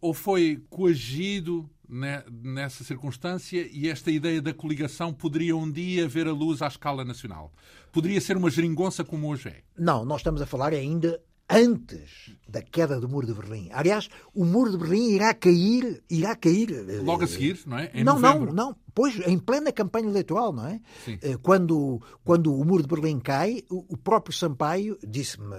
ou 0.00 0.12
foi 0.12 0.62
coagido 0.68 1.68
nessa 1.88 2.82
circunstância 2.84 3.68
e 3.70 3.88
esta 3.88 4.10
ideia 4.10 4.40
da 4.40 4.54
coligação 4.54 5.12
poderia 5.12 5.56
um 5.56 5.70
dia 5.70 6.08
ver 6.08 6.26
a 6.26 6.32
luz 6.32 6.62
à 6.62 6.66
escala 6.66 7.04
nacional? 7.04 7.52
Poderia 7.92 8.20
ser 8.20 8.36
uma 8.36 8.50
geringonça 8.50 9.04
como 9.04 9.28
hoje 9.28 9.48
é? 9.48 9.62
Não, 9.78 10.04
nós 10.04 10.20
estamos 10.20 10.40
a 10.40 10.46
falar 10.46 10.72
ainda 10.72 11.20
antes 11.48 12.32
da 12.48 12.62
queda 12.62 13.00
do 13.00 13.08
muro 13.08 13.26
de 13.26 13.34
Berlim. 13.34 13.68
Aliás, 13.72 14.08
o 14.34 14.44
muro 14.44 14.70
de 14.70 14.78
Berlim 14.78 15.10
irá 15.10 15.34
cair, 15.34 16.02
irá 16.08 16.34
cair 16.34 16.70
eh, 16.72 17.00
logo 17.02 17.24
a 17.24 17.26
seguir, 17.26 17.60
não 17.66 17.78
é? 17.78 17.90
Em 17.92 18.04
não, 18.04 18.18
novembro. 18.18 18.52
não, 18.52 18.68
não. 18.68 18.76
Pois, 18.94 19.18
em 19.26 19.38
plena 19.38 19.72
campanha 19.72 20.08
eleitoral, 20.08 20.52
não 20.52 20.66
é? 20.66 20.80
Sim. 21.04 21.18
Eh, 21.20 21.36
quando, 21.42 22.00
quando 22.24 22.54
o 22.54 22.64
muro 22.64 22.82
de 22.82 22.88
Berlim 22.88 23.18
cai, 23.18 23.64
o, 23.68 23.96
próprio 23.96 24.34
Sampaio 24.34 24.96
disse-me, 25.06 25.54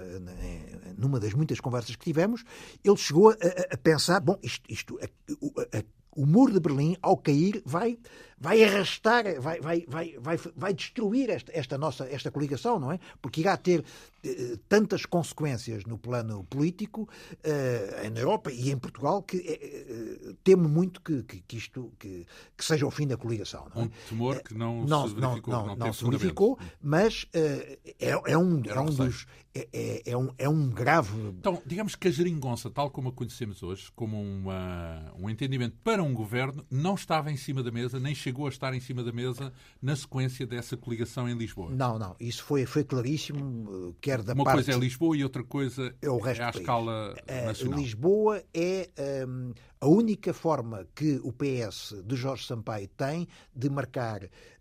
numa 0.98 1.20
das 1.20 1.34
muitas 1.34 1.60
conversas 1.60 1.96
que 1.96 2.06
tivemos, 2.06 2.44
ele 2.84 2.98
chegou 2.98 3.32
a, 3.32 3.34
a 3.74 3.78
pensar: 3.78 4.22
bom, 4.22 4.38
isto, 4.42 4.64
isto 4.70 4.98
a, 5.02 5.78
a, 5.78 5.84
o 6.16 6.26
muro 6.26 6.54
de 6.54 6.60
Berlim, 6.60 6.96
ao 7.02 7.18
cair, 7.18 7.62
vai, 7.66 8.00
vai 8.40 8.64
arrastar, 8.64 9.24
vai, 9.42 9.60
vai, 9.60 9.86
vai, 9.88 10.16
vai, 10.18 10.38
vai 10.56 10.74
destruir 10.74 11.30
esta, 11.30 11.52
esta 11.54 11.78
nossa 11.78 12.06
esta 12.06 12.32
coligação, 12.32 12.80
não 12.80 12.92
é? 12.92 13.00
Porque 13.22 13.42
irá 13.42 13.58
ter 13.58 13.84
eh, 14.24 14.58
tantas 14.70 15.06
consequências 15.06 15.84
no 15.86 15.98
plano 15.98 16.44
político 16.46 17.08
eh, 17.44 18.10
na 18.14 18.20
Europa 18.20 18.52
e 18.52 18.72
em 18.72 18.78
Portugal 18.78 19.22
que 19.24 19.38
eh, 19.38 20.34
temo 20.44 20.70
muito 20.70 21.02
que, 21.02 21.24
que, 21.24 21.42
que 21.42 21.58
isto 21.58 21.92
que, 22.00 22.26
que, 22.58 22.64
seja 22.64 22.86
o 22.86 22.92
fim 22.92 23.08
da 23.08 23.18
coligação. 23.18 23.68
Não 23.76 23.84
é? 23.84 23.86
Um 23.86 23.90
temor 24.10 24.42
que 24.42 24.54
não, 24.54 24.86
não 24.86 25.08
se 25.08 25.16
verificou. 25.16 25.54
Não, 25.54 25.66
não, 25.68 25.76
não 25.76 25.94
se 25.94 26.06
verificou, 26.06 26.60
mas 26.82 27.26
é, 27.34 27.78
é, 28.00 28.38
um, 28.38 28.62
é 28.66 28.80
um 28.80 28.86
dos 28.86 29.26
é, 29.56 29.68
é, 29.72 30.12
é, 30.12 30.18
um, 30.18 30.30
é 30.38 30.50
um 30.50 30.70
grave. 30.70 31.18
Então, 31.30 31.62
digamos 31.66 31.96
que 31.96 32.10
a 32.10 32.12
geringonça, 32.12 32.70
tal 32.70 32.92
como 32.92 33.08
a 33.08 33.12
conhecemos 33.14 33.64
hoje, 33.64 33.90
como 33.96 34.22
uma, 34.22 35.14
um 35.18 35.30
entendimento 35.30 35.78
para 35.82 36.04
um 36.04 36.14
governo, 36.14 36.66
não 36.70 36.96
estava 36.96 37.32
em 37.32 37.38
cima 37.38 37.64
da 37.64 37.72
mesa, 37.72 37.98
nem 37.98 38.14
chegou 38.14 38.48
a 38.48 38.50
estar 38.50 38.74
em 38.74 38.82
cima 38.82 39.02
da 39.02 39.14
mesa 39.14 39.54
na 39.82 39.96
sequência 39.96 40.46
dessa 40.46 40.76
coligação 40.76 41.30
em 41.30 41.38
Lisboa. 41.38 41.72
Não, 41.72 41.98
não. 41.98 42.18
Isso 42.20 42.44
foi, 42.44 42.66
foi 42.66 42.84
claríssimo, 42.84 43.96
quer 44.02 44.22
da 44.22 44.34
uma 44.34 44.44
parte... 44.44 44.58
coisa 44.58 44.74
é 44.74 44.78
Lisboa 44.78 45.16
e 45.16 45.24
outra 45.24 45.44
coisa 45.44 45.96
é, 46.02 46.10
o 46.10 46.18
resto 46.18 46.42
é 46.42 46.46
à 46.46 46.50
escala 46.50 47.16
é, 47.26 47.46
nacional. 47.46 47.80
Lisboa 47.80 48.44
é 48.54 48.90
um, 49.26 49.54
a 49.80 49.88
única 49.88 50.34
forma 50.34 50.88
que 50.96 51.20
o 51.24 51.32
PS 51.32 51.96
de 52.06 52.16
Jorge 52.16 52.46
Sampaio 52.46 52.88
tem 52.88 53.28
de 53.56 53.70
marcar 53.70 54.24
eh, 54.24 54.30
eh, 54.30 54.55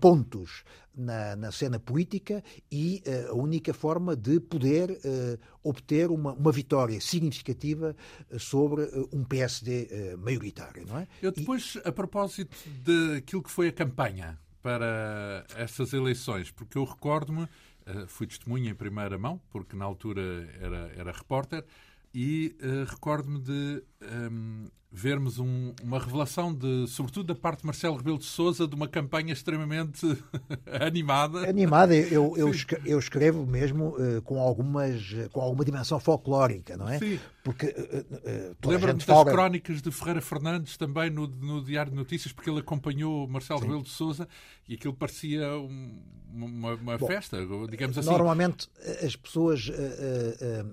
pontos 0.00 0.64
na, 0.94 1.36
na, 1.36 1.52
cena 1.52 1.78
política 1.78 2.42
e 2.70 3.00
eh, 3.06 3.28
a 3.30 3.32
única 3.32 3.72
forma 3.72 4.16
de 4.16 4.40
poder 4.40 4.98
obter 5.62 6.10
uma, 6.10 6.32
uma, 6.32 6.50
vitória 6.50 7.00
significativa 7.00 7.94
sobre 8.38 8.82
um 9.12 9.22
PSD 9.22 10.16
maioritário. 10.18 10.84
Não 10.86 10.98
é? 10.98 11.06
Eu 11.22 11.30
depois, 11.30 11.76
e... 11.76 11.88
a 11.88 11.92
propósito 11.92 12.56
daquilo 12.82 13.42
que 13.42 13.50
foi 13.50 13.68
a 13.68 13.72
campanha 13.72 14.38
para 14.60 15.46
essas 15.54 15.92
eleições, 15.92 16.50
porque 16.50 16.76
eu 16.76 16.84
recordo-me, 16.84 17.48
fui 18.08 18.26
testemunha 18.26 18.70
em 18.70 18.74
primeira 18.74 19.16
mão, 19.16 19.40
porque 19.50 19.76
na 19.76 19.84
altura 19.84 20.20
era, 20.60 20.92
era 20.96 21.12
repórter, 21.12 21.64
e 22.12 22.56
recordo-me 22.88 23.38
de 23.38 23.82
um, 24.02 24.66
vermos 24.90 25.38
um, 25.38 25.74
uma 25.82 25.98
revelação, 25.98 26.52
de, 26.52 26.86
sobretudo 26.88 27.26
da 27.26 27.34
parte 27.34 27.60
de 27.60 27.66
Marcelo 27.66 27.96
Rebelo 27.96 28.18
de 28.18 28.24
Souza, 28.24 28.66
de 28.66 28.74
uma 28.74 28.88
campanha 28.88 29.32
extremamente 29.32 30.06
animada. 30.80 31.48
Animada, 31.48 31.94
eu, 31.94 32.34
eu, 32.36 32.50
eu 32.84 32.98
escrevo 32.98 33.46
mesmo 33.46 33.96
uh, 33.96 34.22
com, 34.22 34.40
algumas, 34.40 35.14
com 35.30 35.40
alguma 35.40 35.64
dimensão 35.64 36.00
folclórica, 36.00 36.76
não 36.76 36.88
é? 36.88 36.98
Sim. 36.98 37.20
Porque 37.44 37.66
uh, 37.66 37.70
uh, 37.70 38.70
Lembro-me 38.70 38.98
das 38.98 39.04
fala... 39.04 39.30
crónicas 39.30 39.82
de 39.82 39.90
Ferreira 39.90 40.22
Fernandes 40.22 40.76
também 40.76 41.10
no, 41.10 41.26
no 41.26 41.62
Diário 41.62 41.92
de 41.92 41.96
Notícias, 41.96 42.32
porque 42.32 42.48
ele 42.48 42.60
acompanhou 42.60 43.28
Marcelo 43.28 43.60
Sim. 43.60 43.66
Rebelo 43.66 43.82
de 43.82 43.90
Souza 43.90 44.26
e 44.66 44.74
aquilo 44.74 44.94
parecia 44.94 45.54
um, 45.58 46.02
uma, 46.32 46.74
uma 46.74 46.98
Bom, 46.98 47.06
festa, 47.06 47.38
digamos 47.70 47.96
assim. 47.96 48.08
Normalmente 48.08 48.68
as 49.02 49.16
pessoas 49.16 49.70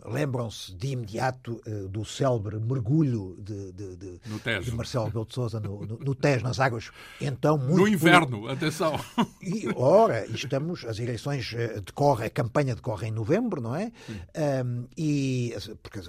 lembram-se 0.06 0.76
de 0.76 0.90
imediato 0.90 1.62
do 1.90 2.04
célebre 2.04 2.60
mergulho 2.60 3.15
de, 3.40 3.72
de, 3.72 3.96
de, 3.96 4.20
de 4.62 4.72
Marcelo 4.76 5.06
Rebelo 5.06 5.26
de 5.26 5.34
Sousa 5.34 5.60
no, 5.60 5.86
no, 5.86 5.98
no, 5.98 6.16
Tejo, 6.16 6.44
nas 6.44 6.60
águas. 6.60 6.92
Então, 7.20 7.58
muito 7.58 7.78
no 7.78 7.88
inverno, 7.88 8.42
por... 8.42 8.52
atenção. 8.52 8.94
E, 9.42 9.68
ora, 9.76 10.26
estamos, 10.28 10.84
as 10.86 10.98
eleições 11.00 11.54
eh, 11.56 11.80
decorrem, 11.82 12.26
a 12.26 12.30
campanha 12.30 12.76
decorre 12.76 13.08
em 13.08 13.12
novembro, 13.12 13.62
não 13.62 13.76
é? 13.76 13.92
Um, 14.66 14.88
e, 14.98 15.54
porque, 15.84 16.00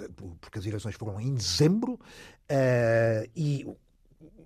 porque 0.41 0.59
as 0.59 0.65
eleições 0.65 0.95
foram 0.95 1.21
em 1.21 1.35
dezembro 1.35 1.93
uh, 1.93 3.29
e 3.35 3.65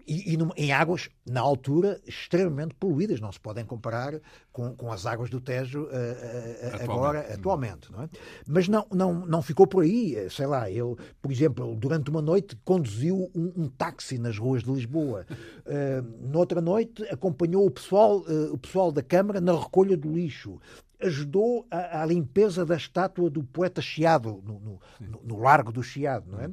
e, 0.08 0.34
e 0.34 0.38
em 0.58 0.72
águas, 0.72 1.10
na 1.26 1.42
altura, 1.42 2.00
extremamente 2.06 2.74
poluídas. 2.76 3.20
Não 3.20 3.32
se 3.32 3.40
podem 3.40 3.66
comparar 3.66 4.20
com, 4.52 4.76
com 4.76 4.92
as 4.92 5.06
águas 5.06 5.30
do 5.30 5.40
Tejo 5.40 5.84
uh, 5.84 5.86
uh, 5.86 6.84
agora, 6.84 7.34
atualmente. 7.34 7.92
Não 7.92 8.04
é? 8.04 8.10
Mas 8.48 8.68
não, 8.68 8.86
não, 8.92 9.26
não 9.26 9.42
ficou 9.42 9.68
por 9.68 9.84
aí. 9.84 10.30
Sei 10.30 10.46
lá, 10.46 10.70
ele, 10.70 10.96
por 11.22 11.32
exemplo, 11.32 11.76
durante 11.76 12.10
uma 12.10 12.22
noite 12.22 12.56
conduziu 12.64 13.32
um, 13.36 13.54
um 13.56 13.70
táxi 13.70 14.18
nas 14.18 14.38
ruas 14.38 14.64
de 14.64 14.72
Lisboa. 14.72 15.26
Uh, 15.30 16.28
noutra 16.28 16.62
noite 16.62 17.04
acompanhou 17.10 17.66
o 17.66 17.72
pessoal, 17.72 18.24
o 18.52 18.58
pessoal 18.58 18.92
da 18.92 19.02
Câmara 19.02 19.42
na 19.42 19.58
recolha 19.58 19.98
do 19.98 20.12
lixo 20.12 20.60
ajudou 21.02 21.66
à, 21.72 22.06
limpeza 22.06 22.66
da 22.66 22.76
estátua 22.76 23.30
do 23.30 23.44
poeta 23.44 23.82
Chiado, 23.82 24.42
no, 24.46 24.60
no, 24.60 24.80
no 25.24 25.40
Largo 25.40 25.72
do 25.72 25.82
Chiado, 25.82 26.32
não 26.32 26.40
é? 26.40 26.50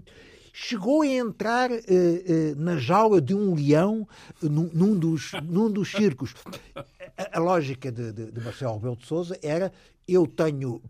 Chegou 0.60 1.02
a 1.02 1.06
entrar 1.06 1.70
uh, 1.70 1.74
uh, 1.74 2.56
na 2.56 2.76
jaula 2.78 3.20
de 3.20 3.32
um 3.32 3.54
leão 3.54 4.08
uh, 4.42 4.48
num, 4.48 4.98
dos, 4.98 5.32
num 5.44 5.70
dos 5.70 5.88
circos. 5.92 6.34
A, 7.16 7.38
a 7.38 7.40
lógica 7.40 7.92
de, 7.92 8.12
de, 8.12 8.32
de, 8.32 8.40
Marcelo 8.40 8.74
Rebelo 8.74 8.96
de 8.96 9.06
Sousa 9.06 9.38
era 9.40 9.72
eu 10.06 10.26
tenho 10.26 10.82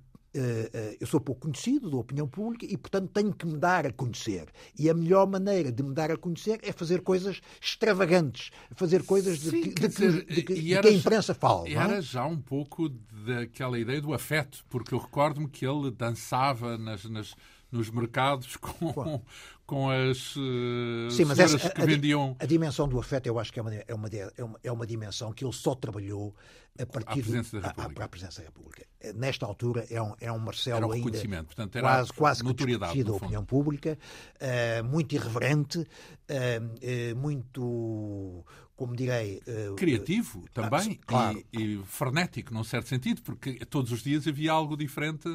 eu 1.00 1.06
sou 1.06 1.18
pouco 1.18 1.48
conhecido 1.48 1.90
da 1.90 1.96
opinião 1.96 2.28
pública 2.28 2.64
e, 2.64 2.76
portanto, 2.76 3.10
tenho 3.12 3.34
que 3.34 3.44
me 3.44 3.56
dar 3.56 3.84
a 3.84 3.92
conhecer. 3.92 4.46
E 4.78 4.88
a 4.88 4.94
melhor 4.94 5.26
maneira 5.26 5.72
de 5.72 5.82
me 5.82 5.92
dar 5.92 6.12
a 6.12 6.16
conhecer 6.16 6.60
é 6.62 6.70
fazer 6.70 7.00
coisas 7.00 7.40
extravagantes, 7.60 8.52
fazer 8.76 9.02
coisas 9.02 9.40
de, 9.40 9.50
Sim, 9.50 9.62
de, 9.62 9.88
dizer, 9.88 10.24
de, 10.26 10.42
que, 10.42 10.54
de 10.54 10.60
que, 10.60 10.76
a 10.76 10.90
imprensa 10.92 11.34
fala. 11.34 11.68
Era 11.68 11.96
é? 11.96 12.02
já 12.02 12.24
um 12.24 12.38
pouco 12.38 12.88
daquela 13.26 13.80
ideia 13.80 14.00
do 14.00 14.14
afeto, 14.14 14.64
porque 14.68 14.94
eu 14.94 14.98
recordo-me 14.98 15.48
que 15.48 15.66
ele 15.66 15.90
dançava 15.90 16.78
nas, 16.78 17.04
nas 17.06 17.34
nos 17.70 17.90
mercados 17.90 18.56
com, 18.56 19.22
com 19.66 19.90
as 19.90 20.34
uh, 20.36 21.10
Sim, 21.10 21.26
mas 21.26 21.38
essa, 21.38 21.58
que 21.58 21.80
a, 21.80 21.84
vendiam. 21.84 22.36
A, 22.38 22.46
dimensão 22.46 22.88
do 22.88 22.98
afeto, 22.98 23.26
eu 23.26 23.38
acho 23.38 23.52
que 23.52 23.58
é 23.58 23.62
uma, 23.62 23.74
é 23.74 23.94
uma, 23.94 24.08
é 24.08 24.44
uma, 24.44 24.60
é 24.64 24.72
uma 24.72 24.86
dimensão 24.86 25.32
que 25.32 25.44
ele 25.44 25.52
só 25.52 25.74
trabalhou 25.74 26.34
a 26.80 26.86
partir 26.86 27.20
à 27.20 27.22
presença 27.22 27.60
da 27.60 27.68
República. 27.68 28.02
A, 28.02 28.04
a, 28.04 28.08
presença 28.08 28.40
da 28.40 28.46
República. 28.46 28.86
Nesta 29.14 29.46
altura 29.46 29.86
é 29.90 30.00
um, 30.00 30.14
é 30.20 30.32
um 30.32 30.38
Marcelo 30.38 30.76
era 30.76 30.86
um 30.86 30.92
ainda 30.92 31.44
Portanto, 31.44 31.76
era 31.76 31.88
quase, 31.88 32.12
quase 32.12 32.44
que 32.44 32.78
da 32.78 33.12
opinião 33.12 33.44
pública, 33.44 33.98
uh, 34.36 34.84
muito 34.84 35.14
irreverente, 35.14 35.78
uh, 35.80 37.16
muito 37.16 38.44
como 38.74 38.94
direi. 38.94 39.42
Criativo 39.76 40.44
também 40.54 41.00
ah, 41.02 41.06
claro. 41.06 41.44
e, 41.52 41.74
e 41.74 41.84
frenético, 41.84 42.54
num 42.54 42.62
certo 42.62 42.88
sentido, 42.88 43.20
porque 43.22 43.64
todos 43.66 43.90
os 43.90 44.04
dias 44.04 44.26
havia 44.28 44.52
algo 44.52 44.76
diferente 44.76 45.28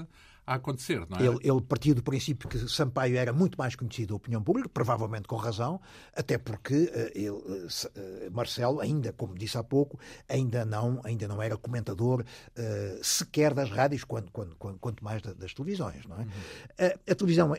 a 0.45 0.55
acontecer, 0.55 1.05
não 1.09 1.17
é? 1.17 1.25
Ele, 1.25 1.37
ele 1.41 1.61
partiu 1.61 1.95
do 1.95 2.03
princípio 2.03 2.49
que 2.49 2.57
Sampaio 2.67 3.17
era 3.17 3.31
muito 3.31 3.57
mais 3.57 3.75
conhecido 3.75 4.09
da 4.09 4.15
opinião 4.15 4.43
pública, 4.43 4.67
provavelmente 4.67 5.27
com 5.27 5.35
razão, 5.35 5.79
até 6.15 6.37
porque 6.37 6.73
uh, 6.73 7.11
ele, 7.15 7.29
uh, 7.29 8.31
Marcelo, 8.31 8.81
ainda, 8.81 9.13
como 9.13 9.35
disse 9.35 9.57
há 9.57 9.63
pouco, 9.63 9.97
ainda 10.27 10.65
não, 10.65 10.99
ainda 11.03 11.27
não 11.27 11.41
era 11.41 11.55
comentador 11.55 12.21
uh, 12.21 13.03
sequer 13.03 13.53
das 13.53 13.69
rádios, 13.69 14.03
quanto, 14.03 14.31
quanto, 14.31 14.55
quanto 14.57 15.03
mais 15.03 15.21
das 15.21 15.53
televisões, 15.53 16.05
não 16.05 16.17
é? 16.17 16.23
Uhum. 16.23 16.91
a 17.09 17.15
televisão, 17.15 17.53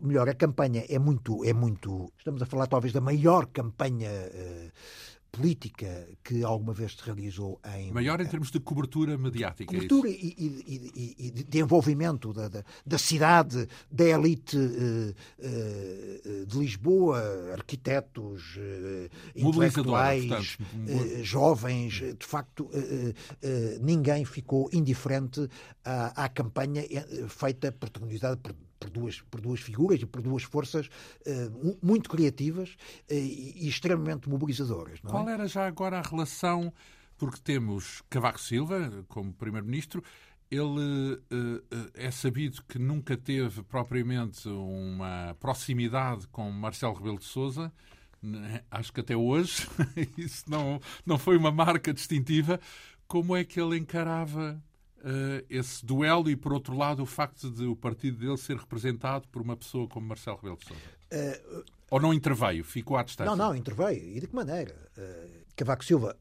melhor, 0.00 0.28
a 0.28 0.34
campanha 0.34 0.84
é 0.88 0.98
muito, 0.98 1.44
é 1.44 1.52
muito, 1.52 2.12
estamos 2.18 2.40
a 2.42 2.46
falar 2.46 2.66
talvez 2.66 2.92
da 2.92 3.00
maior 3.00 3.46
campanha 3.46 4.10
política 5.30 6.08
que 6.22 6.42
alguma 6.42 6.72
vez 6.72 6.92
se 6.92 7.02
realizou 7.04 7.60
em. 7.76 7.92
Maior 7.92 8.20
em 8.20 8.26
termos 8.26 8.50
de 8.50 8.60
cobertura 8.60 9.16
mediática. 9.16 9.74
É 9.74 9.76
cobertura 9.76 10.08
é 10.08 10.12
e, 10.12 10.34
e, 10.66 11.14
e, 11.18 11.30
de 11.30 11.58
envolvimento 11.58 12.32
da, 12.32 12.48
da, 12.48 12.64
da, 12.84 12.98
cidade, 12.98 13.66
da 13.90 14.04
elite 14.04 14.56
uh, 14.56 15.14
uh, 15.38 16.46
de 16.46 16.58
Lisboa, 16.58 17.20
arquitetos, 17.52 18.56
uh, 18.56 19.10
intelectuais, 19.34 20.58
jovens. 21.22 22.02
De 22.18 22.26
facto, 22.26 22.68
ninguém 23.80 24.24
ficou 24.24 24.68
indiferente 24.72 25.48
à, 25.84 26.24
à 26.24 26.28
campanha 26.28 26.84
feita, 27.28 27.72
protagonizada 27.72 28.36
por 28.36 28.54
por 28.80 28.90
duas, 28.90 29.20
por 29.30 29.40
duas 29.40 29.60
figuras 29.60 30.00
e 30.00 30.06
por 30.06 30.22
duas 30.22 30.42
forças 30.42 30.86
uh, 30.86 31.78
muito 31.82 32.08
criativas 32.08 32.70
uh, 32.70 33.14
e, 33.14 33.68
extremamente 33.68 34.28
mobilizadoras. 34.28 34.98
É? 35.04 35.08
Qual 35.08 35.28
era 35.28 35.46
já 35.46 35.66
agora 35.66 35.98
a 35.98 36.02
relação, 36.02 36.72
porque 37.18 37.38
temos 37.40 38.02
Cavaco 38.08 38.40
Silva 38.40 39.04
como 39.06 39.32
Primeiro-Ministro, 39.34 40.02
ele 40.50 41.14
uh, 41.30 41.90
é 41.94 42.10
sabido 42.10 42.62
que 42.66 42.78
nunca 42.78 43.16
teve 43.16 43.62
propriamente 43.62 44.48
uma 44.48 45.36
proximidade 45.38 46.26
com 46.28 46.50
Marcelo 46.50 46.94
Rebelo 46.94 47.18
de 47.18 47.26
Sousa. 47.26 47.70
Né? 48.20 48.62
Acho 48.70 48.92
que 48.92 49.00
até 49.00 49.16
hoje 49.16 49.68
isso 50.18 50.50
não, 50.50 50.80
não 51.06 51.18
foi 51.18 51.36
uma 51.36 51.52
marca 51.52 51.92
distintiva. 51.92 52.58
Como 53.06 53.36
é 53.36 53.44
que 53.44 53.60
ele 53.60 53.76
encarava 53.76 54.60
esse 55.48 55.84
duelo 55.84 56.28
e, 56.30 56.36
por 56.36 56.52
outro 56.52 56.76
lado, 56.76 57.02
o 57.02 57.06
facto 57.06 57.50
de 57.50 57.64
o 57.64 57.74
partido 57.74 58.18
dele 58.18 58.36
ser 58.36 58.56
representado 58.56 59.26
por 59.28 59.42
uma 59.42 59.56
pessoa 59.56 59.88
como 59.88 60.06
Marcelo 60.06 60.36
Rebelo 60.36 60.58
de 60.58 60.66
Sousa? 60.66 60.82
Uh, 61.12 61.64
Ou 61.90 62.00
não 62.00 62.14
interveio? 62.14 62.64
Ficou 62.64 62.96
à 62.96 63.02
distância? 63.02 63.34
Não, 63.34 63.36
não, 63.36 63.54
interveio. 63.54 64.16
E 64.16 64.20
de 64.20 64.26
que 64.26 64.34
maneira? 64.34 64.76
Uh, 64.96 65.44
Cavaco 65.56 65.84
Silva, 65.84 66.16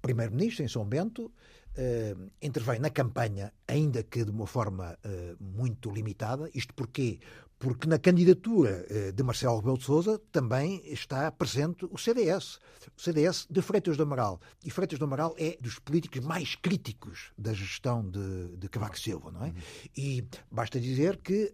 primeiro-ministro 0.00 0.64
em 0.64 0.68
São 0.68 0.84
Bento, 0.84 1.26
uh, 1.26 2.30
intervém 2.40 2.78
na 2.78 2.90
campanha, 2.90 3.52
ainda 3.66 4.02
que 4.02 4.24
de 4.24 4.30
uma 4.30 4.46
forma 4.46 4.96
muito 5.40 5.90
limitada. 5.90 6.50
Isto 6.54 6.74
porquê? 6.74 7.18
Porque 7.60 7.86
na 7.86 7.98
candidatura 7.98 8.86
uh, 8.90 9.12
de 9.12 9.22
Marcelo 9.22 9.58
Rebelo 9.58 9.76
de 9.76 9.84
Sousa 9.84 10.18
também 10.32 10.82
está 10.86 11.30
presente 11.30 11.86
o 11.90 11.98
CDS. 11.98 12.58
O 12.96 13.00
CDS 13.00 13.46
de 13.50 13.60
Freitas 13.60 13.98
do 13.98 14.02
Amaral. 14.02 14.40
E 14.64 14.70
Freitas 14.70 14.98
do 14.98 15.04
Amaral 15.04 15.34
é 15.38 15.58
dos 15.60 15.78
políticos 15.78 16.24
mais 16.24 16.56
críticos 16.56 17.32
da 17.36 17.52
gestão 17.52 18.02
de, 18.02 18.56
de 18.56 18.66
Cavaco 18.70 18.98
Silva, 18.98 19.30
não 19.30 19.44
é? 19.44 19.52
E 19.94 20.24
basta 20.50 20.80
dizer 20.80 21.18
que 21.18 21.52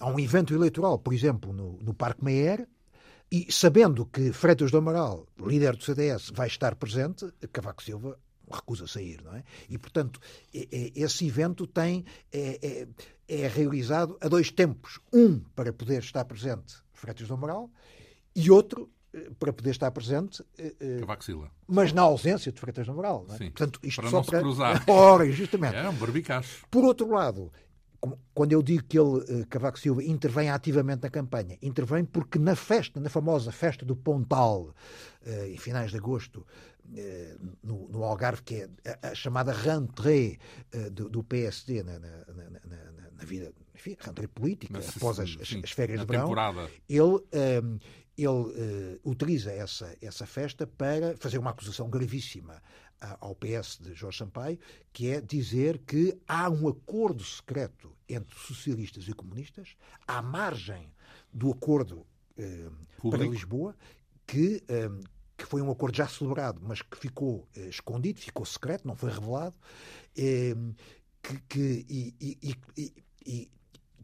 há 0.00 0.06
um 0.06 0.18
evento 0.18 0.54
eleitoral, 0.54 0.98
por 0.98 1.12
exemplo, 1.12 1.52
no, 1.52 1.78
no 1.82 1.92
Parque 1.92 2.24
Meyer, 2.24 2.66
e 3.30 3.52
sabendo 3.52 4.06
que 4.06 4.32
Freitas 4.32 4.70
do 4.70 4.78
Amaral, 4.78 5.26
líder 5.38 5.76
do 5.76 5.84
CDS, 5.84 6.30
vai 6.32 6.46
estar 6.46 6.74
presente, 6.76 7.26
Cavaco 7.52 7.82
Silva 7.82 8.18
recusa 8.50 8.84
a 8.84 8.88
sair, 8.88 9.22
não 9.22 9.34
é? 9.34 9.42
E, 9.68 9.76
portanto, 9.76 10.20
esse 10.52 11.26
evento 11.26 11.66
tem, 11.66 12.04
é, 12.32 12.86
é, 13.28 13.42
é, 13.42 13.48
realizado 13.48 14.16
a 14.20 14.28
dois 14.28 14.50
tempos. 14.50 15.00
Um, 15.12 15.40
para 15.54 15.72
poder 15.72 16.00
estar 16.00 16.24
presente 16.24 16.76
Freitas 16.96 17.28
do 17.28 17.34
Amaral, 17.34 17.70
e 18.34 18.50
outro, 18.50 18.90
eh, 19.12 19.30
para 19.38 19.52
poder 19.52 19.70
estar 19.70 19.90
presente... 19.90 20.44
Eh, 20.58 20.74
eh, 20.80 21.00
Cavaco 21.00 21.24
Silva. 21.24 21.50
Mas 21.66 21.92
na 21.92 22.02
ausência 22.02 22.50
de 22.50 22.60
Freitas 22.60 22.86
do 22.86 22.92
Amaral. 22.92 23.24
Não 23.28 23.34
é? 23.34 23.38
Sim, 23.38 23.50
Portanto, 23.50 23.80
isto 23.82 24.00
para 24.00 24.10
só 24.10 24.16
não 24.18 24.24
para... 24.24 24.38
se 24.38 24.42
cruzar. 24.42 24.84
Ora, 24.88 25.30
justamente. 25.30 25.76
É 25.76 25.88
um 25.88 25.94
barbicacho. 25.94 26.66
Por 26.70 26.84
outro 26.84 27.08
lado, 27.10 27.52
quando 28.34 28.52
eu 28.52 28.62
digo 28.62 28.84
que 28.84 28.98
ele, 28.98 29.46
Cavaco 29.46 29.78
Silva, 29.78 30.02
intervém 30.04 30.50
ativamente 30.50 31.02
na 31.02 31.10
campanha, 31.10 31.58
intervém 31.62 32.04
porque 32.04 32.38
na 32.38 32.54
festa, 32.54 33.00
na 33.00 33.08
famosa 33.08 33.50
festa 33.50 33.84
do 33.84 33.96
Pontal, 33.96 34.74
em 35.48 35.56
finais 35.56 35.90
de 35.90 35.96
agosto, 35.96 36.46
no, 37.62 37.88
no, 37.88 38.04
Algarve, 38.04 38.42
que 38.42 38.54
é 38.54 38.68
a, 39.02 39.08
a 39.08 39.14
chamada 39.14 39.52
rentrée 39.52 40.38
uh, 40.74 40.90
do, 40.90 41.08
do, 41.08 41.24
PSD 41.24 41.82
na, 41.82 41.98
na, 41.98 42.08
na, 42.08 43.10
na, 43.12 43.24
vida, 43.24 43.52
enfim, 43.74 43.96
rentrée 43.98 44.28
política, 44.28 44.72
Mas, 44.74 44.96
após 44.96 45.20
as, 45.20 45.30
sim, 45.46 45.60
as, 45.62 45.70
férias 45.70 46.00
de 46.00 46.06
verão, 46.06 46.32
ele, 46.88 47.20
ehm, 47.32 47.78
ele 48.16 48.28
uh, 48.28 49.00
utiliza 49.04 49.52
essa, 49.52 49.96
essa 50.00 50.26
festa 50.26 50.66
para 50.66 51.16
fazer 51.16 51.38
uma 51.38 51.50
acusação 51.50 51.88
gravíssima 51.88 52.62
ao 53.20 53.34
PS 53.34 53.78
de 53.78 53.94
Jorge 53.94 54.18
Sampaio, 54.18 54.58
que 54.92 55.10
é 55.10 55.20
dizer 55.20 55.82
que 55.86 56.18
há 56.26 56.48
um 56.48 56.66
acordo 56.66 57.22
secreto 57.22 57.94
entre 58.08 58.34
socialistas 58.38 59.06
e 59.06 59.12
comunistas, 59.12 59.76
à 60.06 60.22
margem 60.22 60.90
do 61.30 61.50
acordo 61.50 62.06
para 63.10 63.26
Lisboa, 63.26 63.74
que, 64.26 64.62
um, 64.68 65.00
que 65.36 65.44
foi 65.44 65.60
um 65.60 65.70
acordo 65.70 65.96
já 65.96 66.08
celebrado, 66.08 66.60
mas 66.62 66.80
que 66.82 66.96
ficou 66.96 67.48
eh, 67.54 67.68
escondido, 67.68 68.20
ficou 68.20 68.46
secreto, 68.46 68.86
não 68.86 68.96
foi 68.96 69.10
revelado, 69.10 69.56
eh, 70.16 70.54
que, 71.22 71.38
que, 71.48 71.86
e, 71.88 72.16
e, 72.20 72.56
e, 73.26 73.50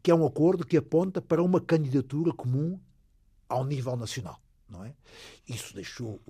que 0.01 0.11
é 0.11 0.15
um 0.15 0.25
acordo 0.25 0.65
que 0.65 0.77
aponta 0.77 1.21
para 1.21 1.41
uma 1.41 1.59
candidatura 1.59 2.33
comum 2.33 2.79
ao 3.47 3.63
nível 3.63 3.95
nacional. 3.95 4.39
Não 4.67 4.83
é? 4.83 4.93
Isso 5.47 5.73
deixou 5.73 6.21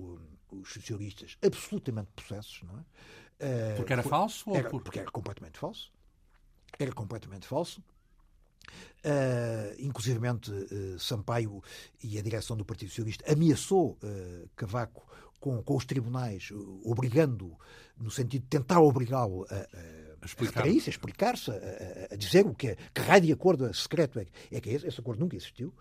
os 0.51 0.74
socialistas 0.74 1.38
absolutamente 1.43 2.12
possessos. 2.16 2.62
Não 2.64 2.78
é? 2.78 2.84
Eh, 3.39 3.76
porque 3.76 3.93
era 3.93 4.04
foi, 4.04 4.10
falso? 4.10 4.56
Era, 4.56 4.70
Porque 4.70 4.99
era 4.99 5.12
completamente 5.12 5.58
falso. 5.58 5.91
Era 6.78 6.91
completamente 6.91 7.47
falso. 7.47 7.84
Uh, 9.06 9.76
inclusivamente 9.80 10.50
uh, 10.50 10.98
Sampaio 10.98 11.62
e 12.02 12.18
a 12.18 12.22
direção 12.22 12.56
do 12.56 12.64
Partido 12.64 12.88
Socialista 12.88 13.30
ameaçou 13.30 13.98
uh, 14.02 14.50
Cavaco 14.56 15.06
com, 15.42 15.62
com, 15.62 15.76
os 15.76 15.84
tribunais, 15.84 16.54
obrigando, 16.86 17.54
no 17.98 18.10
sentido 18.10 18.44
de 18.44 18.48
tentar 18.48 18.80
obrigá-lo 18.80 19.46
a, 19.50 19.56
a, 20.22 20.26
explicar. 20.26 20.64
a 20.64 20.68
isso, 20.70 20.90
a 20.90 20.92
explicar-se, 20.92 21.52
a, 21.52 22.14
a, 22.14 22.16
dizer 22.16 22.46
o 22.46 22.56
que 22.56 22.70
é, 22.70 22.78
que 22.94 23.02
raio 23.02 23.24
de 23.24 23.34
acordo 23.34 23.74
secreto 23.74 24.20
é, 24.20 24.28
é 24.50 24.62
que 24.62 24.70
é 24.70 24.74
esse. 24.74 24.88
Esse 24.88 25.02
acordo 25.02 25.20
nunca 25.20 25.36
existiu. 25.36 25.74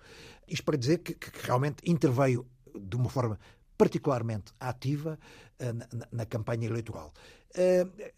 Isto 0.49 0.65
para 0.65 0.77
dizer 0.77 0.99
que, 0.99 1.15
que 1.15 1.47
realmente 1.47 1.89
interveio 1.89 2.45
de 2.75 2.97
uma 2.97 3.09
forma 3.09 3.39
particularmente 3.79 4.53
ativa 4.59 5.17
na, 5.61 6.09
na 6.11 6.27
campanha 6.27 6.67
eleitoral. 6.67 7.15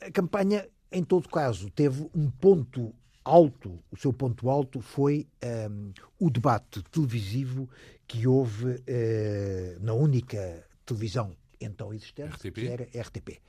a 0.01 0.11
campanha, 0.11 0.67
em 0.91 1.05
todo 1.05 1.29
caso, 1.29 1.69
teve 1.69 2.09
um 2.15 2.31
ponto 2.31 2.95
alto, 3.25 3.79
o 3.91 3.97
seu 3.97 4.13
ponto 4.13 4.51
alto 4.51 4.81
foi 4.81 5.27
um, 5.71 5.93
o 6.19 6.31
debate 6.31 6.83
televisivo 6.85 7.69
que 8.07 8.27
houve 8.27 8.67
uh, 8.67 9.81
na 9.81 9.95
única 9.95 10.67
televisão 10.85 11.35
então 11.61 11.93
existente, 11.93 12.35
RTP? 12.35 12.55
que 12.55 12.69
era 12.69 12.85
RTP. 12.85 13.41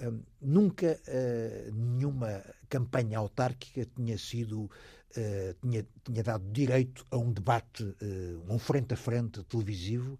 Um, 0.00 0.20
nunca 0.40 1.00
uh, 1.06 1.72
nenhuma 1.72 2.42
campanha 2.68 3.18
autárquica 3.18 3.86
tinha 3.94 4.18
sido 4.18 4.62
uh, 4.62 5.54
tinha, 5.62 5.86
tinha 6.02 6.22
dado 6.22 6.44
direito 6.50 7.06
a 7.10 7.16
um 7.16 7.32
debate, 7.32 7.84
uh, 7.84 8.42
um 8.52 8.58
frente 8.58 8.94
a 8.94 8.96
frente 8.96 9.42
televisivo 9.44 10.18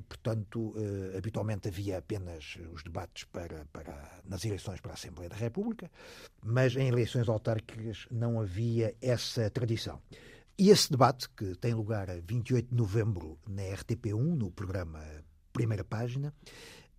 portanto, 0.00 0.74
eh, 0.76 1.16
habitualmente 1.18 1.68
havia 1.68 1.98
apenas 1.98 2.58
os 2.72 2.82
debates 2.82 3.24
para, 3.24 3.64
para, 3.72 4.20
nas 4.24 4.44
eleições 4.44 4.80
para 4.80 4.92
a 4.92 4.94
Assembleia 4.94 5.28
da 5.28 5.36
República, 5.36 5.90
mas 6.42 6.76
em 6.76 6.88
eleições 6.88 7.28
autárquicas 7.28 8.06
não 8.10 8.40
havia 8.40 8.94
essa 9.00 9.48
tradição. 9.50 10.00
E 10.56 10.70
esse 10.70 10.90
debate, 10.90 11.28
que 11.30 11.54
tem 11.56 11.74
lugar 11.74 12.08
a 12.08 12.20
28 12.20 12.68
de 12.68 12.74
novembro 12.74 13.38
na 13.46 13.62
RTP1, 13.62 14.36
no 14.36 14.50
programa 14.50 15.02
Primeira 15.52 15.84
Página, 15.84 16.32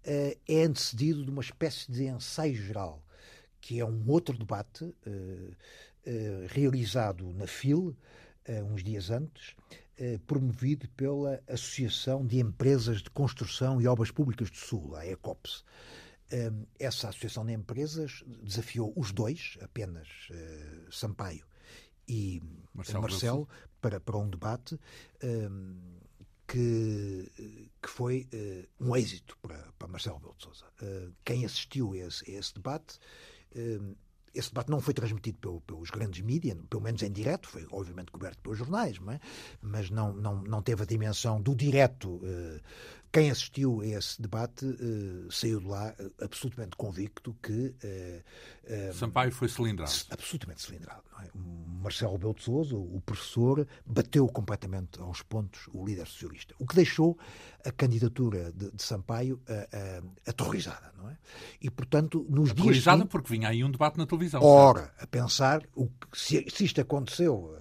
eh, 0.03 0.37
é 0.47 0.63
antecedido 0.63 1.23
de 1.23 1.31
uma 1.31 1.41
espécie 1.41 1.91
de 1.91 2.05
ensaio 2.05 2.55
geral, 2.55 3.03
que 3.61 3.79
é 3.79 3.85
um 3.85 4.03
outro 4.09 4.37
debate 4.37 4.93
realizado 6.49 7.33
na 7.33 7.47
FIL, 7.47 7.97
uns 8.63 8.83
dias 8.83 9.09
antes, 9.09 9.55
eh, 9.97 10.19
promovido 10.27 10.89
pela 10.89 11.41
Associação 11.47 12.25
de 12.27 12.37
Empresas 12.37 13.01
de 13.01 13.09
Construção 13.09 13.81
e 13.81 13.87
Obras 13.87 14.11
Públicas 14.11 14.49
do 14.49 14.57
Sul, 14.57 14.93
a 14.93 15.05
ECOPS. 15.05 15.63
Ehm, 16.31 16.63
essa 16.77 17.07
associação 17.07 17.45
de 17.45 17.53
empresas 17.53 18.21
desafiou 18.43 18.91
os 18.97 19.13
dois, 19.13 19.57
apenas 19.61 20.07
eh, 20.31 20.81
Sampaio 20.91 21.45
e 22.09 22.41
Marcelo, 22.73 23.01
Marcelo 23.01 23.49
para, 23.79 24.01
para 24.01 24.17
um 24.17 24.29
debate 24.29 24.77
ehm, 25.23 25.77
que, 26.45 27.31
que 27.81 27.89
foi 27.89 28.27
um 28.79 28.97
êxito 28.97 29.37
para, 29.41 29.71
para 29.79 29.87
Marcelo 29.87 30.19
Belo 30.19 30.35
de 30.37 30.43
Souza. 30.43 30.65
Quem 31.23 31.45
assistiu 31.45 31.93
a 31.93 31.97
esse, 31.97 32.29
a 32.29 32.37
esse 32.37 32.53
debate 32.53 32.99
uh, 33.55 33.95
esse 34.35 34.49
debate 34.49 34.69
não 34.69 34.79
foi 34.79 34.93
transmitido 34.93 35.37
pelo, 35.39 35.61
pelos 35.61 35.89
grandes 35.89 36.21
mídias, 36.21 36.57
pelo 36.69 36.83
menos 36.83 37.01
em 37.01 37.11
direto, 37.11 37.47
foi 37.47 37.65
obviamente 37.71 38.11
coberto 38.11 38.39
pelos 38.41 38.57
jornais, 38.57 38.99
não 38.99 39.13
é? 39.13 39.19
mas 39.61 39.89
não, 39.89 40.13
não, 40.13 40.43
não 40.43 40.61
teve 40.61 40.83
a 40.83 40.85
dimensão 40.85 41.41
do 41.41 41.55
direto. 41.55 42.19
Eh, 43.05 43.09
quem 43.11 43.31
assistiu 43.31 43.81
a 43.81 43.87
esse 43.87 44.21
debate 44.21 44.65
uh, 44.65 45.31
saiu 45.31 45.59
de 45.59 45.67
lá 45.67 45.93
uh, 45.99 46.23
absolutamente 46.23 46.75
convicto 46.75 47.35
que. 47.41 47.73
Uh, 47.83 48.93
Sampaio 48.93 49.31
foi 49.31 49.47
cilindrado. 49.47 49.91
Absolutamente 50.09 50.61
cilindrado. 50.61 51.03
É? 51.21 51.29
Marcelo 51.81 52.17
Belo 52.17 52.33
de 52.33 52.43
Souza, 52.43 52.75
o 52.75 53.01
professor, 53.05 53.65
bateu 53.85 54.27
completamente 54.27 54.99
aos 54.99 55.21
pontos 55.21 55.69
o 55.71 55.85
líder 55.85 56.07
socialista. 56.07 56.53
O 56.59 56.65
que 56.65 56.75
deixou 56.75 57.17
a 57.63 57.71
candidatura 57.71 58.51
de, 58.51 58.71
de 58.71 58.83
Sampaio 58.83 59.39
aterrorizada, 60.27 60.91
não 60.97 61.09
é? 61.09 61.17
E, 61.61 61.69
portanto, 61.69 62.25
nos 62.27 62.47
dias. 62.47 62.59
Aterrorizada 62.59 63.05
porque 63.05 63.29
vinha 63.29 63.49
aí 63.49 63.63
um 63.63 63.71
debate 63.71 63.97
na 63.97 64.05
televisão. 64.05 64.41
Ora, 64.43 64.81
certo? 64.81 65.03
a 65.03 65.07
pensar, 65.07 65.63
o 65.75 65.87
que, 65.87 66.19
se, 66.19 66.45
se 66.49 66.65
isto 66.65 66.81
aconteceu 66.81 67.55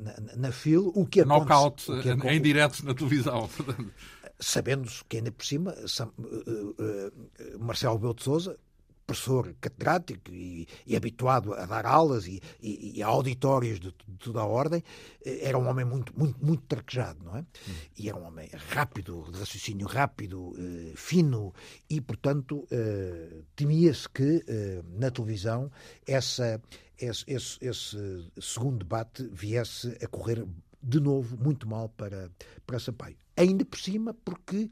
na, 0.00 0.36
na 0.36 0.52
FIL, 0.52 0.92
o 0.94 1.04
que 1.04 1.20
aconteceu. 1.20 1.46
Knockout 1.46 2.28
em 2.28 2.40
direto 2.40 2.84
na 2.84 2.94
televisão 2.94 3.50
sabendo-se 4.38 5.04
que 5.04 5.18
ainda 5.18 5.32
por 5.32 5.44
cima 5.44 5.74
São, 5.86 6.12
uh, 6.18 6.70
uh, 6.70 7.58
Marcelo 7.58 7.98
Belo 7.98 8.14
de 8.14 8.22
Souza 8.22 8.58
professor 9.06 9.54
catedrático 9.60 10.32
e, 10.32 10.66
e, 10.86 10.96
habituado 10.96 11.54
a 11.54 11.64
dar 11.64 11.86
aulas 11.86 12.26
e, 12.26 12.42
e, 12.60 12.98
e 12.98 13.02
a 13.02 13.06
auditórios 13.06 13.78
de, 13.78 13.94
de, 14.06 14.18
toda 14.18 14.40
a 14.40 14.44
ordem, 14.44 14.82
era 15.24 15.56
um 15.56 15.68
homem 15.68 15.84
muito, 15.84 16.12
muito, 16.18 16.44
muito 16.44 16.64
traquejado, 16.64 17.24
não 17.24 17.36
é? 17.36 17.40
Hum. 17.40 17.74
E 17.96 18.08
era 18.08 18.18
um 18.18 18.24
homem 18.24 18.50
rápido, 18.70 19.24
de 19.30 19.38
raciocínio 19.38 19.86
rápido, 19.86 20.54
eh, 20.58 20.92
fino, 20.96 21.54
e, 21.88 22.00
portanto, 22.00 22.66
eh, 22.70 23.42
temia-se 23.54 24.08
que 24.08 24.44
eh, 24.46 24.82
na 24.98 25.10
televisão 25.10 25.70
essa, 26.06 26.60
esse, 26.98 27.24
esse, 27.28 27.58
esse 27.60 28.30
segundo 28.40 28.78
debate 28.78 29.28
viesse 29.32 29.96
a 30.02 30.08
correr 30.08 30.44
de 30.86 31.00
novo 31.00 31.36
muito 31.36 31.68
mal 31.68 31.88
para, 31.88 32.30
para 32.64 32.78
Sampaio. 32.78 33.16
Ainda 33.36 33.64
por 33.64 33.78
cima, 33.78 34.14
porque 34.14 34.70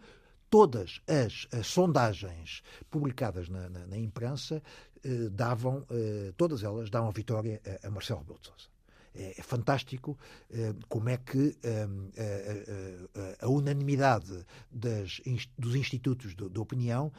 todas 0.48 1.00
as, 1.08 1.48
as 1.52 1.66
sondagens 1.66 2.62
publicadas 2.88 3.48
na, 3.48 3.68
na, 3.68 3.86
na 3.86 3.98
imprensa 3.98 4.62
eh, 5.02 5.28
davam, 5.30 5.84
eh, 5.90 6.32
todas 6.36 6.62
elas 6.62 6.88
davam 6.88 7.10
vitória 7.10 7.60
a, 7.82 7.88
a 7.88 7.90
Marcelo 7.90 8.20
Rebelo 8.20 8.38
de 8.38 8.46
Sousa. 8.46 8.74
É, 9.16 9.34
é 9.38 9.42
fantástico 9.42 10.18
eh, 10.50 10.74
como 10.88 11.08
é 11.08 11.16
que 11.16 11.56
eh, 11.62 11.86
a, 12.18 13.44
a, 13.44 13.46
a, 13.46 13.48
unanimidade 13.48 14.44
das, 14.70 15.20
dos 15.56 15.74
institutos 15.76 16.34
de, 16.34 16.48
de 16.48 16.58
opinião 16.58 17.12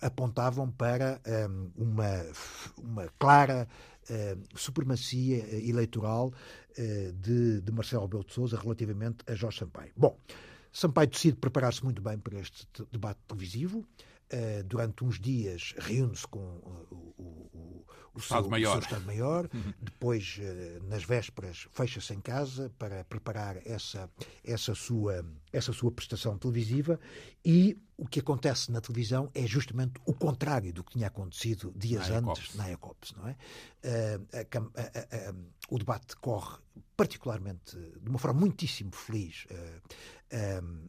apontavam 0.00 0.70
para 0.70 1.20
eh, 1.24 1.48
uma, 1.76 2.24
uma 2.78 3.08
clara 3.18 3.68
supremacia 4.54 5.44
eleitoral 5.68 6.32
de, 7.14 7.60
de 7.60 7.72
Marcelo 7.72 8.02
Rebelo 8.02 8.24
de 8.24 8.32
Sousa 8.32 8.58
relativamente 8.58 9.24
a 9.30 9.34
Jorge 9.36 9.60
Sampaio. 9.60 9.92
Bom, 9.96 10.18
Sampaio 10.72 11.08
decide 11.08 11.36
preparar-se 11.36 11.84
muito 11.84 12.00
bem 12.00 12.18
para 12.18 12.38
este 12.38 12.66
debate 12.90 13.20
televisivo. 13.28 13.86
Uh, 14.32 14.64
durante 14.64 15.04
uns 15.04 15.20
dias 15.20 15.74
reúne-se 15.76 16.26
com 16.26 16.38
uh, 16.38 16.86
o, 16.90 17.50
o, 17.52 17.86
o, 18.14 18.18
Estado-Maior. 18.18 18.78
Estado-Maior. 18.78 19.48
Uhum. 19.52 19.74
Depois, 19.78 20.38
uh, 20.38 20.82
nas 20.88 21.04
vésperas, 21.04 21.68
fecha-se 21.70 22.14
em 22.14 22.20
casa 22.20 22.72
para 22.78 23.04
preparar 23.04 23.58
essa, 23.66 24.08
essa, 24.42 24.74
sua, 24.74 25.22
essa 25.52 25.72
sua 25.74 25.92
prestação 25.92 26.38
televisiva. 26.38 26.98
E 27.44 27.76
o 27.98 28.06
que 28.06 28.20
acontece 28.20 28.72
na 28.72 28.80
televisão 28.80 29.30
é 29.34 29.46
justamente 29.46 30.00
o 30.06 30.14
contrário 30.14 30.72
do 30.72 30.82
que 30.82 30.92
tinha 30.92 31.08
acontecido 31.08 31.70
dias 31.76 32.08
na 32.08 32.18
antes 32.18 32.54
na 32.54 32.70
ECOPS. 32.70 33.12
Não 33.12 33.28
é? 33.28 33.36
A, 34.32 34.38
a, 34.38 35.28
a, 35.28 35.34
o 35.68 35.78
debate 35.78 36.16
corre 36.16 36.56
particularmente, 36.96 37.76
de 37.76 38.08
uma 38.08 38.18
forma 38.18 38.40
muitíssimo 38.40 38.92
feliz, 38.94 39.46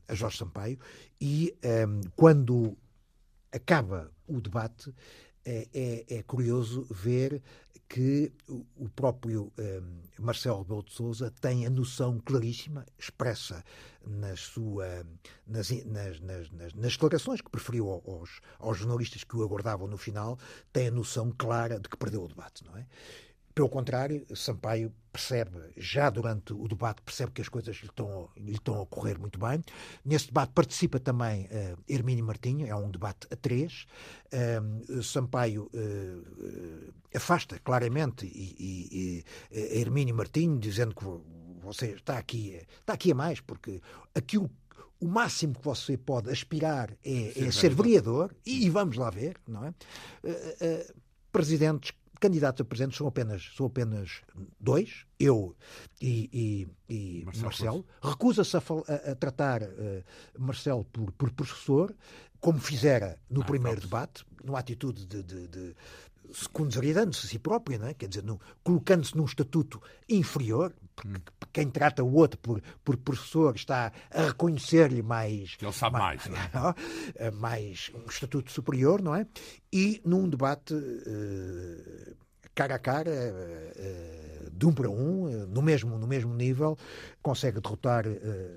a 0.08 0.16
Jorge 0.16 0.38
Sampaio. 0.38 0.80
E 1.20 1.54
quando 2.16 2.78
acaba 3.54 4.12
o 4.28 4.42
debate, 4.42 4.94
é, 5.46 5.68
é, 5.74 6.18
é, 6.18 6.24
curioso 6.24 6.88
ver 6.90 7.42
que 7.88 8.32
o 8.48 8.90
próprio 8.90 9.52
um, 9.60 10.24
Marcelo 10.24 10.62
Rebelo 10.62 10.84
de 10.84 10.94
Sousa 10.94 11.32
tem 11.42 11.66
a 11.66 11.70
noção 11.70 12.20
claríssima, 12.20 12.86
expressa 12.98 13.64
nas, 14.06 14.40
sua, 14.40 15.06
nas, 15.46 15.70
nas, 15.86 16.20
nas, 16.22 16.50
nas 16.74 16.94
declarações 16.94 17.42
que 17.42 17.50
preferiu 17.50 17.90
aos, 17.90 18.42
aos 18.58 18.78
jornalistas 18.78 19.24
que 19.24 19.36
o 19.36 19.44
aguardavam 19.44 19.88
no 19.88 19.98
final, 19.98 20.40
tem 20.72 20.88
a 20.88 20.92
noção 20.92 21.32
clara 21.38 21.80
de 21.80 21.88
que 21.88 21.98
perdeu 21.98 22.24
o 22.24 22.28
debate, 22.28 22.64
não 22.64 22.76
é? 22.78 22.88
Pelo 23.54 23.70
contrário, 23.70 24.26
Sampaio 24.36 24.92
percebe, 25.12 25.60
já 25.78 26.10
durante 26.10 26.54
o 26.54 26.68
debate, 26.68 27.04
percebe 27.04 27.32
que 27.32 27.42
as 27.42 27.48
coisas 27.48 27.78
lhe 27.78 27.86
estão, 27.86 28.28
lhe 28.36 28.54
estão 28.54 28.74
a 28.74 28.82
ocorrer 28.82 29.20
muito 29.20 29.38
bem. 29.38 29.62
Nesse 30.04 30.26
debate 30.28 30.54
participa 30.54 31.00
também 31.00 31.46
uh, 31.46 31.78
Hermínio 31.88 32.26
Martinho, 32.26 32.66
é 32.66 32.76
um 32.76 32.90
debate 32.90 33.28
a 33.32 33.36
três. 33.36 33.86
Uh, 34.34 35.04
Sampaio 35.04 35.70
uh, 35.72 36.94
afasta 37.16 37.60
claramente 37.60 38.26
e, 38.26 38.56
e, 38.60 39.26
e 39.52 39.80
Hermínio 39.80 40.16
Martinho, 40.16 40.58
dizendo 40.58 40.96
que 40.96 41.06
você 41.62 41.92
está 41.92 42.18
aqui, 42.18 42.60
está 42.80 42.94
aqui 42.94 43.12
a 43.12 43.16
mais, 43.16 43.40
porque 43.40 43.80
aquilo 44.16 44.50
o 45.00 45.08
máximo 45.08 45.54
que 45.54 45.64
você 45.64 45.98
pode 45.98 46.32
aspirar 46.32 46.90
é, 47.04 47.44
é 47.48 47.52
ser 47.52 47.76
vereador, 47.76 48.34
e, 48.46 48.66
e, 48.66 48.70
vamos 48.70 48.96
lá 48.96 49.10
ver, 49.10 49.36
não 49.46 49.66
é? 49.66 49.74
Presidentes 51.30 51.92
candidatos 52.24 52.62
a 52.62 52.66
presidente 52.66 52.96
são 52.96 53.06
apenas, 53.06 53.52
são 53.58 53.66
apenas 53.66 54.22
dois, 54.58 55.06
eu 55.20 55.54
e, 56.02 56.68
e, 56.90 56.94
e 56.94 57.26
Marcelo. 57.26 57.46
Marcelo. 57.46 57.86
Recusa-se 58.02 58.56
a, 58.56 58.60
a, 58.62 59.12
a, 59.12 59.16
tratar 59.16 59.62
uh, 59.62 60.04
Marcelo 60.40 60.86
por, 60.86 61.12
por 61.12 61.32
professor, 61.32 61.94
como 62.40 62.60
fizera 62.60 63.20
no 63.30 63.42
ah, 63.42 63.46
primeiro 63.46 63.82
debate, 63.82 64.26
numa 64.42 64.60
atitude 64.60 65.06
de, 65.06 65.22
de, 65.22 65.48
de 65.50 65.76
secundarizando-se 66.32 67.26
a 67.26 67.30
si 67.30 67.40
próprio, 67.40 67.78
não 67.78 67.88
é? 67.88 67.94
quer 67.94 68.08
dizer, 68.08 68.24
colocando-se 68.64 69.18
num 69.18 69.26
estatuto 69.26 69.82
inferior, 70.08 70.74
porque 70.96 71.22
quem 71.52 71.70
trata 71.70 72.04
o 72.04 72.14
outro 72.14 72.40
por, 72.40 72.62
por 72.84 72.98
professor 72.98 73.56
está 73.56 73.92
a 74.12 74.26
reconhecer-lhe 74.28 75.02
mais. 75.02 75.58
Ele 75.62 75.72
sabe 75.72 75.98
mais, 75.98 76.28
mais, 76.28 76.54
não 76.54 76.70
é? 76.70 77.32
mais 77.36 77.92
um 77.94 78.08
estatuto 78.08 78.52
superior, 78.52 79.02
não 79.02 79.16
é? 79.16 79.28
E 79.72 80.02
num 80.06 80.30
debate 80.30 80.74
uh, 80.74 82.16
cara 82.56 82.76
a 82.76 82.80
cara, 82.80 83.12
uh, 83.12 84.52
de 84.52 84.66
um 84.66 84.74
para 84.74 84.90
um, 84.90 85.48
no, 85.48 85.62
mesmo, 85.62 85.98
no 85.98 86.08
mesmo 86.08 86.34
nível, 86.34 86.78
consegue 87.22 87.60
derrotar 87.60 88.06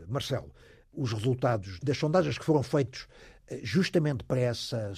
Marcelo. 0.08 0.50
Os 0.92 1.12
resultados 1.12 1.78
das 1.80 1.98
sondagens 1.98 2.38
que 2.38 2.44
foram 2.44 2.62
feitos 2.62 3.06
justamente 3.62 4.24
para, 4.24 4.40
essa, 4.40 4.92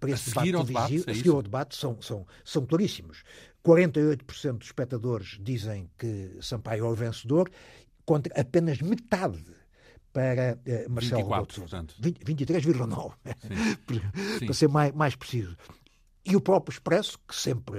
para 0.00 0.10
esse 0.10 0.30
debate, 0.30 0.66
debate, 0.66 1.04
é 1.06 1.10
a 1.10 1.14
seguir 1.14 1.30
ao 1.30 1.42
debate, 1.42 1.76
são, 1.76 2.00
são, 2.02 2.26
são 2.44 2.66
claríssimos. 2.66 3.22
48% 3.64 4.58
dos 4.58 4.66
espectadores 4.66 5.38
dizem 5.40 5.90
que 5.98 6.36
Sampaio 6.40 6.84
é 6.84 6.88
o 6.88 6.94
vencedor, 6.94 7.50
contra 8.04 8.38
apenas 8.38 8.80
metade 8.80 9.42
para 10.12 10.58
uh, 10.66 10.90
Marcelo 10.90 11.22
24, 11.22 11.60
portanto. 11.62 11.94
23,9, 12.00 13.14
para 14.46 14.54
ser 14.54 14.68
mais, 14.68 14.92
mais 14.92 15.16
preciso. 15.16 15.56
E 16.26 16.34
o 16.34 16.40
próprio 16.40 16.72
Expresso, 16.72 17.18
que 17.28 17.36
sempre 17.36 17.78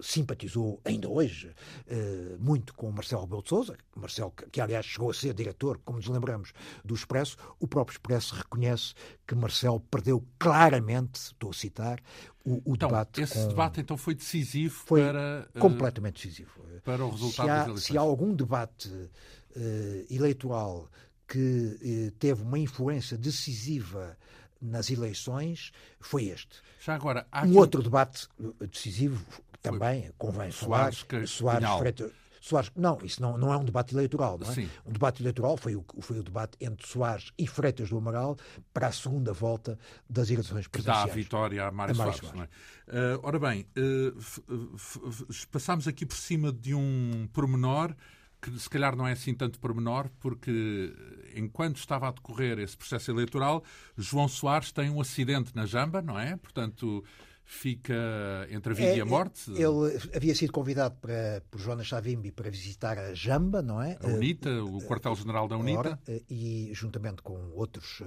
simpatizou, 0.00 0.80
ainda 0.84 1.08
hoje, 1.08 1.52
eh, 1.88 2.36
muito 2.38 2.72
com 2.72 2.88
Marcelo 2.92 3.22
Rebelo 3.22 3.42
de 3.42 3.48
Sousa, 3.48 3.76
Marcelo, 3.96 4.32
que 4.52 4.60
aliás 4.60 4.86
chegou 4.86 5.10
a 5.10 5.14
ser 5.14 5.34
diretor, 5.34 5.80
como 5.84 5.98
nos 5.98 6.06
lembramos, 6.06 6.52
do 6.84 6.94
Expresso, 6.94 7.36
o 7.58 7.66
próprio 7.66 7.94
Expresso 7.94 8.36
reconhece 8.36 8.94
que 9.26 9.34
Marcelo 9.34 9.80
perdeu 9.80 10.24
claramente, 10.38 11.16
estou 11.16 11.50
a 11.50 11.52
citar, 11.52 12.00
o, 12.44 12.62
o 12.64 12.74
então, 12.74 12.88
debate. 12.88 13.20
Esse 13.20 13.34
com... 13.34 13.48
debate 13.48 13.80
então 13.80 13.96
foi 13.96 14.14
decisivo 14.14 14.74
foi 14.74 15.02
para. 15.02 15.48
Completamente 15.58 16.26
decisivo. 16.26 16.50
Para 16.84 17.04
o 17.04 17.10
resultado 17.10 17.46
se 17.46 17.50
há, 17.50 17.56
das 17.56 17.66
eleições. 17.66 17.84
Se 17.84 17.98
há 17.98 18.00
algum 18.00 18.34
debate 18.34 18.88
uh, 18.88 19.10
eleitoral 20.10 20.88
que 21.26 21.38
uh, 22.08 22.10
teve 22.18 22.42
uma 22.42 22.58
influência 22.58 23.16
decisiva 23.16 24.16
nas 24.60 24.90
eleições 24.90 25.72
foi 25.98 26.24
este. 26.24 26.60
Já 26.80 26.94
agora, 26.94 27.26
um 27.32 27.38
aqui... 27.38 27.56
outro 27.56 27.82
debate 27.82 28.28
decisivo 28.60 29.24
também, 29.62 30.02
Foi 30.02 30.12
convém 30.18 30.50
Soares, 30.50 31.04
Soares 31.26 31.68
Freitas, 31.78 32.12
Soares, 32.40 32.72
não, 32.74 32.98
isso 33.04 33.20
não, 33.20 33.36
não 33.36 33.52
é 33.52 33.56
um 33.56 33.64
debate 33.64 33.94
eleitoral, 33.94 34.38
não 34.38 34.50
é? 34.50 34.54
Sim. 34.54 34.68
Um 34.86 34.92
debate 34.92 35.22
eleitoral 35.22 35.56
foi 35.58 35.76
o, 35.76 35.84
foi 36.00 36.18
o 36.18 36.22
debate 36.22 36.56
entre 36.60 36.86
Soares 36.86 37.32
e 37.38 37.46
Freitas 37.46 37.90
do 37.90 37.98
Amaral 37.98 38.36
para 38.72 38.86
a 38.86 38.92
segunda 38.92 39.32
volta 39.32 39.78
das 40.08 40.30
eleições 40.30 40.66
presidenciais. 40.66 41.02
Que 41.02 41.08
dá 41.08 41.12
a 41.12 41.16
vitória 41.16 41.66
a 41.66 41.70
Mário, 41.70 41.94
a 41.94 41.98
Mário 41.98 42.14
Soares. 42.14 42.34
Soares. 42.34 42.50
É? 42.88 43.14
Uh, 43.14 43.20
ora 43.22 43.38
bem, 43.38 43.66
uh, 43.76 45.46
passámos 45.52 45.86
aqui 45.86 46.06
por 46.06 46.16
cima 46.16 46.50
de 46.50 46.74
um 46.74 47.28
pormenor 47.32 47.94
que 48.40 48.58
se 48.58 48.70
calhar 48.70 48.96
não 48.96 49.06
é 49.06 49.12
assim 49.12 49.34
tanto 49.34 49.60
pormenor, 49.60 50.08
porque 50.18 50.94
enquanto 51.34 51.76
estava 51.76 52.08
a 52.08 52.10
decorrer 52.10 52.58
esse 52.58 52.76
processo 52.76 53.10
eleitoral, 53.10 53.62
João 53.96 54.28
Soares 54.28 54.72
tem 54.72 54.88
um 54.88 55.00
acidente 55.00 55.54
na 55.54 55.66
jamba, 55.66 56.00
não 56.00 56.18
é? 56.18 56.36
Portanto, 56.36 57.04
fica 57.50 58.46
entre 58.48 58.72
a 58.72 58.76
vida 58.76 58.90
é, 58.90 58.98
e 58.98 59.00
a 59.00 59.04
morte. 59.04 59.50
Ele 59.50 59.98
havia 60.14 60.34
sido 60.36 60.52
convidado 60.52 60.94
para, 61.00 61.42
por 61.50 61.60
Jonas 61.60 61.88
Savimbi 61.88 62.30
para 62.30 62.48
visitar 62.48 62.96
a 62.96 63.12
Jamba, 63.12 63.60
não 63.60 63.82
é? 63.82 63.98
A 64.00 64.06
UNITA, 64.06 64.62
o 64.62 64.78
quartel-general 64.82 65.48
da 65.48 65.58
UNITA. 65.58 65.80
Ora, 65.80 65.98
e 66.30 66.70
juntamente 66.72 67.22
com 67.22 67.50
outros 67.50 68.02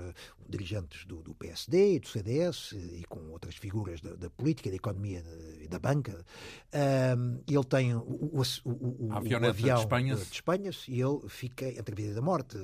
dirigentes 0.48 1.06
do, 1.06 1.22
do, 1.22 1.36
PSD 1.36 1.96
e 1.96 2.00
do 2.00 2.08
CDS 2.08 2.72
e 2.72 3.04
com 3.10 3.32
outras 3.32 3.58
figuras 3.58 4.00
da, 4.00 4.16
da 4.16 4.30
política, 4.30 4.70
da 4.70 4.78
economia 4.78 5.22
e 5.62 5.68
da 5.68 5.78
banca, 5.78 6.26
uh, 6.74 7.44
ele 7.46 7.66
tem 7.66 7.94
o, 7.96 8.00
o, 8.00 8.42
o, 8.64 9.08
o 9.08 9.14
avião 9.14 9.42
de 9.52 9.70
Espanha. 9.70 10.16
de 10.16 10.22
Espanha 10.22 10.72
e 10.88 11.02
ele 11.02 11.20
fica 11.28 11.68
entre 11.68 11.92
a 11.92 11.96
vida 11.96 12.14
e 12.16 12.18
a 12.18 12.22
morte. 12.22 12.58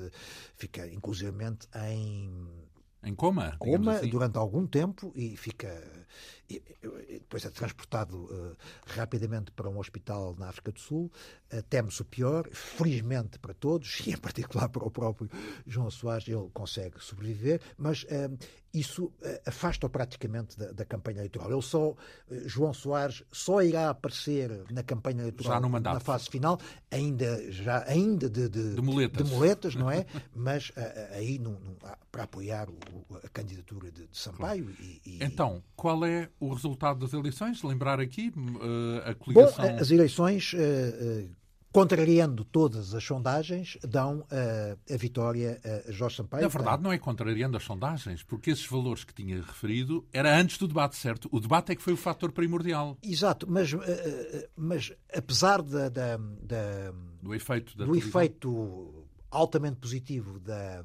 Fica 0.56 0.86
inclusivamente 0.86 1.68
em 1.74 2.70
em 3.02 3.14
coma? 3.14 3.56
Coma 3.58 3.94
assim. 3.94 4.10
durante 4.10 4.36
algum 4.36 4.66
tempo 4.66 5.10
e 5.16 5.36
fica 5.36 5.68
depois 7.08 7.44
é 7.44 7.50
transportado 7.50 8.16
uh, 8.16 8.56
rapidamente 8.86 9.52
para 9.52 9.68
um 9.68 9.78
hospital 9.78 10.34
na 10.38 10.48
África 10.48 10.72
do 10.72 10.80
Sul. 10.80 11.10
Uh, 11.52 11.62
Teme-se 11.62 12.02
o 12.02 12.04
pior, 12.04 12.48
felizmente 12.52 13.38
para 13.38 13.54
todos, 13.54 14.00
e 14.06 14.10
em 14.10 14.16
particular 14.16 14.68
para 14.68 14.84
o 14.84 14.90
próprio 14.90 15.30
João 15.66 15.90
Soares, 15.90 16.26
ele 16.26 16.48
consegue 16.52 16.96
sobreviver, 16.98 17.60
mas 17.76 18.02
uh, 18.04 18.36
isso 18.72 19.12
afasta-o 19.44 19.90
praticamente 19.90 20.56
da, 20.56 20.70
da, 20.70 20.84
campanha 20.84 21.18
eleitoral. 21.18 21.50
Ele 21.50 21.62
só, 21.62 21.94
João 22.46 22.72
Soares 22.72 23.24
só 23.32 23.62
irá 23.62 23.90
aparecer 23.90 24.64
na 24.70 24.84
campanha 24.84 25.22
eleitoral 25.22 25.60
na 25.60 25.98
fase 25.98 26.28
final, 26.30 26.56
ainda, 26.88 27.50
já, 27.50 27.84
ainda 27.88 28.30
de, 28.30 28.48
de, 28.48 28.76
de, 28.76 28.80
muletas. 28.80 29.26
de 29.26 29.34
muletas. 29.34 29.74
não 29.74 29.90
é? 29.90 30.06
mas 30.32 30.70
aí 31.10 31.36
não, 31.40 31.58
para 32.12 32.22
apoiar 32.22 32.68
o, 32.70 33.16
a 33.16 33.28
candidatura 33.28 33.90
de, 33.90 34.06
de 34.06 34.16
Sampaio. 34.16 34.66
Claro. 34.66 34.82
E, 34.82 35.00
e... 35.04 35.24
Então, 35.24 35.62
qual 35.74 36.04
é 36.04 36.28
o 36.40 36.52
resultado 36.52 36.98
das 37.00 37.12
eleições? 37.12 37.62
Lembrar 37.62 38.00
aqui 38.00 38.32
uh, 38.36 39.10
a 39.10 39.14
coligação... 39.14 39.64
Bom, 39.64 39.76
as 39.76 39.90
eleições, 39.90 40.52
uh, 40.54 41.30
contrariando 41.72 42.44
todas 42.44 42.94
as 42.94 43.04
sondagens, 43.04 43.78
dão 43.88 44.26
a 44.88 44.96
vitória 44.96 45.60
a 45.86 45.92
Jorge 45.92 46.16
Sampaio. 46.16 46.42
Na 46.42 46.48
verdade, 46.48 46.82
não 46.82 46.92
é 46.92 46.98
contrariando 46.98 47.56
as 47.56 47.62
sondagens, 47.62 48.24
porque 48.24 48.50
esses 48.50 48.66
valores 48.66 49.04
que 49.04 49.14
tinha 49.14 49.36
referido 49.36 50.04
era 50.12 50.36
antes 50.36 50.58
do 50.58 50.66
debate, 50.66 50.96
certo? 50.96 51.28
O 51.30 51.38
debate 51.38 51.70
é 51.70 51.76
que 51.76 51.82
foi 51.82 51.92
o 51.92 51.96
fator 51.96 52.32
primordial. 52.32 52.98
Exato, 53.00 53.46
mas, 53.48 53.70
mas 54.56 54.92
apesar 55.14 55.62
da, 55.62 55.88
da, 55.88 56.16
da 56.16 56.92
do 57.22 57.32
efeito, 57.32 57.78
da 57.78 57.84
do 57.84 57.94
efeito 57.94 59.06
altamente 59.30 59.76
positivo 59.76 60.40
da, 60.40 60.84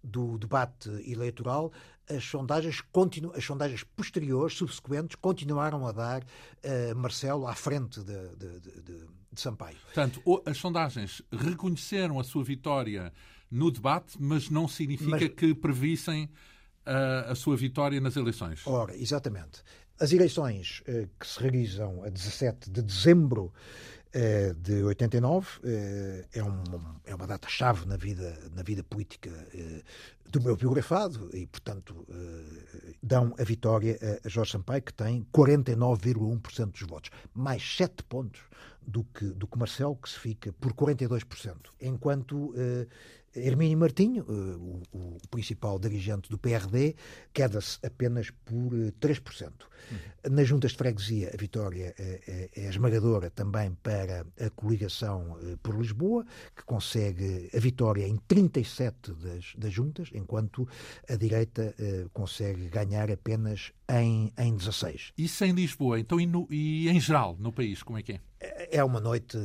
do 0.00 0.38
debate 0.38 0.88
eleitoral, 1.10 1.72
as 2.10 2.24
sondagens, 2.24 2.80
continu, 2.92 3.32
as 3.34 3.44
sondagens 3.44 3.84
posteriores, 3.84 4.56
subsequentes, 4.56 5.16
continuaram 5.16 5.86
a 5.86 5.92
dar 5.92 6.22
uh, 6.22 6.96
Marcelo 6.96 7.46
à 7.46 7.54
frente 7.54 8.00
de, 8.00 8.28
de, 8.36 8.60
de, 8.60 8.82
de, 8.82 9.20
Sampaio. 9.36 9.76
Portanto, 9.84 10.20
as 10.44 10.58
sondagens 10.58 11.22
reconheceram 11.30 12.18
a 12.18 12.24
sua 12.24 12.42
vitória 12.42 13.12
no 13.48 13.70
debate, 13.70 14.16
mas 14.20 14.50
não 14.50 14.66
significa 14.66 15.10
mas... 15.10 15.28
que 15.28 15.54
previssem 15.54 16.24
uh, 16.24 17.30
a 17.30 17.34
sua 17.36 17.56
vitória 17.56 18.00
nas 18.00 18.16
eleições. 18.16 18.66
Ora, 18.66 18.96
exatamente. 18.96 19.62
As 20.00 20.12
eleições 20.12 20.82
uh, 20.88 21.08
que 21.18 21.26
se 21.26 21.40
realizam 21.40 22.02
a 22.02 22.08
17 22.08 22.70
de 22.70 22.82
dezembro 22.82 23.52
de 24.56 24.82
89, 24.82 25.60
é, 25.64 26.24
é, 26.34 26.44
um, 26.44 26.64
é 27.04 27.14
uma 27.14 27.26
data-chave 27.26 27.86
na 27.86 27.96
vida, 27.96 28.36
na 28.54 28.62
vida 28.62 28.82
política 28.82 29.30
é, 29.54 29.82
do 30.28 30.40
meu 30.40 30.56
biografado 30.56 31.30
e, 31.34 31.46
portanto, 31.46 32.06
dão 33.02 33.34
a 33.38 33.42
vitória 33.42 33.98
a 34.24 34.28
Jorge 34.28 34.52
Sampaio, 34.52 34.82
que 34.82 34.92
tem 34.92 35.26
49,1% 35.32 36.70
dos 36.70 36.82
votos, 36.82 37.10
mais 37.34 37.76
7 37.76 38.04
pontos 38.04 38.40
do 38.86 39.02
que, 39.04 39.24
do 39.24 39.46
que 39.46 39.58
Marcelo, 39.58 39.96
que 39.96 40.08
se 40.08 40.18
fica 40.18 40.52
por 40.52 40.72
42%, 40.72 41.56
enquanto 41.80 42.54
Hermínio 43.34 43.78
Martinho, 43.78 44.24
eh, 44.28 44.32
o, 44.32 44.82
o, 44.92 45.18
principal 45.30 45.78
dirigente 45.78 46.28
do 46.28 46.38
PRD, 46.38 46.96
queda-se 47.32 47.78
apenas 47.84 48.30
por 48.30 48.72
3%. 49.00 49.52
Uhum. 49.90 50.34
Nas 50.34 50.48
juntas 50.48 50.72
de 50.72 50.78
freguesia, 50.78 51.30
a 51.32 51.36
vitória 51.36 51.94
é, 51.98 52.20
é, 52.26 52.50
é, 52.54 52.68
esmagadora 52.68 53.30
também 53.30 53.72
para 53.82 54.26
a 54.38 54.50
coligação 54.50 55.38
eh, 55.42 55.56
por 55.62 55.76
Lisboa, 55.76 56.24
que 56.56 56.64
consegue 56.64 57.48
a 57.54 57.58
vitória 57.58 58.06
em 58.06 58.16
37 58.16 59.12
das, 59.12 59.54
das 59.56 59.72
juntas, 59.72 60.10
enquanto 60.12 60.68
a 61.08 61.14
direita 61.16 61.74
eh, 61.78 62.06
consegue 62.12 62.68
ganhar 62.68 63.10
apenas 63.10 63.72
em, 63.88 64.32
em 64.36 64.56
16. 64.56 65.12
Isso 65.16 65.44
em 65.44 65.52
Lisboa, 65.52 65.98
então, 66.00 66.20
e, 66.20 66.26
no, 66.26 66.46
e 66.50 66.88
em 66.88 67.00
geral, 67.00 67.36
no 67.38 67.52
país, 67.52 67.82
como 67.82 67.98
é 67.98 68.02
que 68.02 68.12
é? 68.12 68.20
É, 68.40 68.78
é 68.78 68.84
uma 68.84 69.00
noite 69.00 69.38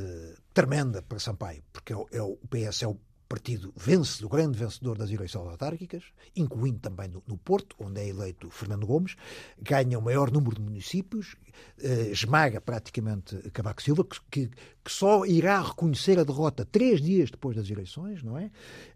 tremenda 0.54 1.02
para 1.02 1.20
Sampaio, 1.20 1.64
porque 1.72 1.94
é, 1.94 1.98
é 2.14 2.22
o 2.22 2.38
PS 2.50 2.84
é 2.84 2.88
o 2.88 2.98
partido 3.28 3.74
vence, 3.76 4.24
o 4.24 4.30
grande 4.30 4.58
vencedor 4.58 4.98
das 4.98 5.10
eleições 5.10 5.48
autárquicas, 5.48 6.04
incluindo 6.36 6.80
também 6.80 7.08
no, 7.08 7.24
no, 7.28 7.38
Porto, 7.38 7.76
onde 7.80 8.02
é 8.02 8.08
eleito 8.08 8.50
Fernando 8.50 8.86
Gomes, 8.86 9.16
ganha 9.60 9.98
o 9.98 10.02
maior 10.02 10.32
número 10.32 10.56
de 10.56 10.62
municípios, 10.62 11.36
eh, 11.82 12.10
esmaga 12.12 12.62
praticamente 12.62 13.38
Cavaco 13.52 13.82
Silva, 13.82 14.04
que, 14.04 14.20
que, 14.30 14.48
que, 14.84 14.92
só 14.92 15.26
irá 15.26 15.62
reconhecer 15.62 16.20
a 16.20 16.24
derrota 16.24 16.66
três 16.66 17.02
dias 17.02 17.32
depois 17.32 17.56
das 17.56 17.70
eleições, 17.70 18.22
não 18.22 18.38
é? 18.38 18.52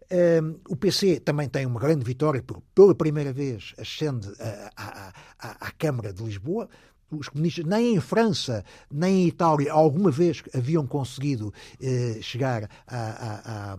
Eh, 0.08 0.40
o 0.68 0.76
PC 0.76 1.20
também 1.20 1.48
tem 1.48 1.66
uma 1.66 1.80
grande 1.80 2.04
vitória, 2.04 2.42
por, 2.42 2.62
pela 2.74 2.94
primeira 2.94 3.32
vez 3.32 3.74
ascende 3.78 4.28
à, 4.76 5.12
à 5.38 5.70
Câmara 5.72 6.12
de 6.12 6.22
Lisboa, 6.22 6.68
os 7.10 7.28
comunistas, 7.28 7.64
nem 7.64 7.94
em 7.94 8.00
França, 8.00 8.64
nem 8.90 9.24
em 9.24 9.28
Itália, 9.28 9.72
alguma 9.72 10.10
vez 10.10 10.42
haviam 10.54 10.86
conseguido 10.86 11.52
eh, 11.80 12.18
chegar 12.20 12.68
a, 12.86 12.96
a, 12.96 13.78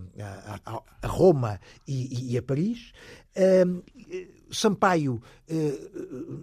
a, 0.65 0.81
a 1.01 1.07
Roma 1.07 1.59
e, 1.87 2.33
e, 2.33 2.37
a 2.37 2.41
Paris. 2.41 2.91
Eh, 3.35 3.65
Sampaio, 4.51 5.21
eh, 5.47 5.79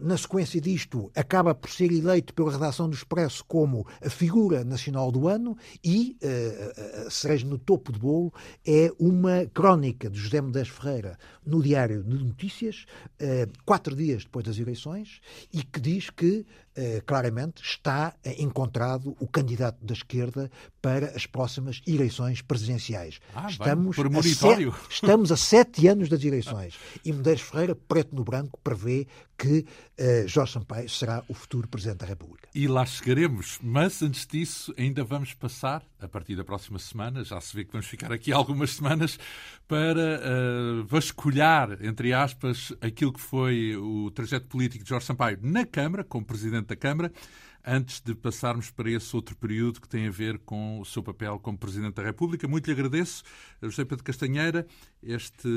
na 0.01 0.16
sequência 0.16 0.61
disto, 0.61 1.11
acaba 1.14 1.55
por 1.55 1.70
ser 1.70 1.93
eleito 1.93 2.32
pela 2.32 2.51
redação 2.51 2.89
do 2.89 2.95
Expresso 2.95 3.45
como 3.45 3.86
a 4.03 4.09
figura 4.09 4.64
nacional 4.64 5.12
do 5.12 5.28
ano 5.28 5.57
e 5.84 6.16
eh, 6.22 7.05
a 7.07 7.11
cereja 7.11 7.47
no 7.47 7.59
topo 7.59 7.93
do 7.93 7.99
bolo 7.99 8.32
é 8.66 8.91
uma 8.99 9.45
crónica 9.53 10.09
de 10.09 10.18
José 10.18 10.41
Medeiros 10.41 10.70
Ferreira 10.70 11.18
no 11.45 11.62
Diário 11.62 12.03
de 12.03 12.24
Notícias, 12.24 12.86
eh, 13.18 13.47
quatro 13.64 13.95
dias 13.95 14.24
depois 14.24 14.45
das 14.47 14.59
eleições, 14.59 15.20
e 15.53 15.62
que 15.62 15.80
diz 15.80 16.09
que 16.09 16.47
eh, 16.67 16.67
claramente 17.07 17.62
está 17.62 18.14
encontrado 18.39 19.16
o 19.18 19.26
candidato 19.26 19.85
da 19.85 19.95
esquerda 19.95 20.51
para 20.81 21.07
as 21.16 21.26
próximas 21.26 21.83
eleições 21.87 22.41
presidenciais. 22.41 23.20
Ah, 23.35 23.49
estamos, 23.49 23.97
bem, 23.97 24.18
a 24.18 24.22
sete, 24.22 24.72
estamos 24.91 25.33
a 25.33 25.37
sete 25.37 25.87
anos 25.87 26.09
das 26.09 26.22
eleições 26.22 26.74
e 27.05 27.12
Medeiros 27.12 27.43
Ferreira, 27.43 27.74
preto 27.74 28.14
no 28.14 28.24
branco, 28.24 28.59
prevê 28.62 29.07
que 29.39 29.64
uh, 29.99 30.26
Jorge 30.26 30.55
Sampaio 30.55 30.89
será 30.89 31.22
o 31.28 31.32
futuro 31.32 31.68
Presidente 31.68 31.99
da 31.99 32.07
República. 32.07 32.49
E 32.53 32.66
lá 32.66 32.84
chegaremos, 32.84 33.61
mas 33.62 34.03
antes 34.03 34.26
disso 34.26 34.74
ainda 34.76 35.05
vamos 35.05 35.32
passar, 35.32 35.82
a 36.01 36.09
partir 36.09 36.34
da 36.34 36.45
próxima 36.45 36.78
semana, 36.78 37.22
já 37.22 37.41
se 37.41 37.55
vê 37.55 37.64
que 37.64 37.70
vamos 37.70 37.86
ficar 37.86 38.12
aqui 38.12 38.32
algumas 38.34 38.70
semanas, 38.70 39.18
para 39.68 40.20
uh, 40.20 40.84
vasculhar, 40.86 41.78
entre 41.80 42.12
aspas, 42.12 42.72
aquilo 42.80 43.12
que 43.12 43.20
foi 43.20 43.76
o 43.76 44.11
trajeto 44.11 44.47
político 44.49 44.82
de 44.82 44.91
Jorge 44.91 45.07
Sampaio 45.07 45.39
na 45.41 45.64
Câmara, 45.64 46.03
como 46.03 46.24
Presidente 46.24 46.66
da 46.66 46.76
Câmara, 46.76 47.12
antes 47.68 48.00
de 48.00 48.14
passarmos 48.14 48.70
para 48.70 48.90
esse 48.90 49.14
outro 49.14 49.36
período 49.36 49.78
que 49.78 49.88
tem 49.88 50.06
a 50.06 50.10
ver 50.10 50.38
com 50.38 50.80
o 50.80 50.84
seu 50.86 51.02
papel 51.02 51.38
como 51.38 51.58
Presidente 51.58 51.96
da 51.96 52.02
República. 52.02 52.48
Muito 52.48 52.66
lhe 52.66 52.72
agradeço, 52.72 53.22
José 53.62 53.84
Pedro 53.84 54.02
Castanheira, 54.02 54.66
este 55.02 55.48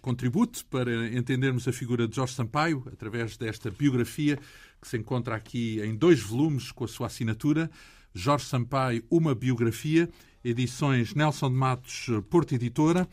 contributo 0.00 0.64
para 0.66 1.08
entendermos 1.08 1.68
a 1.68 1.72
figura 1.72 2.08
de 2.08 2.16
Jorge 2.16 2.32
Sampaio 2.32 2.82
através 2.90 3.36
desta 3.36 3.70
biografia 3.70 4.38
que 4.80 4.88
se 4.88 4.96
encontra 4.96 5.34
aqui 5.34 5.78
em 5.82 5.94
dois 5.94 6.20
volumes 6.20 6.72
com 6.72 6.84
a 6.84 6.88
sua 6.88 7.08
assinatura. 7.08 7.70
Jorge 8.14 8.46
Sampaio, 8.46 9.04
uma 9.10 9.34
biografia, 9.34 10.08
edições 10.42 11.14
Nelson 11.14 11.50
de 11.50 11.56
Matos, 11.56 12.06
Porto 12.30 12.54
Editora. 12.54 13.06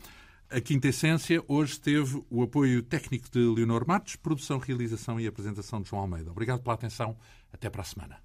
A 0.48 0.60
Quinta 0.60 0.88
Essência 0.88 1.42
hoje 1.48 1.80
teve 1.80 2.22
o 2.28 2.42
apoio 2.42 2.82
técnico 2.82 3.26
de 3.30 3.38
Leonor 3.38 3.86
Matos, 3.86 4.16
produção, 4.16 4.58
realização 4.58 5.18
e 5.18 5.26
apresentação 5.26 5.80
de 5.80 5.88
João 5.88 6.02
Almeida. 6.02 6.30
Obrigado 6.30 6.62
pela 6.62 6.74
atenção. 6.74 7.16
Até 7.52 7.70
para 7.70 7.82
a 7.82 7.84
semana. 7.84 8.22